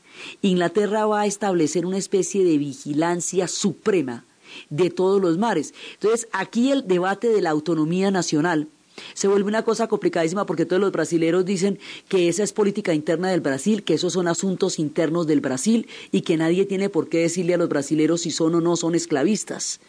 Inglaterra 0.42 1.06
va 1.06 1.22
a 1.22 1.26
establecer 1.26 1.86
una 1.86 1.98
especie 1.98 2.44
de 2.44 2.58
vigilancia 2.58 3.46
suprema 3.46 4.24
de 4.70 4.90
todos 4.90 5.20
los 5.20 5.38
mares. 5.38 5.74
Entonces, 5.94 6.28
aquí 6.32 6.72
el 6.72 6.88
debate 6.88 7.28
de 7.28 7.42
la 7.42 7.50
autonomía 7.50 8.10
nacional 8.10 8.68
se 9.14 9.28
vuelve 9.28 9.48
una 9.48 9.64
cosa 9.64 9.88
complicadísima 9.88 10.46
porque 10.46 10.66
todos 10.66 10.80
los 10.80 10.92
brasileros 10.92 11.44
dicen 11.44 11.78
que 12.08 12.28
esa 12.28 12.42
es 12.42 12.52
política 12.52 12.94
interna 12.94 13.30
del 13.30 13.40
Brasil, 13.40 13.82
que 13.82 13.94
esos 13.94 14.12
son 14.12 14.28
asuntos 14.28 14.78
internos 14.78 15.26
del 15.26 15.40
Brasil 15.40 15.86
y 16.12 16.22
que 16.22 16.36
nadie 16.36 16.64
tiene 16.66 16.88
por 16.88 17.08
qué 17.08 17.18
decirle 17.18 17.54
a 17.54 17.58
los 17.58 17.68
brasileros 17.68 18.22
si 18.22 18.30
son 18.30 18.54
o 18.54 18.60
no 18.60 18.76
son 18.76 18.94
esclavistas. 18.94 19.80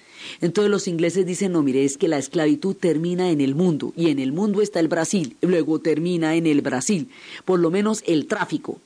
Entonces 0.42 0.70
los 0.70 0.88
ingleses 0.88 1.26
dicen, 1.26 1.54
no, 1.54 1.64
mire, 1.64 1.86
es 1.86 1.98
que 1.98 2.08
la 2.08 2.18
esclavitud 2.18 2.76
termina 2.76 3.32
en 3.32 3.42
el 3.42 3.56
mundo 3.56 3.94
y 3.96 4.10
en 4.10 4.20
el 4.20 4.32
mundo 4.32 4.62
está 4.62 4.80
el 4.80 4.88
Brasil, 4.88 5.38
luego 5.42 5.80
termina 5.80 6.36
en 6.36 6.46
el 6.46 6.62
Brasil, 6.62 7.10
por 7.46 7.60
lo 7.60 7.72
menos 7.72 8.04
el 8.06 8.28
tráfico. 8.28 8.80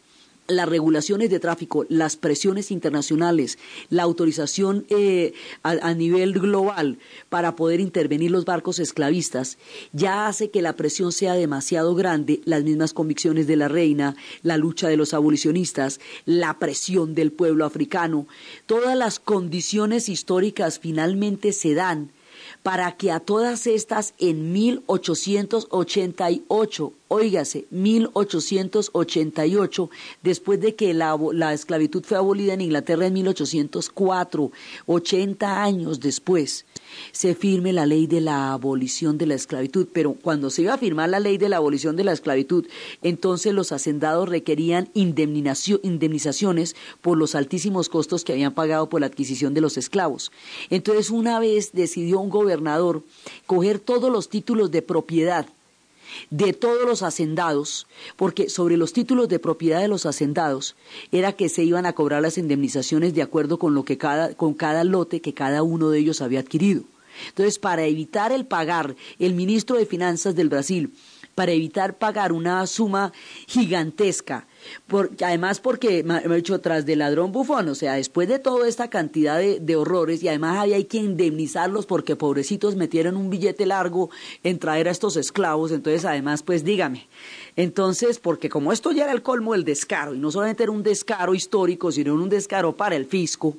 Las 0.47 0.67
regulaciones 0.67 1.29
de 1.29 1.39
tráfico, 1.39 1.85
las 1.89 2.17
presiones 2.17 2.71
internacionales, 2.71 3.57
la 3.89 4.03
autorización 4.03 4.85
eh, 4.89 5.33
a, 5.63 5.93
nivel 5.93 6.33
global 6.33 6.97
para 7.29 7.55
poder 7.55 7.79
intervenir 7.79 8.31
los 8.31 8.45
barcos 8.45 8.79
esclavistas, 8.79 9.57
ya 9.91 10.27
hace 10.27 10.49
que 10.49 10.61
la 10.61 10.75
presión 10.75 11.11
sea 11.11 11.33
demasiado 11.33 11.95
grande, 11.95 12.41
las 12.45 12.63
mismas 12.63 12.93
convicciones 12.93 13.47
de 13.47 13.55
la 13.55 13.67
reina, 13.67 14.15
la 14.41 14.57
lucha 14.57 14.87
de 14.87 14.97
los 14.97 15.13
abolicionistas, 15.13 15.99
la 16.25 16.59
presión 16.59 17.15
del 17.15 17.31
pueblo 17.31 17.65
africano, 17.65 18.27
todas 18.65 18.97
las 18.97 19.19
condiciones 19.19 20.09
históricas 20.09 20.79
finalmente 20.79 21.53
se 21.53 21.73
dan 21.73 22.11
para 22.63 22.91
que 22.93 23.11
a 23.11 23.19
todas 23.19 23.67
estas 23.67 24.15
en 24.17 24.51
1888, 24.53 26.93
oígase, 27.09 27.65
1888, 27.69 29.89
después 30.23 30.61
de 30.61 30.75
que 30.75 30.93
la, 30.93 31.19
la, 31.33 31.51
esclavitud 31.53 32.01
fue 32.03 32.15
abolida 32.17 32.53
en 32.53 32.61
Inglaterra 32.61 33.07
en 33.07 33.13
1804, 33.13 34.51
80 34.87 35.61
años 35.61 35.99
después, 35.99 36.65
se 37.11 37.35
firme 37.35 37.73
la 37.73 37.85
ley 37.85 38.07
de 38.07 38.21
la 38.21 38.53
abolición 38.53 39.17
de 39.17 39.25
la 39.27 39.35
esclavitud. 39.35 39.87
Pero 39.91 40.13
cuando 40.13 40.49
se 40.49 40.63
iba 40.63 40.73
a 40.73 40.77
firmar 40.77 41.09
la 41.09 41.19
ley 41.19 41.37
de 41.37 41.49
la 41.49 41.57
abolición 41.57 41.95
de 41.95 42.03
la 42.03 42.13
esclavitud, 42.13 42.65
entonces 43.01 43.53
los 43.53 43.71
hacendados 43.71 44.29
requerían 44.29 44.89
indemnizaciones 44.93 46.75
por 47.01 47.17
los 47.17 47.35
altísimos 47.35 47.89
costos 47.89 48.23
que 48.23 48.33
habían 48.33 48.53
pagado 48.53 48.89
por 48.89 49.01
la 49.01 49.07
adquisición 49.07 49.53
de 49.53 49.61
los 49.61 49.77
esclavos. 49.77 50.31
Entonces, 50.69 51.09
una 51.09 51.39
vez 51.39 51.71
decidió 51.73 52.19
un 52.19 52.29
gobernador 52.29 53.03
coger 53.45 53.79
todos 53.79 54.11
los 54.11 54.29
títulos 54.29 54.71
de 54.71 54.81
propiedad 54.81 55.47
de 56.29 56.53
todos 56.53 56.85
los 56.85 57.03
hacendados, 57.03 57.87
porque 58.15 58.49
sobre 58.49 58.77
los 58.77 58.93
títulos 58.93 59.29
de 59.29 59.39
propiedad 59.39 59.81
de 59.81 59.87
los 59.87 60.05
hacendados 60.05 60.75
era 61.11 61.33
que 61.33 61.49
se 61.49 61.63
iban 61.63 61.85
a 61.85 61.93
cobrar 61.93 62.21
las 62.21 62.37
indemnizaciones 62.37 63.13
de 63.13 63.21
acuerdo 63.21 63.59
con 63.59 63.73
lo 63.73 63.83
que 63.83 63.97
cada, 63.97 64.33
con 64.35 64.53
cada 64.53 64.83
lote 64.83 65.21
que 65.21 65.33
cada 65.33 65.63
uno 65.63 65.89
de 65.89 65.99
ellos 65.99 66.21
había 66.21 66.39
adquirido. 66.39 66.83
Entonces, 67.29 67.59
para 67.59 67.85
evitar 67.85 68.31
el 68.31 68.45
pagar, 68.45 68.95
el 69.19 69.33
ministro 69.33 69.77
de 69.77 69.85
Finanzas 69.85 70.35
del 70.35 70.49
Brasil 70.49 70.91
para 71.35 71.51
evitar 71.51 71.97
pagar 71.97 72.31
una 72.31 72.65
suma 72.67 73.11
gigantesca. 73.47 74.47
además 75.21 75.59
porque, 75.59 76.03
me 76.03 76.17
he 76.23 76.35
dicho, 76.35 76.59
tras 76.61 76.85
del 76.85 76.99
ladrón 76.99 77.31
bufón, 77.31 77.67
o 77.69 77.75
sea, 77.75 77.93
después 77.93 78.27
de 78.27 78.39
toda 78.39 78.67
esta 78.67 78.89
cantidad 78.89 79.39
de, 79.39 79.75
horrores, 79.75 80.23
y 80.23 80.27
además 80.27 80.59
había 80.59 80.81
que 80.87 80.97
indemnizarlos 80.97 81.85
porque 81.85 82.15
pobrecitos 82.15 82.75
metieron 82.75 83.17
un 83.17 83.29
billete 83.29 83.65
largo 83.65 84.09
en 84.43 84.59
traer 84.59 84.87
a 84.87 84.91
estos 84.91 85.17
esclavos, 85.17 85.71
entonces 85.71 86.05
además, 86.05 86.43
pues 86.43 86.63
dígame. 86.63 87.07
Entonces, 87.55 88.19
porque 88.19 88.49
como 88.49 88.71
esto 88.71 88.91
ya 88.91 89.03
era 89.03 89.13
el 89.13 89.23
colmo 89.23 89.53
del 89.53 89.63
descaro, 89.63 90.13
y 90.13 90.19
no 90.19 90.31
solamente 90.31 90.63
era 90.63 90.71
un 90.71 90.83
descaro 90.83 91.33
histórico, 91.33 91.91
sino 91.91 92.13
un 92.13 92.29
descaro 92.29 92.75
para 92.75 92.95
el 92.95 93.05
fisco, 93.05 93.55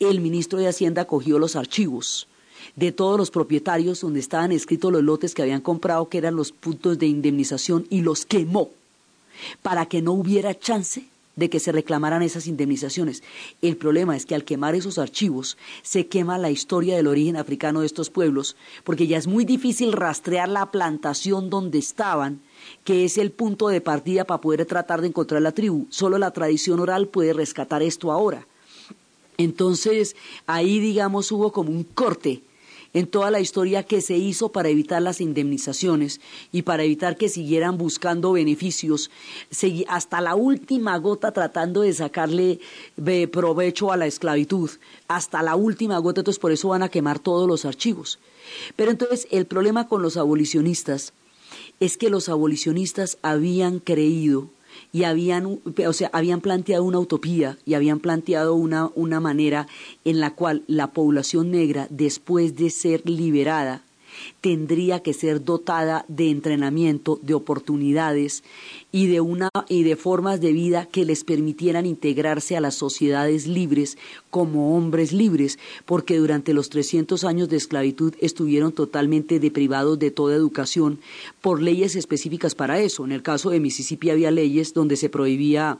el 0.00 0.20
ministro 0.20 0.58
de 0.58 0.68
Hacienda 0.68 1.06
cogió 1.06 1.38
los 1.38 1.56
archivos 1.56 2.28
de 2.76 2.92
todos 2.92 3.18
los 3.18 3.30
propietarios 3.30 4.00
donde 4.00 4.20
estaban 4.20 4.52
escritos 4.52 4.92
los 4.92 5.02
lotes 5.02 5.34
que 5.34 5.42
habían 5.42 5.60
comprado, 5.60 6.08
que 6.08 6.18
eran 6.18 6.36
los 6.36 6.52
puntos 6.52 6.98
de 6.98 7.06
indemnización, 7.06 7.86
y 7.90 8.02
los 8.02 8.26
quemó 8.26 8.70
para 9.62 9.86
que 9.86 10.02
no 10.02 10.12
hubiera 10.12 10.58
chance 10.58 11.04
de 11.36 11.50
que 11.50 11.58
se 11.58 11.72
reclamaran 11.72 12.22
esas 12.22 12.46
indemnizaciones. 12.46 13.22
El 13.60 13.76
problema 13.76 14.16
es 14.16 14.24
que 14.24 14.34
al 14.34 14.44
quemar 14.44 14.74
esos 14.74 14.98
archivos 14.98 15.56
se 15.82 16.06
quema 16.06 16.38
la 16.38 16.50
historia 16.50 16.96
del 16.96 17.08
origen 17.08 17.36
africano 17.36 17.80
de 17.80 17.86
estos 17.86 18.10
pueblos, 18.10 18.56
porque 18.84 19.06
ya 19.06 19.18
es 19.18 19.26
muy 19.26 19.44
difícil 19.44 19.92
rastrear 19.92 20.48
la 20.48 20.70
plantación 20.70 21.50
donde 21.50 21.78
estaban, 21.78 22.40
que 22.84 23.04
es 23.04 23.18
el 23.18 23.32
punto 23.32 23.68
de 23.68 23.80
partida 23.80 24.24
para 24.24 24.40
poder 24.40 24.64
tratar 24.66 25.00
de 25.00 25.08
encontrar 25.08 25.42
la 25.42 25.52
tribu. 25.52 25.86
Solo 25.90 26.18
la 26.18 26.30
tradición 26.30 26.78
oral 26.78 27.08
puede 27.08 27.32
rescatar 27.32 27.82
esto 27.82 28.12
ahora. 28.12 28.46
Entonces, 29.36 30.14
ahí, 30.46 30.78
digamos, 30.78 31.32
hubo 31.32 31.50
como 31.50 31.70
un 31.70 31.82
corte 31.82 32.42
en 32.94 33.08
toda 33.08 33.30
la 33.30 33.40
historia 33.40 33.82
que 33.82 34.00
se 34.00 34.16
hizo 34.16 34.50
para 34.50 34.68
evitar 34.68 35.02
las 35.02 35.20
indemnizaciones 35.20 36.20
y 36.52 36.62
para 36.62 36.84
evitar 36.84 37.16
que 37.16 37.28
siguieran 37.28 37.76
buscando 37.76 38.32
beneficios, 38.32 39.10
hasta 39.88 40.20
la 40.20 40.36
última 40.36 40.96
gota 40.98 41.32
tratando 41.32 41.82
de 41.82 41.92
sacarle 41.92 42.60
provecho 43.30 43.92
a 43.92 43.96
la 43.96 44.06
esclavitud, 44.06 44.70
hasta 45.08 45.42
la 45.42 45.56
última 45.56 45.98
gota, 45.98 46.20
entonces 46.20 46.40
por 46.40 46.52
eso 46.52 46.68
van 46.68 46.84
a 46.84 46.88
quemar 46.88 47.18
todos 47.18 47.48
los 47.48 47.64
archivos. 47.64 48.20
Pero 48.76 48.92
entonces 48.92 49.26
el 49.30 49.46
problema 49.46 49.88
con 49.88 50.00
los 50.00 50.16
abolicionistas 50.16 51.12
es 51.80 51.96
que 51.96 52.10
los 52.10 52.28
abolicionistas 52.28 53.18
habían 53.22 53.80
creído 53.80 54.50
y 54.94 55.02
habían, 55.02 55.58
o 55.86 55.92
sea, 55.92 56.08
habían 56.12 56.40
planteado 56.40 56.84
una 56.84 57.00
utopía 57.00 57.58
y 57.66 57.74
habían 57.74 57.98
planteado 57.98 58.54
una, 58.54 58.92
una 58.94 59.18
manera 59.18 59.66
en 60.04 60.20
la 60.20 60.36
cual 60.36 60.62
la 60.68 60.92
población 60.92 61.50
negra, 61.50 61.88
después 61.90 62.54
de 62.54 62.70
ser 62.70 63.02
liberada, 63.04 63.82
tendría 64.40 65.00
que 65.00 65.12
ser 65.12 65.44
dotada 65.44 66.04
de 66.08 66.30
entrenamiento, 66.30 67.18
de 67.22 67.34
oportunidades 67.34 68.44
y 68.92 69.06
de 69.06 69.20
una 69.20 69.50
y 69.68 69.82
de 69.82 69.96
formas 69.96 70.40
de 70.40 70.52
vida 70.52 70.86
que 70.86 71.04
les 71.04 71.24
permitieran 71.24 71.86
integrarse 71.86 72.56
a 72.56 72.60
las 72.60 72.74
sociedades 72.74 73.46
libres 73.46 73.98
como 74.30 74.76
hombres 74.76 75.12
libres, 75.12 75.58
porque 75.84 76.18
durante 76.18 76.54
los 76.54 76.70
300 76.70 77.24
años 77.24 77.48
de 77.48 77.56
esclavitud 77.56 78.14
estuvieron 78.20 78.72
totalmente 78.72 79.40
deprivados 79.40 79.98
de 79.98 80.10
toda 80.10 80.34
educación 80.34 80.98
por 81.40 81.60
leyes 81.60 81.96
específicas 81.96 82.54
para 82.54 82.80
eso. 82.80 83.04
En 83.04 83.12
el 83.12 83.22
caso 83.22 83.50
de 83.50 83.60
Mississippi 83.60 84.10
había 84.10 84.30
leyes 84.30 84.74
donde 84.74 84.96
se 84.96 85.08
prohibía 85.08 85.78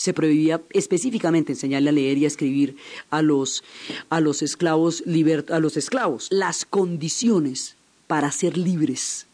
se 0.00 0.14
prohibía 0.14 0.62
específicamente 0.70 1.52
enseñarle 1.52 1.90
a 1.90 1.92
leer 1.92 2.16
y 2.16 2.24
a 2.24 2.28
escribir 2.28 2.76
a 3.10 3.20
los, 3.20 3.62
a 4.08 4.20
los 4.20 4.40
esclavos 4.40 5.04
a 5.50 5.60
los 5.60 5.76
esclavos. 5.76 6.28
Las 6.30 6.64
condiciones 6.64 7.76
para 8.10 8.32
ser 8.32 8.58
libres, 8.58 9.28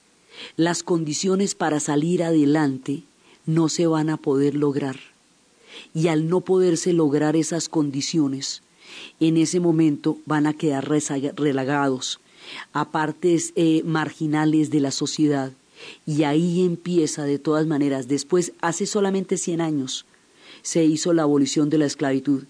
las 0.59 0.83
condiciones 0.83 1.55
para 1.55 1.81
salir 1.81 2.23
adelante 2.23 3.05
no 3.47 3.71
se 3.71 3.87
van 3.87 4.11
a 4.11 4.19
poder 4.19 4.55
lograr. 4.55 4.99
Y 5.95 6.09
al 6.09 6.29
no 6.29 6.43
poderse 6.43 6.93
lograr 6.93 7.37
esas 7.37 7.71
condiciones, 7.71 8.61
en 9.19 9.39
ese 9.39 9.61
momento 9.61 10.19
van 10.27 10.47
a 10.47 10.53
quedar 10.53 10.87
relagados 10.87 12.21
a 12.75 12.91
partes 12.91 13.55
eh, 13.57 13.81
marginales 13.87 14.69
de 14.69 14.81
la 14.81 14.91
sociedad. 14.91 15.53
Y 16.05 16.25
ahí 16.25 16.63
empieza 16.63 17.25
de 17.25 17.39
todas 17.39 17.67
maneras, 17.67 18.09
después, 18.09 18.53
hace 18.61 18.85
solamente 18.85 19.39
100 19.39 19.63
años, 19.63 20.05
se 20.61 20.85
hizo 20.85 21.15
la 21.15 21.23
abolición 21.23 21.71
de 21.71 21.79
la 21.79 21.87
esclavitud. 21.87 22.45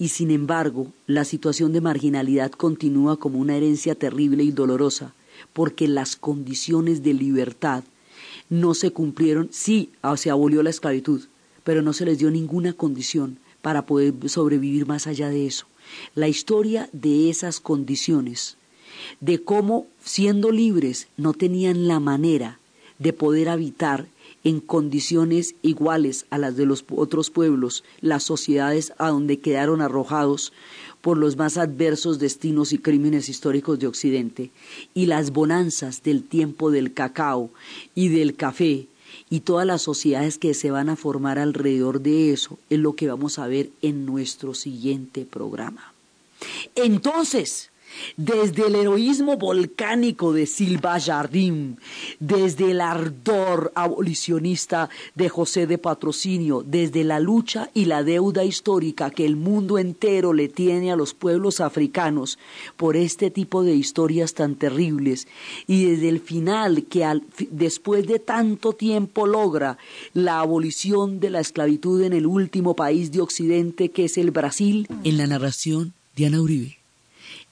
Y 0.00 0.08
sin 0.08 0.32
embargo, 0.32 0.88
la 1.06 1.24
situación 1.24 1.72
de 1.72 1.80
marginalidad 1.80 2.50
continúa 2.50 3.18
como 3.18 3.38
una 3.38 3.56
herencia 3.56 3.94
terrible 3.94 4.42
y 4.42 4.50
dolorosa, 4.50 5.14
porque 5.60 5.88
las 5.88 6.16
condiciones 6.16 7.02
de 7.02 7.12
libertad 7.12 7.84
no 8.48 8.72
se 8.72 8.92
cumplieron. 8.92 9.50
Sí, 9.52 9.90
ah, 10.00 10.16
se 10.16 10.30
abolió 10.30 10.62
la 10.62 10.70
esclavitud, 10.70 11.26
pero 11.64 11.82
no 11.82 11.92
se 11.92 12.06
les 12.06 12.18
dio 12.18 12.30
ninguna 12.30 12.72
condición 12.72 13.38
para 13.60 13.84
poder 13.84 14.14
sobrevivir 14.30 14.86
más 14.86 15.06
allá 15.06 15.28
de 15.28 15.46
eso. 15.46 15.66
La 16.14 16.28
historia 16.28 16.88
de 16.94 17.28
esas 17.28 17.60
condiciones, 17.60 18.56
de 19.20 19.44
cómo 19.44 19.86
siendo 20.02 20.50
libres 20.50 21.08
no 21.18 21.34
tenían 21.34 21.88
la 21.88 22.00
manera 22.00 22.58
de 22.98 23.12
poder 23.12 23.50
habitar 23.50 24.06
en 24.44 24.60
condiciones 24.60 25.56
iguales 25.60 26.24
a 26.30 26.38
las 26.38 26.56
de 26.56 26.64
los 26.64 26.86
otros 26.88 27.28
pueblos, 27.28 27.84
las 28.00 28.22
sociedades 28.22 28.94
a 28.96 29.10
donde 29.10 29.40
quedaron 29.40 29.82
arrojados 29.82 30.54
por 31.00 31.16
los 31.18 31.36
más 31.36 31.56
adversos 31.56 32.18
destinos 32.18 32.72
y 32.72 32.78
crímenes 32.78 33.28
históricos 33.28 33.78
de 33.78 33.86
Occidente, 33.86 34.50
y 34.94 35.06
las 35.06 35.30
bonanzas 35.30 36.02
del 36.02 36.22
tiempo 36.22 36.70
del 36.70 36.92
cacao 36.92 37.50
y 37.94 38.08
del 38.08 38.36
café, 38.36 38.86
y 39.28 39.40
todas 39.40 39.66
las 39.66 39.82
sociedades 39.82 40.38
que 40.38 40.54
se 40.54 40.70
van 40.70 40.88
a 40.88 40.96
formar 40.96 41.38
alrededor 41.38 42.00
de 42.00 42.32
eso, 42.32 42.58
es 42.68 42.78
lo 42.78 42.94
que 42.94 43.08
vamos 43.08 43.38
a 43.38 43.46
ver 43.46 43.70
en 43.82 44.06
nuestro 44.06 44.54
siguiente 44.54 45.24
programa. 45.24 45.92
Entonces, 46.74 47.70
desde 48.16 48.66
el 48.66 48.74
heroísmo 48.74 49.36
volcánico 49.36 50.32
de 50.32 50.46
Silva 50.46 50.98
Jardín, 51.00 51.78
desde 52.18 52.70
el 52.72 52.80
ardor 52.80 53.72
abolicionista 53.74 54.88
de 55.14 55.28
José 55.28 55.66
de 55.66 55.78
Patrocinio, 55.78 56.64
desde 56.66 57.04
la 57.04 57.20
lucha 57.20 57.70
y 57.74 57.86
la 57.86 58.02
deuda 58.02 58.44
histórica 58.44 59.10
que 59.10 59.26
el 59.26 59.36
mundo 59.36 59.78
entero 59.78 60.32
le 60.32 60.48
tiene 60.48 60.92
a 60.92 60.96
los 60.96 61.14
pueblos 61.14 61.60
africanos 61.60 62.38
por 62.76 62.96
este 62.96 63.30
tipo 63.30 63.62
de 63.62 63.74
historias 63.74 64.34
tan 64.34 64.54
terribles, 64.54 65.28
y 65.66 65.84
desde 65.84 66.08
el 66.08 66.20
final 66.20 66.84
que 66.84 67.06
después 67.50 68.06
de 68.06 68.18
tanto 68.18 68.72
tiempo 68.72 69.26
logra 69.26 69.78
la 70.14 70.40
abolición 70.40 71.20
de 71.20 71.30
la 71.30 71.40
esclavitud 71.40 72.02
en 72.02 72.12
el 72.12 72.26
último 72.26 72.74
país 72.74 73.12
de 73.12 73.20
Occidente 73.20 73.90
que 73.90 74.04
es 74.04 74.18
el 74.18 74.30
Brasil, 74.30 74.86
en 75.04 75.16
la 75.16 75.26
narración 75.26 75.92
Diana 76.14 76.40
Uribe 76.40 76.79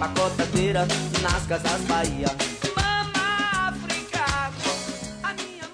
Pacotadeira 0.00 0.86
nas 1.22 1.46
casas 1.46 1.80
Bahia. 1.82 2.28
Mama 2.74 3.68
África, 3.68 4.24
a 5.22 5.34
minha 5.34 5.68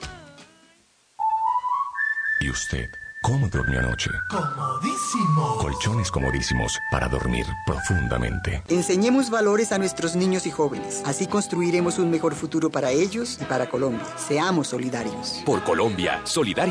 ¿Y 2.40 2.50
usted 2.50 2.90
cómo 3.22 3.48
durmió 3.48 3.78
anoche? 3.78 4.10
Comodísimo. 4.28 5.58
Colchones 5.58 6.10
comodísimos 6.10 6.78
para 6.90 7.08
dormir 7.08 7.46
profundamente. 7.66 8.62
Enseñemos 8.68 9.30
valores 9.30 9.70
a 9.72 9.78
nuestros 9.78 10.16
niños 10.16 10.46
y 10.46 10.50
jóvenes. 10.50 11.02
Así 11.06 11.26
construiremos 11.26 11.98
un 11.98 12.10
mejor 12.10 12.34
futuro 12.34 12.70
para 12.70 12.90
ellos 12.90 13.38
y 13.40 13.44
para 13.44 13.68
Colombia. 13.68 14.06
Seamos 14.16 14.68
solidarios. 14.68 15.42
Por 15.44 15.62
Colombia, 15.62 16.20
solidario. 16.24 16.64